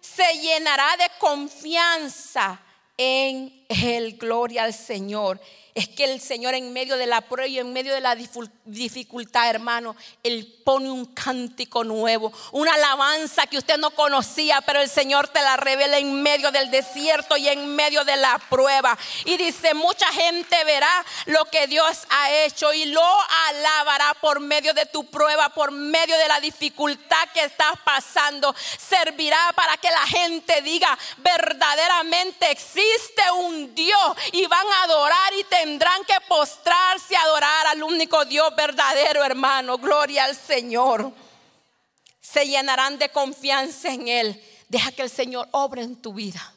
Se 0.00 0.38
llenará 0.38 0.96
de 0.98 1.10
confianza 1.18 2.60
en 2.96 3.59
el 3.70 4.16
gloria 4.18 4.64
al 4.64 4.74
Señor 4.74 5.40
es 5.74 5.88
que 5.88 6.04
el 6.04 6.20
Señor 6.20 6.54
en 6.54 6.72
medio 6.72 6.96
de 6.96 7.06
la 7.06 7.20
prueba 7.20 7.46
y 7.46 7.58
en 7.58 7.72
medio 7.72 7.94
de 7.94 8.00
la 8.00 8.16
dificultad, 8.64 9.48
hermano, 9.48 9.96
Él 10.22 10.60
pone 10.64 10.90
un 10.90 11.06
cántico 11.06 11.84
nuevo, 11.84 12.32
una 12.52 12.74
alabanza 12.74 13.46
que 13.46 13.58
usted 13.58 13.78
no 13.78 13.90
conocía, 13.90 14.60
pero 14.62 14.80
el 14.80 14.90
Señor 14.90 15.28
te 15.28 15.40
la 15.40 15.56
revela 15.56 15.98
en 15.98 16.22
medio 16.22 16.50
del 16.50 16.70
desierto 16.70 17.36
y 17.36 17.48
en 17.48 17.74
medio 17.74 18.04
de 18.04 18.16
la 18.16 18.38
prueba. 18.50 18.96
Y 19.24 19.36
dice, 19.36 19.74
mucha 19.74 20.06
gente 20.08 20.56
verá 20.64 21.04
lo 21.26 21.44
que 21.46 21.66
Dios 21.66 21.98
ha 22.10 22.32
hecho 22.44 22.72
y 22.72 22.86
lo 22.86 23.06
alabará 23.48 24.14
por 24.20 24.40
medio 24.40 24.74
de 24.74 24.86
tu 24.86 25.04
prueba, 25.04 25.50
por 25.50 25.70
medio 25.70 26.16
de 26.18 26.28
la 26.28 26.40
dificultad 26.40 27.28
que 27.32 27.44
estás 27.44 27.74
pasando. 27.84 28.54
Servirá 28.78 29.52
para 29.54 29.76
que 29.76 29.90
la 29.90 30.06
gente 30.06 30.62
diga, 30.62 30.98
verdaderamente 31.18 32.50
existe 32.50 33.22
un 33.38 33.59
Dios 33.68 34.16
y 34.32 34.46
van 34.46 34.66
a 34.66 34.82
adorar 34.84 35.32
y 35.38 35.44
te 35.44 35.56
tendrán 35.56 36.04
que 36.04 36.14
postrarse 36.26 37.14
y 37.14 37.16
adorar 37.16 37.66
al 37.68 37.82
único 37.82 38.24
Dios 38.24 38.54
verdadero, 38.56 39.24
hermano. 39.24 39.78
Gloria 39.78 40.24
al 40.24 40.36
Señor. 40.36 41.12
Se 42.20 42.46
llenarán 42.46 42.98
de 42.98 43.10
confianza 43.10 43.88
en 43.88 44.08
Él. 44.08 44.44
Deja 44.68 44.92
que 44.92 45.02
el 45.02 45.10
Señor 45.10 45.48
obre 45.52 45.82
en 45.82 45.96
tu 45.96 46.14
vida. 46.14 46.54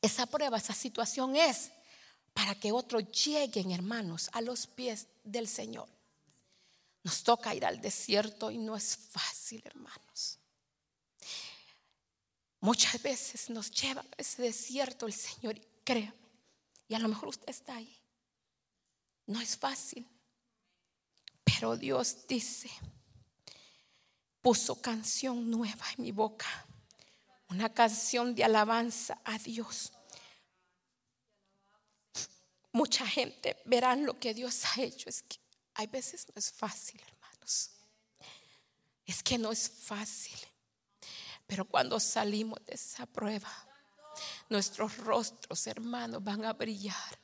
Esa 0.00 0.26
prueba, 0.26 0.58
esa 0.58 0.74
situación 0.74 1.34
es 1.36 1.70
para 2.32 2.54
que 2.54 2.70
otros 2.70 3.04
lleguen, 3.10 3.72
hermanos, 3.72 4.30
a 4.32 4.40
los 4.40 4.66
pies 4.66 5.08
del 5.24 5.48
Señor. 5.48 5.88
Nos 7.02 7.22
toca 7.22 7.54
ir 7.54 7.64
al 7.66 7.80
desierto 7.80 8.50
y 8.50 8.58
no 8.58 8.76
es 8.76 8.96
fácil, 8.96 9.62
hermanos. 9.64 10.07
Muchas 12.60 13.00
veces 13.02 13.50
nos 13.50 13.70
lleva 13.70 14.00
a 14.00 14.06
ese 14.16 14.42
desierto 14.42 15.06
el 15.06 15.12
Señor 15.12 15.56
y 15.56 15.62
créame, 15.84 16.14
y 16.88 16.94
a 16.94 16.98
lo 16.98 17.08
mejor 17.08 17.28
usted 17.28 17.48
está 17.48 17.76
ahí. 17.76 17.96
No 19.26 19.40
es 19.40 19.56
fácil. 19.56 20.06
Pero 21.44 21.76
Dios 21.76 22.26
dice, 22.26 22.70
puso 24.40 24.80
canción 24.80 25.50
nueva 25.50 25.84
en 25.96 26.04
mi 26.04 26.12
boca. 26.12 26.46
Una 27.48 27.72
canción 27.72 28.34
de 28.34 28.44
alabanza 28.44 29.20
a 29.24 29.38
Dios. 29.38 29.92
Mucha 32.72 33.06
gente 33.06 33.60
verán 33.64 34.04
lo 34.04 34.18
que 34.18 34.34
Dios 34.34 34.62
ha 34.64 34.82
hecho. 34.82 35.08
Es 35.08 35.22
que 35.22 35.38
hay 35.74 35.86
veces 35.86 36.26
no 36.28 36.34
es 36.36 36.52
fácil, 36.52 37.00
hermanos. 37.00 37.70
Es 39.06 39.22
que 39.22 39.38
no 39.38 39.50
es 39.50 39.68
fácil. 39.68 40.38
Pero 41.48 41.64
cuando 41.64 41.98
salimos 41.98 42.64
de 42.66 42.74
esa 42.74 43.06
prueba, 43.06 43.50
nuestros 44.50 44.98
rostros, 44.98 45.66
hermanos, 45.66 46.22
van 46.22 46.44
a 46.44 46.52
brillar. 46.52 47.18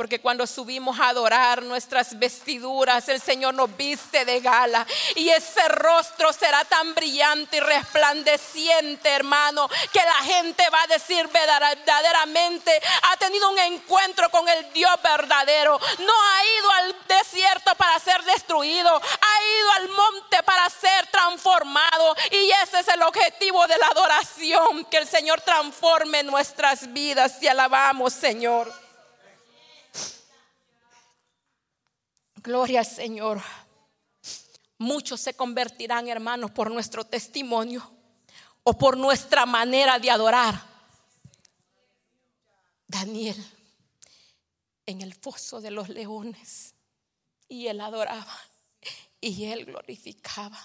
Porque 0.00 0.18
cuando 0.18 0.46
subimos 0.46 0.98
a 0.98 1.08
adorar 1.08 1.62
nuestras 1.62 2.18
vestiduras, 2.18 3.06
el 3.10 3.20
Señor 3.20 3.52
nos 3.52 3.76
viste 3.76 4.24
de 4.24 4.40
gala. 4.40 4.86
Y 5.14 5.28
ese 5.28 5.68
rostro 5.68 6.32
será 6.32 6.64
tan 6.64 6.94
brillante 6.94 7.58
y 7.58 7.60
resplandeciente, 7.60 9.10
hermano, 9.10 9.68
que 9.92 10.00
la 10.00 10.24
gente 10.24 10.64
va 10.70 10.84
a 10.84 10.86
decir 10.86 11.28
verdaderamente, 11.28 12.80
ha 13.12 13.16
tenido 13.18 13.50
un 13.50 13.58
encuentro 13.58 14.30
con 14.30 14.48
el 14.48 14.72
Dios 14.72 14.90
verdadero. 15.02 15.78
No 15.98 16.12
ha 16.22 16.46
ido 16.46 16.70
al 16.70 16.96
desierto 17.06 17.74
para 17.74 17.98
ser 17.98 18.22
destruido, 18.22 18.88
ha 18.96 19.42
ido 19.58 19.72
al 19.72 19.88
monte 19.90 20.42
para 20.44 20.70
ser 20.70 21.08
transformado. 21.08 22.16
Y 22.30 22.50
ese 22.62 22.80
es 22.80 22.88
el 22.88 23.02
objetivo 23.02 23.66
de 23.66 23.76
la 23.76 23.88
adoración, 23.88 24.86
que 24.86 24.96
el 24.96 25.06
Señor 25.06 25.42
transforme 25.42 26.22
nuestras 26.22 26.90
vidas. 26.90 27.42
Y 27.42 27.48
alabamos, 27.48 28.14
Señor. 28.14 28.89
Gloria 32.42 32.80
al 32.80 32.86
Señor. 32.86 33.42
Muchos 34.78 35.20
se 35.20 35.34
convertirán, 35.34 36.08
hermanos, 36.08 36.50
por 36.52 36.70
nuestro 36.70 37.04
testimonio 37.04 37.92
o 38.62 38.78
por 38.78 38.96
nuestra 38.96 39.44
manera 39.44 39.98
de 39.98 40.10
adorar. 40.10 40.70
Daniel 42.86 43.36
en 44.86 45.02
el 45.02 45.14
foso 45.14 45.60
de 45.60 45.70
los 45.70 45.88
leones 45.90 46.74
y 47.46 47.66
él 47.66 47.80
adoraba 47.80 48.36
y 49.20 49.44
él 49.44 49.66
glorificaba 49.66 50.58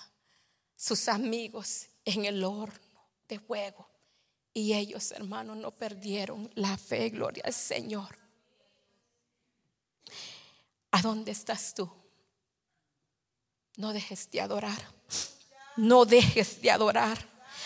sus 0.76 1.08
amigos 1.08 1.88
en 2.06 2.26
el 2.26 2.44
horno 2.44 3.10
de 3.28 3.40
fuego 3.40 3.88
y 4.54 4.74
ellos 4.74 5.12
hermanos 5.12 5.58
no 5.58 5.72
perdieron 5.72 6.50
la 6.56 6.78
fe, 6.78 7.10
gloria 7.10 7.44
al 7.46 7.54
Señor. 7.54 8.25
¿A 10.96 11.02
dónde 11.02 11.34
estás 11.34 11.74
tú? 11.74 11.92
No 13.76 13.92
dejes 13.92 14.32
de 14.32 14.40
adorar. 14.40 14.82
No 15.76 16.06
dejes 16.06 16.62
de 16.62 16.72
adorar. 16.72 17.18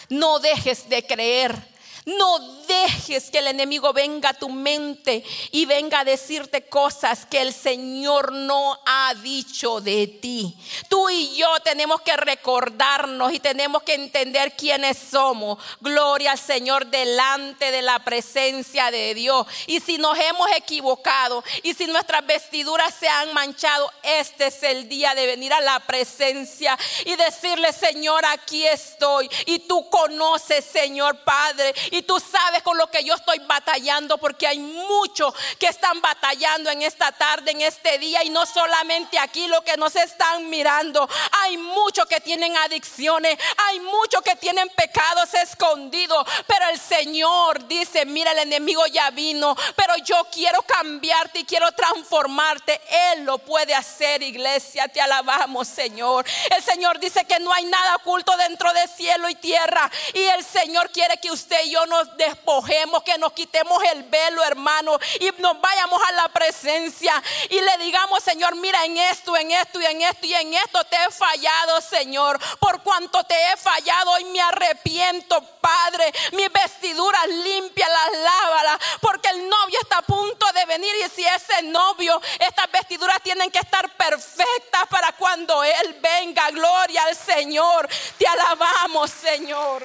No 0.10 0.40
dejes 0.40 0.90
de 0.90 1.06
creer. 1.06 1.79
No 2.18 2.40
dejes 2.68 3.30
que 3.30 3.40
el 3.40 3.48
enemigo 3.48 3.94
venga 3.94 4.30
a 4.30 4.34
tu 4.34 4.50
mente 4.50 5.24
y 5.52 5.66
venga 5.66 6.00
a 6.00 6.04
decirte 6.04 6.64
cosas 6.64 7.26
que 7.26 7.42
el 7.42 7.54
Señor 7.54 8.32
no 8.32 8.80
ha 8.86 9.14
dicho 9.16 9.80
de 9.82 10.08
ti. 10.08 10.56
Tú 10.88 11.10
y 11.10 11.36
yo 11.36 11.48
tenemos 11.64 12.02
que 12.02 12.16
recordarnos 12.18 13.34
y 13.34 13.40
tenemos 13.40 13.84
que 13.84 13.94
entender 13.94 14.56
quiénes 14.56 14.98
somos. 14.98 15.60
Gloria 15.82 16.32
al 16.32 16.40
Señor 16.40 16.88
delante 16.88 17.72
de 17.72 17.82
la 17.82 18.00
presencia 18.00 18.90
de 18.90 19.14
Dios. 19.14 19.46
Y 19.68 19.80
si 19.80 19.98
nos 19.98 20.18
hemos 20.18 20.50
equivocado 20.56 21.44
y 21.62 21.74
si 21.74 21.86
nuestras 21.86 22.26
vestiduras 22.26 22.94
se 23.00 23.08
han 23.08 23.34
manchado, 23.34 23.92
este 24.02 24.48
es 24.48 24.64
el 24.64 24.90
día 24.90 25.14
de 25.14 25.28
venir 25.28 25.54
a 25.54 25.62
la 25.62 25.80
presencia 25.82 26.78
y 27.06 27.16
decirle, 27.16 27.72
Señor, 27.74 28.26
aquí 28.26 28.66
estoy. 28.66 29.30
Y 29.46 29.60
tú 29.60 29.88
conoces, 29.90 30.66
Señor 30.66 31.24
Padre 31.24 31.76
tú 32.02 32.20
sabes 32.20 32.64
con 32.64 32.78
lo 32.78 32.90
que 32.90 33.04
yo 33.04 33.16
estoy 33.16 33.40
batallando 33.40 34.18
porque 34.18 34.48
hay 34.48 34.60
muchos 34.60 35.34
que 35.58 35.68
están 35.68 36.02
batallando 36.02 36.70
en 36.70 36.82
esta 36.82 37.12
tarde, 37.12 37.52
en 37.52 37.62
este 37.62 37.98
día 37.98 38.24
y 38.24 38.30
no 38.30 38.46
solamente 38.46 39.18
aquí 39.20 39.48
lo 39.48 39.64
que 39.64 39.78
nos 39.78 39.96
están 39.96 40.50
mirando. 40.50 41.08
Hay 41.44 41.58
muchos 41.58 42.06
que 42.06 42.20
tienen 42.22 42.56
adicciones, 42.58 43.38
hay 43.68 43.80
muchos 43.80 44.22
que 44.22 44.36
tienen 44.36 44.70
pecados 44.70 45.34
escondidos, 45.34 46.26
pero 46.48 46.70
el 46.70 46.80
Señor 46.80 47.68
dice, 47.68 48.06
mira 48.06 48.32
el 48.32 48.40
enemigo 48.40 48.86
ya 48.88 49.10
vino, 49.12 49.56
pero 49.76 49.96
yo 50.04 50.28
quiero 50.32 50.62
cambiarte 50.64 51.40
y 51.40 51.46
quiero 51.46 51.72
transformarte. 51.72 52.80
Él 53.14 53.24
lo 53.24 53.38
puede 53.40 53.74
hacer, 53.76 54.22
iglesia, 54.22 54.88
te 54.88 55.02
alabamos, 55.02 55.68
Señor. 55.68 56.26
El 56.56 56.64
Señor 56.64 57.00
dice 57.00 57.26
que 57.26 57.40
no 57.40 57.54
hay 57.54 57.66
nada 57.66 57.96
oculto 57.98 58.36
dentro 58.38 58.72
de 58.74 58.88
cielo 58.88 59.30
y 59.30 59.36
tierra 59.36 59.90
y 60.14 60.22
el 60.22 60.44
Señor 60.44 60.92
quiere 60.92 61.18
que 61.18 61.32
usted 61.32 61.66
y 61.66 61.72
yo 61.72 61.86
nos 61.90 62.16
despojemos, 62.16 63.04
que 63.04 63.18
nos 63.18 63.34
quitemos 63.34 63.82
el 63.92 64.04
velo, 64.04 64.44
hermano, 64.44 64.98
y 65.20 65.30
nos 65.42 65.60
vayamos 65.60 66.02
a 66.02 66.12
la 66.14 66.30
presencia 66.30 67.22
y 67.50 67.60
le 67.60 67.78
digamos, 67.80 68.24
Señor, 68.24 68.56
mira 68.56 68.86
en 68.86 68.98
esto, 68.98 69.36
en 69.36 69.52
esto 69.52 69.82
y 69.82 69.86
en 69.86 70.02
esto 70.02 70.26
y 70.26 70.34
en 70.34 70.54
esto 70.54 70.84
te 70.86 70.96
he 70.96 71.12
fallado, 71.12 71.82
Señor. 71.82 72.40
Por 72.60 72.82
cuanto 72.84 73.24
te 73.24 73.36
he 73.36 73.58
fallado, 73.58 74.12
hoy 74.12 74.26
me 74.26 74.42
arrepiento, 74.42 75.42
Padre. 75.60 76.14
Mis 76.34 76.52
vestiduras 76.52 77.28
limpias, 77.28 77.90
las 77.90 78.22
lávalas, 78.22 78.80
porque 79.02 79.30
el 79.30 79.50
novio 79.50 79.80
está 79.82 79.98
a 79.98 80.02
punto 80.04 80.46
de 80.54 80.66
venir 80.66 80.94
y 81.06 81.10
si 81.10 81.26
ese 81.26 81.64
novio, 81.64 82.22
estas 82.40 82.72
vestiduras 82.72 83.22
tienen 83.22 83.52
que 83.52 83.60
estar 83.60 83.90
perfectas 83.96 84.88
para 84.90 85.12
cuando 85.14 85.64
Él 85.64 85.98
venga. 86.02 86.52
Gloria 86.52 87.04
al 87.04 87.16
Señor. 87.16 87.88
Te 88.18 88.28
alabamos, 88.28 89.10
Señor. 89.12 89.84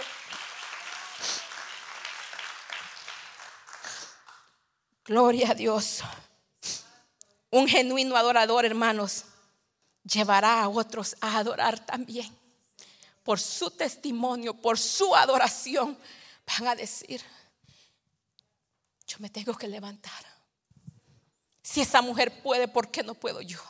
Gloria 5.05 5.51
a 5.51 5.55
Dios. 5.55 6.01
Un 7.51 7.69
genuino 7.69 8.17
adorador, 8.17 8.65
hermanos, 8.65 9.27
llevará 10.03 10.63
a 10.63 10.69
otros 10.69 11.15
a 11.21 11.39
adorar 11.39 11.85
también. 11.85 12.35
Por 13.23 13.39
su 13.39 13.71
testimonio, 13.71 14.55
por 14.55 14.79
su 14.79 15.15
adoración, 15.15 15.99
van 16.47 16.69
a 16.69 16.75
decir, 16.75 17.23
yo 19.07 19.19
me 19.19 19.29
tengo 19.29 19.55
que 19.55 19.69
levantar. 19.69 20.25
Si 21.63 21.83
esa 21.83 22.01
mujer 22.01 22.43
puede, 22.43 22.67
¿por 22.67 22.91
qué 22.91 23.03
no 23.03 23.15
puedo 23.15 23.43
yo? 23.43 23.61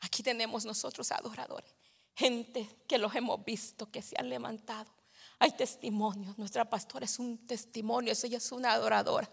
Aquí 0.00 0.22
tenemos 0.22 0.64
nosotros 0.64 1.10
adoradores, 1.10 1.70
gente 2.14 2.68
que 2.86 2.98
los 2.98 3.14
hemos 3.14 3.42
visto, 3.44 3.90
que 3.90 4.02
se 4.02 4.14
han 4.18 4.28
levantado. 4.28 4.90
Hay 5.38 5.52
testimonios. 5.52 6.38
Nuestra 6.38 6.68
pastora 6.68 7.04
es 7.06 7.18
un 7.18 7.46
testimonio, 7.46 8.12
ella 8.12 8.36
es 8.36 8.52
una 8.52 8.72
adoradora. 8.72 9.28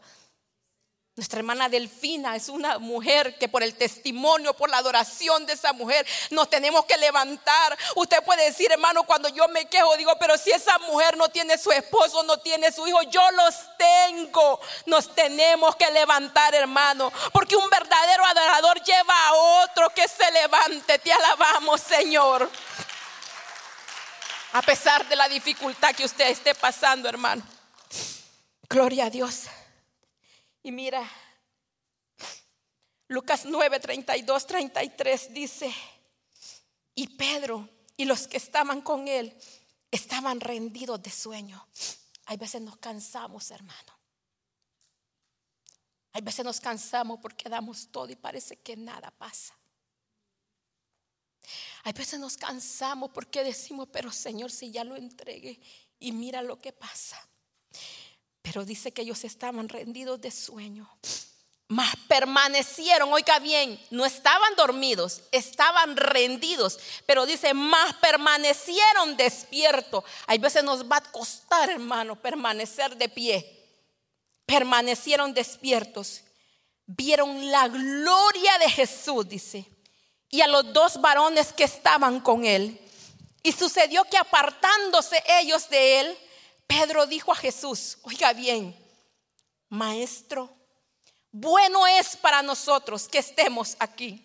Nuestra 1.20 1.40
hermana 1.40 1.68
Delfina 1.68 2.38
es 2.38 2.48
una 2.48 2.80
mujer 2.80 3.38
que 3.38 3.50
por 3.50 3.62
el 3.62 3.76
testimonio, 3.76 4.54
por 4.54 4.70
la 4.70 4.78
adoración 4.78 5.46
de 5.46 5.52
esa 5.52 5.74
mujer, 5.74 6.08
nos 6.30 6.50
tenemos 6.50 6.86
que 6.86 6.96
levantar. 6.96 7.78
Usted 7.96 8.24
puede 8.24 8.46
decir, 8.46 8.72
hermano, 8.72 9.04
cuando 9.04 9.28
yo 9.28 9.46
me 9.50 9.66
quejo, 9.66 9.98
digo, 9.98 10.14
pero 10.18 10.38
si 10.38 10.52
esa 10.52 10.80
mujer 10.80 11.18
no 11.18 11.28
tiene 11.28 11.58
su 11.58 11.74
esposo, 11.74 12.24
no 12.24 12.38
tiene 12.38 12.72
su 12.72 12.88
hijo, 12.88 13.02
yo 13.02 13.20
los 13.32 13.54
tengo. 13.78 14.62
Nos 14.86 15.14
tenemos 15.14 15.76
que 15.76 15.92
levantar, 15.92 16.56
hermano, 16.56 17.12
porque 17.34 17.58
un 17.58 17.70
verdadero 17.70 18.26
adorador 18.26 18.82
lleva 18.82 19.28
a 19.28 19.34
otro 19.66 19.90
que 19.90 20.08
se 20.08 20.32
levante. 20.32 21.00
Te 21.00 21.12
alabamos, 21.12 21.82
Señor. 21.82 22.50
A 24.54 24.62
pesar 24.62 25.06
de 25.10 25.18
la 25.18 25.28
dificultad 25.28 25.94
que 25.94 26.06
usted 26.06 26.30
esté 26.30 26.56
pasando, 26.56 27.10
hermano. 27.10 27.44
Gloria 28.70 29.08
a 29.08 29.10
Dios. 29.10 29.50
Y 30.64 30.72
mira, 30.72 31.10
Lucas 33.08 33.46
9, 33.46 33.80
32, 33.80 34.48
33 34.48 35.34
dice, 35.34 35.74
y 36.96 37.08
Pedro 37.08 37.68
y 37.98 38.06
los 38.06 38.28
que 38.28 38.38
estaban 38.38 38.82
con 38.82 39.08
él 39.08 39.36
estaban 39.92 40.40
rendidos 40.40 41.02
de 41.02 41.10
sueño. 41.10 41.68
Hay 42.26 42.38
veces 42.38 42.62
nos 42.62 42.78
cansamos, 42.78 43.50
hermano. 43.52 44.00
Hay 46.12 46.22
veces 46.22 46.44
nos 46.44 46.60
cansamos 46.60 47.20
porque 47.22 47.50
damos 47.50 47.90
todo 47.92 48.10
y 48.10 48.16
parece 48.16 48.58
que 48.58 48.76
nada 48.76 49.12
pasa. 49.12 49.58
Hay 51.84 51.94
veces 51.94 52.20
nos 52.20 52.38
cansamos 52.38 53.12
porque 53.12 53.44
decimos, 53.44 53.88
pero 53.92 54.12
Señor, 54.12 54.52
si 54.52 54.72
ya 54.72 54.84
lo 54.84 54.96
entregué 54.96 55.60
y 56.00 56.12
mira 56.12 56.42
lo 56.42 56.60
que 56.60 56.74
pasa. 56.74 57.18
Pero 58.42 58.66
dice 58.66 58.92
que 58.92 59.02
ellos 59.02 59.24
estaban 59.24 59.70
rendidos 59.70 60.20
de 60.22 60.32
sueño. 60.32 60.90
Mas 61.72 61.96
permanecieron, 62.08 63.14
oiga 63.14 63.38
bien, 63.38 63.80
no 63.92 64.04
estaban 64.04 64.56
dormidos, 64.56 65.22
estaban 65.32 65.96
rendidos. 65.98 66.80
Pero 67.06 67.28
dice, 67.28 67.54
más 67.54 67.94
permanecieron 67.98 69.16
despiertos. 69.16 70.04
Hay 70.26 70.40
veces 70.40 70.64
nos 70.64 70.90
va 70.90 70.98
a 70.98 71.12
costar, 71.12 71.70
hermano, 71.70 72.16
permanecer 72.16 72.98
de 72.98 73.08
pie. 73.08 73.68
Permanecieron 74.48 75.32
despiertos. 75.32 76.22
Vieron 76.88 77.52
la 77.52 77.68
gloria 77.68 78.58
de 78.58 78.70
Jesús, 78.72 79.30
dice. 79.30 79.64
Y 80.32 80.42
a 80.42 80.48
los 80.48 80.74
dos 80.74 81.00
varones 81.00 81.54
que 81.54 81.66
estaban 81.66 82.20
con 82.20 82.46
él. 82.46 82.82
Y 83.44 83.52
sucedió 83.52 84.04
que 84.06 84.18
apartándose 84.18 85.24
ellos 85.40 85.70
de 85.70 86.00
él, 86.00 86.18
Pedro 86.70 87.08
dijo 87.08 87.32
a 87.32 87.36
Jesús, 87.36 87.98
oiga 88.04 88.32
bien, 88.32 88.76
maestro, 89.70 90.56
bueno 91.32 91.88
es 91.88 92.16
para 92.16 92.44
nosotros 92.44 93.10
que 93.10 93.18
estemos 93.18 93.76
aquí. 93.80 94.24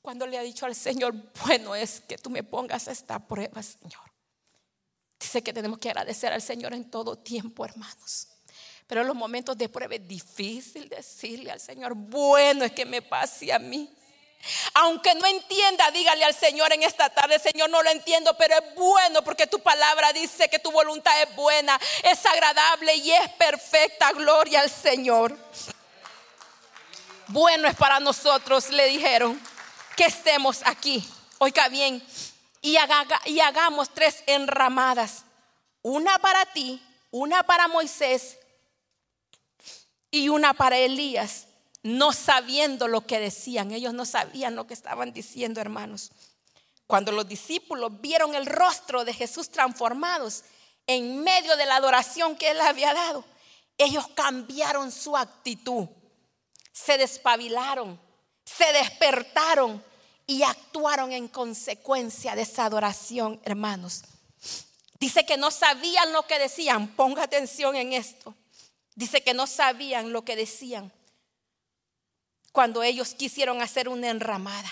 Cuando 0.00 0.28
le 0.28 0.38
ha 0.38 0.42
dicho 0.42 0.64
al 0.64 0.76
Señor, 0.76 1.12
bueno 1.44 1.74
es 1.74 2.00
que 2.02 2.18
tú 2.18 2.30
me 2.30 2.44
pongas 2.44 2.86
esta 2.86 3.18
prueba, 3.18 3.60
Señor. 3.64 4.12
Dice 5.18 5.42
que 5.42 5.52
tenemos 5.52 5.80
que 5.80 5.90
agradecer 5.90 6.32
al 6.32 6.40
Señor 6.40 6.72
en 6.72 6.88
todo 6.88 7.18
tiempo, 7.18 7.64
hermanos. 7.64 8.28
Pero 8.86 9.00
en 9.00 9.08
los 9.08 9.16
momentos 9.16 9.58
de 9.58 9.68
prueba 9.68 9.96
es 9.96 10.06
difícil 10.06 10.88
decirle 10.88 11.50
al 11.50 11.60
Señor, 11.60 11.94
bueno 11.96 12.64
es 12.64 12.70
que 12.70 12.86
me 12.86 13.02
pase 13.02 13.52
a 13.52 13.58
mí. 13.58 13.92
Aunque 14.74 15.14
no 15.14 15.26
entienda, 15.26 15.90
dígale 15.90 16.24
al 16.24 16.34
Señor 16.34 16.72
en 16.72 16.82
esta 16.82 17.10
tarde, 17.10 17.38
Señor, 17.38 17.70
no 17.70 17.82
lo 17.82 17.90
entiendo, 17.90 18.34
pero 18.36 18.56
es 18.56 18.74
bueno 18.74 19.22
porque 19.22 19.46
tu 19.46 19.60
palabra 19.60 20.12
dice 20.12 20.48
que 20.48 20.58
tu 20.58 20.72
voluntad 20.72 21.12
es 21.22 21.34
buena, 21.36 21.78
es 22.02 22.24
agradable 22.26 22.94
y 22.96 23.12
es 23.12 23.28
perfecta. 23.30 24.12
Gloria 24.12 24.60
al 24.60 24.70
Señor. 24.70 25.38
Bueno 27.28 27.68
es 27.68 27.76
para 27.76 28.00
nosotros, 28.00 28.70
le 28.70 28.86
dijeron, 28.86 29.40
que 29.96 30.04
estemos 30.04 30.60
aquí. 30.64 31.06
Oiga 31.38 31.68
bien, 31.68 32.02
y, 32.60 32.76
y 33.26 33.40
hagamos 33.40 33.94
tres 33.94 34.22
enramadas. 34.26 35.24
Una 35.82 36.18
para 36.18 36.46
ti, 36.46 36.82
una 37.10 37.42
para 37.44 37.68
Moisés 37.68 38.38
y 40.10 40.28
una 40.28 40.52
para 40.52 40.78
Elías 40.78 41.46
no 41.82 42.12
sabiendo 42.12 42.88
lo 42.88 43.06
que 43.06 43.18
decían. 43.18 43.72
Ellos 43.72 43.94
no 43.94 44.04
sabían 44.04 44.54
lo 44.54 44.66
que 44.66 44.74
estaban 44.74 45.12
diciendo, 45.12 45.60
hermanos. 45.60 46.12
Cuando 46.86 47.12
los 47.12 47.28
discípulos 47.28 48.00
vieron 48.00 48.34
el 48.34 48.46
rostro 48.46 49.04
de 49.04 49.14
Jesús 49.14 49.50
transformados 49.50 50.44
en 50.86 51.22
medio 51.22 51.56
de 51.56 51.66
la 51.66 51.76
adoración 51.76 52.36
que 52.36 52.50
él 52.50 52.60
había 52.60 52.92
dado, 52.92 53.24
ellos 53.78 54.06
cambiaron 54.14 54.92
su 54.92 55.16
actitud, 55.16 55.88
se 56.72 56.98
despabilaron, 56.98 58.00
se 58.44 58.70
despertaron 58.72 59.82
y 60.26 60.42
actuaron 60.42 61.12
en 61.12 61.28
consecuencia 61.28 62.34
de 62.34 62.42
esa 62.42 62.66
adoración, 62.66 63.40
hermanos. 63.44 64.02
Dice 65.00 65.24
que 65.24 65.36
no 65.36 65.50
sabían 65.50 66.12
lo 66.12 66.26
que 66.26 66.38
decían, 66.38 66.88
ponga 66.94 67.24
atención 67.24 67.74
en 67.74 67.92
esto. 67.92 68.34
Dice 68.94 69.22
que 69.22 69.34
no 69.34 69.46
sabían 69.46 70.12
lo 70.12 70.24
que 70.24 70.36
decían 70.36 70.92
cuando 72.52 72.82
ellos 72.82 73.14
quisieron 73.14 73.60
hacer 73.62 73.88
una 73.88 74.10
enramada. 74.10 74.70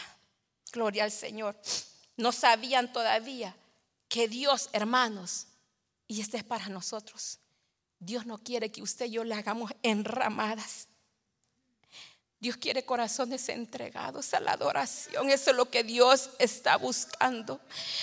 Gloria 0.73 1.05
al 1.05 1.11
Señor. 1.11 1.57
No 2.17 2.31
sabían 2.31 2.93
todavía 2.93 3.57
que 4.09 4.29
Dios, 4.29 4.69
hermanos, 4.73 5.47
y 6.07 6.21
este 6.21 6.37
es 6.37 6.45
para 6.45 6.69
nosotros, 6.69 7.39
Dios 7.99 8.27
no 8.27 8.39
quiere 8.39 8.71
que 8.71 8.83
usted 8.83 9.07
y 9.07 9.13
yo 9.13 9.25
le 9.25 9.35
hagamos 9.35 9.73
enramadas. 9.83 10.89
Dios 12.41 12.57
quiere 12.57 12.83
corazones 12.87 13.51
entregados 13.51 14.33
a 14.33 14.41
la 14.41 14.53
adoración. 14.53 15.29
Eso 15.29 15.51
es 15.51 15.57
lo 15.57 15.69
que 15.69 15.85
Dios 15.85 16.31
está 16.39 16.79
buscando. 16.79 17.61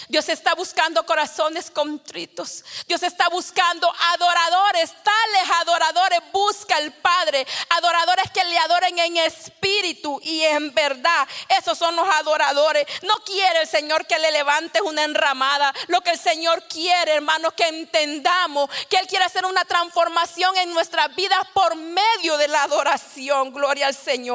Dios 0.10 0.30
está 0.30 0.54
buscando 0.54 1.04
corazones 1.08 1.72
contritos. 1.72 2.64
Dios 2.88 3.02
está 3.02 3.30
buscando 3.30 3.92
adoradores. 4.14 4.94
Tales 5.02 5.50
adoradores 5.62 6.20
busca 6.32 6.78
el 6.78 6.94
Padre. 6.94 7.48
Adoradores 7.78 8.30
que 8.30 8.44
le 8.44 8.60
adoren 8.60 9.00
en 9.00 9.18
espíritu 9.18 10.20
y 10.22 10.44
en 10.44 10.72
verdad. 10.72 11.28
Esos 11.58 11.76
son 11.76 11.96
los 11.96 12.08
adoradores. 12.08 12.86
No 13.02 13.16
quiere 13.26 13.62
el 13.62 13.68
Señor 13.68 14.06
que 14.06 14.20
le 14.20 14.32
levante 14.32 14.84
una 14.84 15.04
enramada. 15.04 15.74
Lo 15.88 16.02
que 16.02 16.12
el 16.12 16.20
Señor 16.20 16.64
quiere, 16.68 17.16
hermanos, 17.16 17.54
que 17.54 17.68
entendamos 17.70 18.70
que 18.88 18.98
Él 18.98 19.08
quiere 19.08 19.26
hacer 19.26 19.48
una 19.48 19.66
transformación 19.66 20.56
en 20.58 20.76
nuestras 20.76 21.16
vidas 21.16 21.40
por 21.56 21.76
medio 21.76 22.38
de 22.38 22.50
la 22.50 22.62
adoración. 22.62 23.52
Gloria 23.52 23.88
al 23.88 23.96
Señor. 23.96 24.27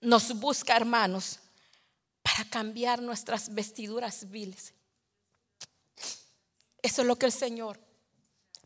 Nos 0.00 0.38
busca, 0.38 0.76
hermanos, 0.76 1.38
para 2.22 2.44
cambiar 2.48 3.00
nuestras 3.02 3.52
vestiduras 3.52 4.30
viles. 4.30 4.74
Eso 6.80 7.02
es 7.02 7.06
lo 7.06 7.16
que 7.16 7.26
el 7.26 7.32
Señor, 7.32 7.78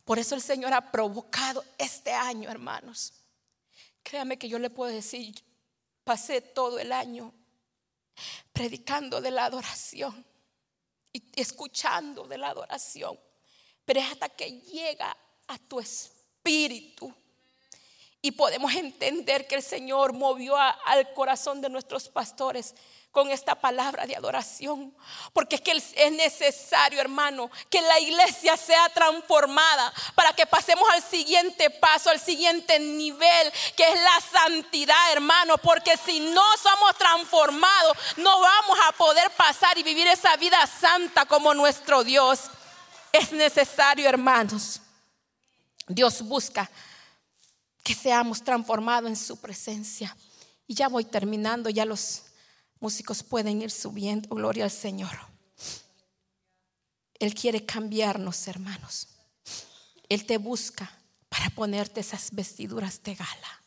por 0.04 0.18
eso 0.18 0.34
el 0.34 0.40
Señor 0.40 0.72
ha 0.72 0.90
provocado 0.90 1.64
este 1.76 2.12
año, 2.12 2.50
hermanos. 2.50 3.12
Créame 4.02 4.38
que 4.38 4.48
yo 4.48 4.58
le 4.58 4.70
puedo 4.70 4.90
decir, 4.90 5.34
pasé 6.04 6.40
todo 6.40 6.78
el 6.78 6.92
año 6.92 7.34
predicando 8.52 9.20
de 9.20 9.30
la 9.30 9.44
adoración 9.44 10.24
y 11.12 11.22
escuchando 11.34 12.26
de 12.26 12.38
la 12.38 12.50
adoración. 12.50 13.18
Pero 13.84 14.00
es 14.00 14.12
hasta 14.12 14.28
que 14.28 14.60
llega 14.60 15.14
a 15.48 15.58
tu 15.58 15.80
espíritu 15.80 17.12
y 18.22 18.32
podemos 18.32 18.74
entender 18.74 19.46
que 19.46 19.54
el 19.54 19.62
Señor 19.62 20.12
movió 20.12 20.56
al 20.56 21.12
corazón 21.14 21.60
de 21.60 21.68
nuestros 21.68 22.08
pastores 22.08 22.74
con 23.16 23.30
esta 23.30 23.54
palabra 23.54 24.04
de 24.04 24.14
adoración. 24.14 24.94
Porque 25.32 25.56
es 25.56 25.62
que 25.62 25.72
es 25.72 26.12
necesario, 26.12 27.00
hermano, 27.00 27.50
que 27.70 27.80
la 27.80 27.98
iglesia 27.98 28.58
sea 28.58 28.90
transformada 28.90 29.90
para 30.14 30.34
que 30.34 30.44
pasemos 30.44 30.86
al 30.92 31.02
siguiente 31.02 31.70
paso, 31.70 32.10
al 32.10 32.20
siguiente 32.20 32.78
nivel, 32.78 33.52
que 33.74 33.84
es 33.84 34.02
la 34.02 34.20
santidad, 34.20 35.12
hermano. 35.12 35.56
Porque 35.56 35.96
si 35.96 36.20
no 36.20 36.44
somos 36.62 36.94
transformados, 36.98 37.96
no 38.18 38.38
vamos 38.38 38.78
a 38.86 38.92
poder 38.92 39.30
pasar 39.30 39.78
y 39.78 39.82
vivir 39.82 40.06
esa 40.08 40.36
vida 40.36 40.58
santa 40.66 41.24
como 41.24 41.54
nuestro 41.54 42.04
Dios. 42.04 42.50
Es 43.12 43.32
necesario, 43.32 44.06
hermanos. 44.06 44.82
Dios 45.88 46.20
busca 46.20 46.70
que 47.86 47.94
seamos 47.94 48.42
transformados 48.42 49.08
en 49.08 49.14
su 49.14 49.36
presencia. 49.36 50.16
Y 50.66 50.74
ya 50.74 50.88
voy 50.88 51.04
terminando, 51.04 51.70
ya 51.70 51.84
los 51.84 52.22
músicos 52.80 53.22
pueden 53.22 53.62
ir 53.62 53.70
subiendo, 53.70 54.28
gloria 54.34 54.64
al 54.64 54.72
Señor. 54.72 55.16
Él 57.20 57.32
quiere 57.32 57.64
cambiarnos, 57.64 58.48
hermanos. 58.48 59.06
Él 60.08 60.26
te 60.26 60.36
busca 60.36 60.90
para 61.28 61.48
ponerte 61.50 62.00
esas 62.00 62.32
vestiduras 62.32 63.00
de 63.04 63.14
gala. 63.14 63.62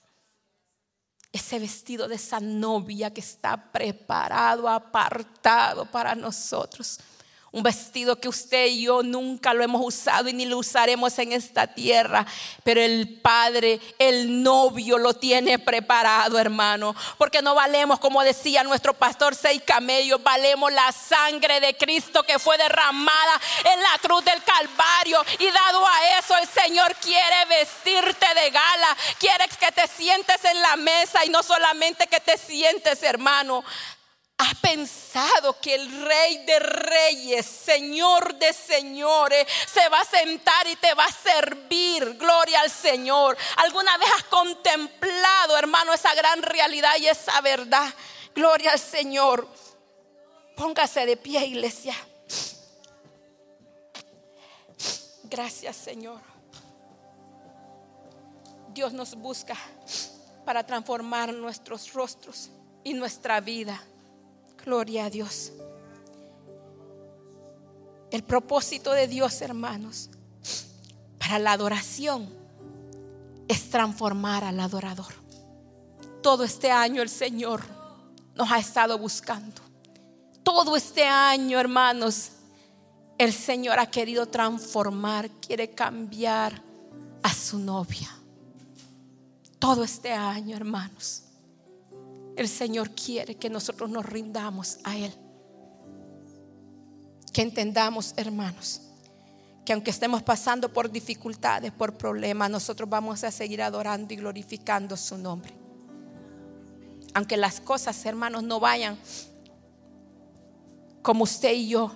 Ese 1.31 1.57
vestido 1.57 2.09
de 2.09 2.15
esa 2.15 2.41
novia 2.41 3.13
que 3.13 3.21
está 3.21 3.71
preparado, 3.71 4.67
apartado 4.67 5.89
para 5.89 6.13
nosotros. 6.13 6.99
Un 7.51 7.63
vestido 7.63 8.19
que 8.19 8.29
usted 8.29 8.67
y 8.67 8.83
yo 8.83 9.01
nunca 9.01 9.55
lo 9.55 9.63
hemos 9.63 9.81
usado 9.83 10.29
y 10.29 10.33
ni 10.33 10.45
lo 10.45 10.59
usaremos 10.59 11.17
en 11.17 11.31
esta 11.31 11.65
tierra. 11.65 12.25
Pero 12.63 12.79
el 12.79 13.19
Padre, 13.21 13.79
el 13.97 14.43
novio 14.43 14.99
lo 14.99 15.15
tiene 15.15 15.57
preparado, 15.57 16.37
hermano. 16.37 16.95
Porque 17.17 17.41
no 17.41 17.55
valemos, 17.55 17.99
como 17.99 18.23
decía 18.23 18.63
nuestro 18.63 18.93
pastor, 18.93 19.33
seis 19.33 19.63
camellos. 19.65 20.21
Valemos 20.21 20.71
la 20.71 20.91
sangre 20.91 21.59
de 21.59 21.75
Cristo 21.75 22.21
que 22.21 22.37
fue 22.37 22.55
derramada 22.59 23.41
en 23.73 23.81
la 23.81 23.97
cruz 23.99 24.23
del 24.23 24.43
Calvario. 24.43 25.25
Y 25.39 25.45
dado 25.45 25.87
a 25.87 26.19
eso, 26.19 26.35
el 26.37 26.47
Señor 26.47 26.95
quiere 27.01 27.45
vestirte 27.49 28.27
de 28.35 28.51
gala. 28.51 28.97
Quiere 29.17 29.45
que 29.59 29.71
te 29.71 29.87
sientes 29.87 30.43
en 30.45 30.61
la 30.61 30.75
mesa 30.75 31.25
y 31.25 31.29
no 31.29 31.41
solamente 31.41 32.05
que 32.05 32.19
te 32.19 32.37
sientes, 32.37 33.01
hermano. 33.01 33.63
¿Ha 34.41 34.53
pensado 34.61 35.59
que 35.59 35.75
el 35.75 36.05
rey 36.05 36.45
de 36.45 36.59
reyes, 36.59 37.45
señor 37.45 38.35
de 38.35 38.53
señores, 38.53 39.45
se 39.69 39.89
va 39.89 39.99
a 39.99 40.05
sentar 40.05 40.65
y 40.65 40.77
te 40.77 40.93
va 40.93 41.03
a 41.03 41.11
servir? 41.11 42.17
Gloria 42.17 42.61
al 42.61 42.71
Señor. 42.71 43.37
¿Alguna 43.57 43.97
vez 43.97 44.07
has 44.15 44.23
contemplado, 44.23 45.57
hermano, 45.57 45.93
esa 45.93 46.15
gran 46.15 46.41
realidad 46.41 46.95
y 46.99 47.07
esa 47.07 47.41
verdad? 47.41 47.93
Gloria 48.33 48.71
al 48.71 48.79
Señor. 48.79 49.45
Póngase 50.55 51.05
de 51.05 51.17
pie, 51.17 51.45
iglesia. 51.45 51.95
Gracias, 55.25 55.75
Señor. 55.75 56.21
Dios 58.69 58.93
nos 58.93 59.15
busca 59.15 59.57
para 60.45 60.65
transformar 60.65 61.33
nuestros 61.33 61.91
rostros 61.91 62.49
y 62.85 62.93
nuestra 62.93 63.41
vida. 63.41 63.83
Gloria 64.69 65.05
a 65.05 65.09
Dios. 65.09 65.51
El 68.11 68.23
propósito 68.23 68.91
de 68.91 69.07
Dios, 69.07 69.41
hermanos, 69.41 70.11
para 71.17 71.39
la 71.39 71.53
adoración 71.53 72.29
es 73.47 73.67
transformar 73.71 74.43
al 74.43 74.59
adorador. 74.59 75.11
Todo 76.21 76.43
este 76.43 76.69
año 76.69 77.01
el 77.01 77.09
Señor 77.09 77.63
nos 78.35 78.51
ha 78.51 78.59
estado 78.59 78.99
buscando. 78.99 79.59
Todo 80.43 80.75
este 80.75 81.03
año, 81.03 81.59
hermanos, 81.59 82.33
el 83.17 83.33
Señor 83.33 83.79
ha 83.79 83.89
querido 83.89 84.27
transformar, 84.27 85.31
quiere 85.41 85.71
cambiar 85.71 86.61
a 87.23 87.33
su 87.33 87.57
novia. 87.57 88.09
Todo 89.57 89.83
este 89.83 90.13
año, 90.13 90.55
hermanos. 90.55 91.23
El 92.39 92.47
Señor 92.47 92.91
quiere 92.91 93.35
que 93.35 93.49
nosotros 93.49 93.89
nos 93.89 94.05
rindamos 94.05 94.79
a 94.85 94.97
Él. 94.97 95.11
Que 97.33 97.41
entendamos, 97.41 98.13
hermanos, 98.15 98.79
que 99.65 99.73
aunque 99.73 99.91
estemos 99.91 100.23
pasando 100.23 100.71
por 100.71 100.89
dificultades, 100.89 101.73
por 101.73 101.97
problemas, 101.97 102.49
nosotros 102.49 102.89
vamos 102.89 103.25
a 103.25 103.31
seguir 103.31 103.61
adorando 103.61 104.13
y 104.13 104.15
glorificando 104.15 104.95
su 104.95 105.17
nombre. 105.17 105.53
Aunque 107.13 107.35
las 107.35 107.59
cosas, 107.59 108.05
hermanos, 108.05 108.41
no 108.41 108.61
vayan 108.61 108.97
como 111.01 111.25
usted 111.25 111.51
y 111.51 111.67
yo 111.67 111.91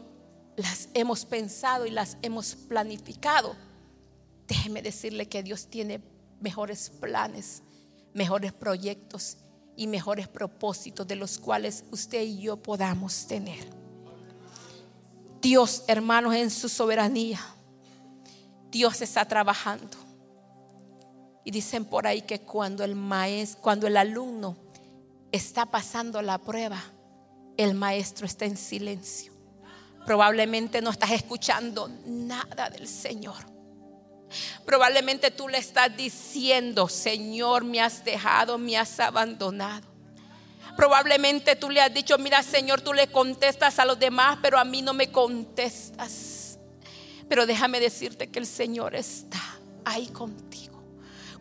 las 0.57 0.89
hemos 0.93 1.23
pensado 1.23 1.85
y 1.85 1.89
las 1.89 2.17
hemos 2.21 2.53
planificado, 2.53 3.55
déjeme 4.45 4.81
decirle 4.81 5.29
que 5.29 5.41
Dios 5.41 5.67
tiene 5.67 6.01
mejores 6.41 6.89
planes, 6.89 7.63
mejores 8.13 8.51
proyectos 8.51 9.37
y 9.75 9.87
mejores 9.87 10.27
propósitos 10.27 11.07
de 11.07 11.15
los 11.15 11.39
cuales 11.39 11.83
usted 11.91 12.21
y 12.21 12.41
yo 12.41 12.57
podamos 12.57 13.27
tener. 13.27 13.65
Dios, 15.41 15.83
hermanos, 15.87 16.35
en 16.35 16.49
su 16.49 16.69
soberanía, 16.69 17.39
Dios 18.71 19.01
está 19.01 19.25
trabajando. 19.27 19.97
Y 21.45 21.51
dicen 21.51 21.83
por 21.85 22.07
ahí 22.07 22.21
que 22.21 22.41
cuando 22.41 22.83
el 22.83 22.95
maestro, 22.95 23.61
cuando 23.61 23.87
el 23.87 23.97
alumno 23.97 24.55
está 25.31 25.65
pasando 25.65 26.21
la 26.21 26.37
prueba, 26.37 26.81
el 27.57 27.73
maestro 27.73 28.25
está 28.25 28.45
en 28.45 28.55
silencio. 28.55 29.33
Probablemente 30.05 30.81
no 30.81 30.89
estás 30.89 31.11
escuchando 31.11 31.89
nada 32.05 32.69
del 32.69 32.87
Señor. 32.87 33.52
Probablemente 34.65 35.31
tú 35.31 35.47
le 35.47 35.57
estás 35.57 35.95
diciendo, 35.95 36.87
Señor, 36.87 37.63
me 37.63 37.81
has 37.81 38.03
dejado, 38.05 38.57
me 38.57 38.77
has 38.77 38.99
abandonado. 38.99 39.87
Probablemente 40.75 41.55
tú 41.55 41.69
le 41.69 41.81
has 41.81 41.93
dicho, 41.93 42.17
mira 42.17 42.41
Señor, 42.41 42.81
tú 42.81 42.93
le 42.93 43.07
contestas 43.07 43.77
a 43.79 43.85
los 43.85 43.99
demás, 43.99 44.39
pero 44.41 44.57
a 44.57 44.63
mí 44.63 44.81
no 44.81 44.93
me 44.93 45.11
contestas. 45.11 46.57
Pero 47.29 47.45
déjame 47.45 47.79
decirte 47.79 48.29
que 48.29 48.39
el 48.39 48.47
Señor 48.47 48.95
está 48.95 49.41
ahí 49.85 50.07
contigo. 50.07 50.62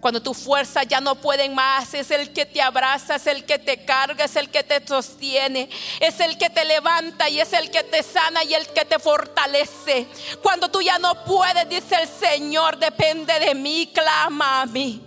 Cuando 0.02 0.20
tu 0.20 0.34
fuerza 0.34 0.82
ya 0.82 1.00
no 1.00 1.14
pueden 1.14 1.54
más, 1.54 1.94
es 1.94 2.10
el 2.10 2.32
que 2.32 2.44
te 2.44 2.60
abraza, 2.60 3.14
es 3.14 3.28
el 3.28 3.44
que 3.44 3.60
te 3.60 3.84
carga, 3.84 4.24
es 4.24 4.34
el 4.34 4.50
que 4.50 4.64
te 4.64 4.84
sostiene, 4.84 5.70
es 6.00 6.18
el 6.18 6.36
que 6.38 6.50
te 6.50 6.64
levanta 6.64 7.28
y 7.28 7.38
es 7.38 7.52
el 7.52 7.70
que 7.70 7.84
te 7.84 8.02
sana 8.02 8.42
y 8.42 8.52
el 8.52 8.66
que 8.66 8.84
te 8.84 8.98
fortalece. 8.98 10.08
Cuando 10.42 10.68
tú 10.68 10.82
ya 10.82 10.98
no 10.98 11.22
puedes, 11.24 11.68
dice 11.68 12.02
el 12.02 12.08
Señor, 12.08 12.78
depende 12.78 13.38
de 13.38 13.54
mí, 13.54 13.92
clama 13.94 14.62
a 14.62 14.66
mí. 14.66 15.00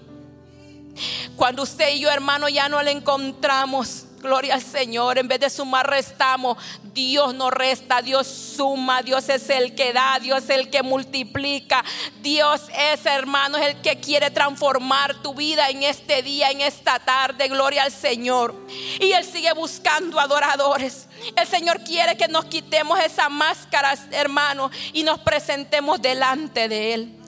Cuando 1.35 1.63
usted 1.63 1.89
y 1.89 1.99
yo, 1.99 2.09
hermano, 2.09 2.47
ya 2.47 2.69
no 2.69 2.81
le 2.81 2.91
encontramos, 2.91 4.04
Gloria 4.25 4.55
al 4.55 4.61
Señor. 4.61 5.17
En 5.17 5.27
vez 5.27 5.39
de 5.39 5.49
sumar, 5.49 5.89
restamos. 5.89 6.57
Dios 6.93 7.35
no 7.35 7.51
resta, 7.51 8.01
Dios 8.01 8.25
suma. 8.27 9.01
Dios 9.03 9.29
es 9.29 9.49
el 9.49 9.75
que 9.75 9.93
da, 9.93 10.17
Dios 10.19 10.43
es 10.43 10.49
el 10.49 10.69
que 10.69 10.81
multiplica. 10.81 11.83
Dios 12.21 12.63
es, 12.93 13.05
hermano, 13.05 13.57
es 13.57 13.67
el 13.67 13.81
que 13.81 13.99
quiere 13.99 14.31
transformar 14.31 15.21
tu 15.21 15.33
vida 15.35 15.69
en 15.69 15.83
este 15.83 16.23
día, 16.23 16.49
en 16.49 16.61
esta 16.61 16.99
tarde. 16.99 17.47
Gloria 17.47 17.83
al 17.83 17.91
Señor. 17.91 18.55
Y 18.99 19.11
Él 19.11 19.23
sigue 19.23 19.53
buscando 19.53 20.19
adoradores. 20.19 21.07
El 21.35 21.47
Señor 21.47 21.83
quiere 21.83 22.17
que 22.17 22.27
nos 22.27 22.45
quitemos 22.45 22.99
esa 22.99 23.29
máscara, 23.29 23.93
hermano, 24.11 24.71
y 24.93 25.03
nos 25.03 25.19
presentemos 25.19 26.01
delante 26.01 26.67
de 26.67 26.93
Él. 26.93 27.24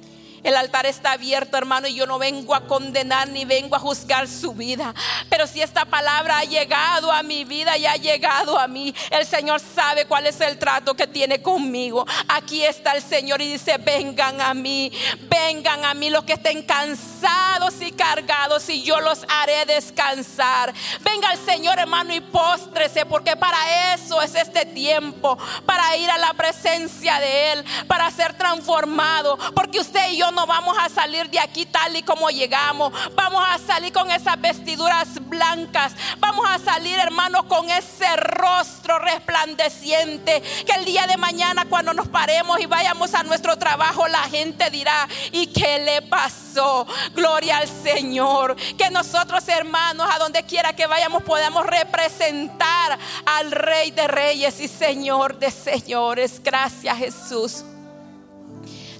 El 0.47 0.55
altar 0.55 0.85
está 0.85 1.11
abierto, 1.11 1.57
hermano, 1.57 1.89
y 1.89 1.95
yo 1.95 2.07
no 2.07 2.19
vengo 2.19 2.55
a 2.55 2.67
condenar 2.67 3.27
ni 3.27 3.43
vengo 3.43 3.75
a 3.75 3.79
juzgar 3.79 4.29
su 4.29 4.53
vida. 4.53 4.95
Pero 5.29 5.45
si 5.45 5.61
esta 5.61 5.83
palabra 5.83 6.37
ha 6.37 6.45
llegado 6.45 7.11
a 7.11 7.21
mi 7.21 7.43
vida 7.43 7.77
y 7.77 7.85
ha 7.85 7.97
llegado 7.97 8.57
a 8.57 8.65
mí, 8.65 8.95
el 9.11 9.25
Señor 9.25 9.59
sabe 9.59 10.05
cuál 10.05 10.25
es 10.25 10.39
el 10.39 10.57
trato 10.57 10.93
que 10.93 11.05
tiene 11.05 11.41
conmigo. 11.41 12.05
Aquí 12.29 12.63
está 12.63 12.93
el 12.93 13.03
Señor 13.03 13.41
y 13.41 13.51
dice, 13.51 13.77
vengan 13.77 14.39
a 14.39 14.53
mí, 14.53 14.89
vengan 15.29 15.83
a 15.83 15.93
mí 15.93 16.09
los 16.09 16.23
que 16.23 16.33
estén 16.33 16.63
cansados 16.63 17.81
y 17.81 17.91
cargados 17.91 18.69
y 18.69 18.83
yo 18.83 19.01
los 19.01 19.25
haré 19.27 19.65
descansar. 19.65 20.73
Venga 21.01 21.33
el 21.33 21.39
Señor, 21.39 21.77
hermano, 21.77 22.15
y 22.15 22.21
póstrese, 22.21 23.05
porque 23.05 23.35
para 23.35 23.93
eso 23.95 24.21
es 24.21 24.33
este 24.33 24.65
tiempo, 24.65 25.37
para 25.65 25.97
ir 25.97 26.09
a 26.09 26.17
la 26.17 26.33
presencia 26.35 27.19
de 27.19 27.51
Él, 27.51 27.65
para 27.85 28.09
ser 28.11 28.37
transformado, 28.37 29.37
porque 29.53 29.81
usted 29.81 30.09
y 30.11 30.17
yo 30.19 30.36
no 30.37 30.45
vamos 30.45 30.77
a 30.79 30.87
salir 30.87 31.27
de 31.31 31.39
aquí 31.39 31.65
tal 31.65 31.95
y 31.95 32.03
como 32.03 32.29
llegamos. 32.29 32.93
Vamos 33.15 33.43
a 33.49 33.57
salir 33.57 33.91
con 33.91 34.11
esas 34.11 34.39
vestiduras 34.39 35.07
blancas. 35.27 35.93
Vamos 36.19 36.45
a 36.47 36.59
salir, 36.59 36.95
hermano, 36.99 37.47
con 37.47 37.67
ese 37.71 38.15
rostro 38.17 38.99
resplandeciente. 38.99 40.43
Que 40.63 40.73
el 40.73 40.85
día 40.85 41.07
de 41.07 41.17
mañana 41.17 41.65
cuando 41.67 41.91
nos 41.91 42.07
paremos 42.07 42.59
y 42.59 42.67
vayamos 42.67 43.15
a 43.15 43.23
nuestro 43.23 43.57
trabajo, 43.57 44.07
la 44.07 44.21
gente 44.29 44.69
dirá, 44.69 45.07
¿y 45.31 45.47
qué 45.47 45.79
le 45.79 46.03
pasó? 46.03 46.85
Gloria 47.15 47.57
al 47.57 47.67
Señor. 47.67 48.55
Que 48.77 48.91
nosotros, 48.91 49.47
hermanos, 49.47 50.07
a 50.13 50.19
donde 50.19 50.43
quiera 50.43 50.75
que 50.75 50.85
vayamos, 50.85 51.23
podamos 51.23 51.65
representar 51.65 52.99
al 53.25 53.51
Rey 53.51 53.89
de 53.89 54.07
Reyes 54.07 54.59
y 54.59 54.67
Señor 54.67 55.39
de 55.39 55.49
Señores. 55.49 56.39
Gracias, 56.43 56.95
Jesús. 56.95 57.63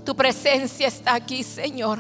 Tu 0.08 0.16
presencia 0.16 0.88
está 0.88 1.16
aquí, 1.16 1.44
Señor. 1.44 2.00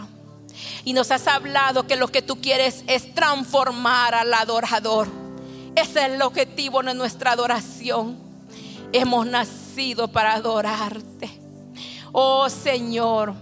Y 0.85 0.93
nos 0.93 1.11
has 1.11 1.27
hablado 1.27 1.87
que 1.87 1.97
lo 1.97 2.07
que 2.07 2.21
tú 2.21 2.39
quieres 2.39 2.85
es 2.87 3.13
transformar 3.13 4.15
al 4.15 4.33
adorador. 4.33 5.09
Ese 5.75 6.05
es 6.05 6.11
el 6.13 6.21
objetivo 6.21 6.81
de 6.81 6.93
nuestra 6.93 7.33
adoración. 7.33 8.17
Hemos 8.93 9.27
nacido 9.27 10.07
para 10.07 10.35
adorarte. 10.35 11.29
Oh 12.13 12.49
Señor, 12.49 13.33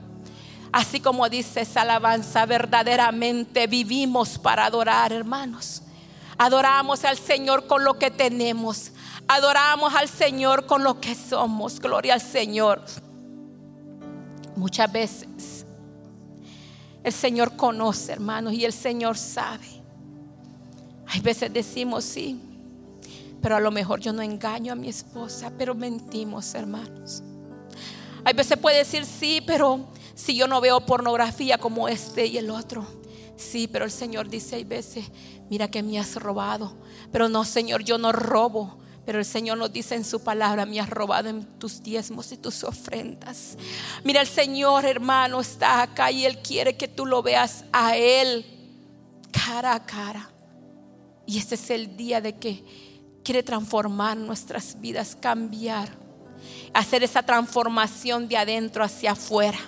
así 0.71 0.99
como 0.99 1.29
dice 1.29 1.61
esa 1.61 1.81
alabanza, 1.81 2.47
verdaderamente 2.47 3.67
vivimos 3.67 4.39
para 4.39 4.65
adorar, 4.65 5.13
hermanos. 5.13 5.83
Adoramos 6.39 7.05
al 7.05 7.19
Señor 7.19 7.67
con 7.67 7.83
lo 7.83 7.99
que 7.99 8.09
tenemos. 8.09 8.93
Adoramos 9.27 9.93
al 9.93 10.09
Señor 10.09 10.65
con 10.65 10.83
lo 10.83 10.99
que 10.99 11.13
somos. 11.13 11.79
Gloria 11.79 12.15
al 12.15 12.21
Señor. 12.21 12.81
Muchas 14.55 14.91
veces 14.91 15.65
el 17.03 17.13
Señor 17.13 17.55
conoce, 17.55 18.13
hermanos, 18.13 18.53
y 18.53 18.65
el 18.65 18.73
Señor 18.73 19.17
sabe. 19.17 19.67
Hay 21.07 21.19
veces 21.19 21.53
decimos 21.53 22.03
sí, 22.03 22.39
pero 23.41 23.55
a 23.55 23.59
lo 23.59 23.69
mejor 23.69 23.99
yo 23.99 24.11
no 24.11 24.23
engaño 24.23 24.73
a 24.73 24.75
mi 24.75 24.89
esposa, 24.89 25.51
pero 25.55 25.75
mentimos, 25.75 26.55
hermanos. 26.55 27.21
Hay 28.23 28.33
veces 28.33 28.57
puede 28.57 28.79
decir 28.79 29.05
sí, 29.05 29.39
pero 29.45 29.87
si 30.15 30.35
yo 30.35 30.47
no 30.47 30.59
veo 30.61 30.83
pornografía 30.83 31.59
como 31.59 31.87
este 31.87 32.25
y 32.25 32.39
el 32.39 32.49
otro. 32.49 32.85
Sí, 33.35 33.67
pero 33.67 33.85
el 33.85 33.91
Señor 33.91 34.29
dice 34.29 34.55
hay 34.55 34.63
veces, 34.63 35.05
mira 35.49 35.69
que 35.69 35.83
me 35.83 35.99
has 35.99 36.15
robado. 36.15 36.73
Pero 37.11 37.29
no, 37.29 37.45
Señor, 37.45 37.83
yo 37.83 37.99
no 37.99 38.11
robo. 38.11 38.79
Pero 39.05 39.19
el 39.19 39.25
Señor 39.25 39.57
nos 39.57 39.71
dice 39.71 39.95
en 39.95 40.03
su 40.03 40.23
palabra, 40.23 40.65
me 40.65 40.79
has 40.79 40.89
robado 40.89 41.29
en 41.29 41.45
tus 41.59 41.83
diezmos 41.83 42.31
y 42.31 42.37
tus 42.37 42.63
ofrendas. 42.63 43.57
Mira, 44.03 44.21
el 44.21 44.27
Señor 44.27 44.85
hermano 44.85 45.41
está 45.41 45.83
acá 45.83 46.09
y 46.11 46.25
Él 46.25 46.39
quiere 46.39 46.75
que 46.75 46.87
tú 46.87 47.05
lo 47.05 47.21
veas 47.21 47.65
a 47.71 47.95
Él 47.95 48.45
cara 49.31 49.75
a 49.75 49.85
cara. 49.85 50.29
Y 51.25 51.37
este 51.37 51.55
es 51.55 51.69
el 51.69 51.95
día 51.95 52.21
de 52.21 52.37
que 52.37 52.63
quiere 53.23 53.43
transformar 53.43 54.17
nuestras 54.17 54.79
vidas, 54.79 55.15
cambiar, 55.19 55.89
hacer 56.73 57.03
esa 57.03 57.23
transformación 57.23 58.27
de 58.27 58.37
adentro 58.37 58.83
hacia 58.83 59.11
afuera. 59.11 59.59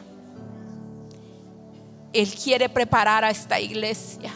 Él 2.14 2.34
quiere 2.34 2.70
preparar 2.70 3.24
a 3.24 3.30
esta 3.30 3.60
iglesia 3.60 4.32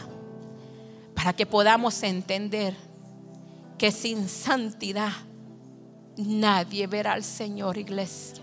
para 1.14 1.32
que 1.32 1.46
podamos 1.46 2.02
entender 2.02 2.76
que 3.78 3.90
sin 3.90 4.28
santidad 4.28 5.12
nadie 6.16 6.86
verá 6.86 7.12
al 7.12 7.24
Señor, 7.24 7.78
iglesia. 7.78 8.41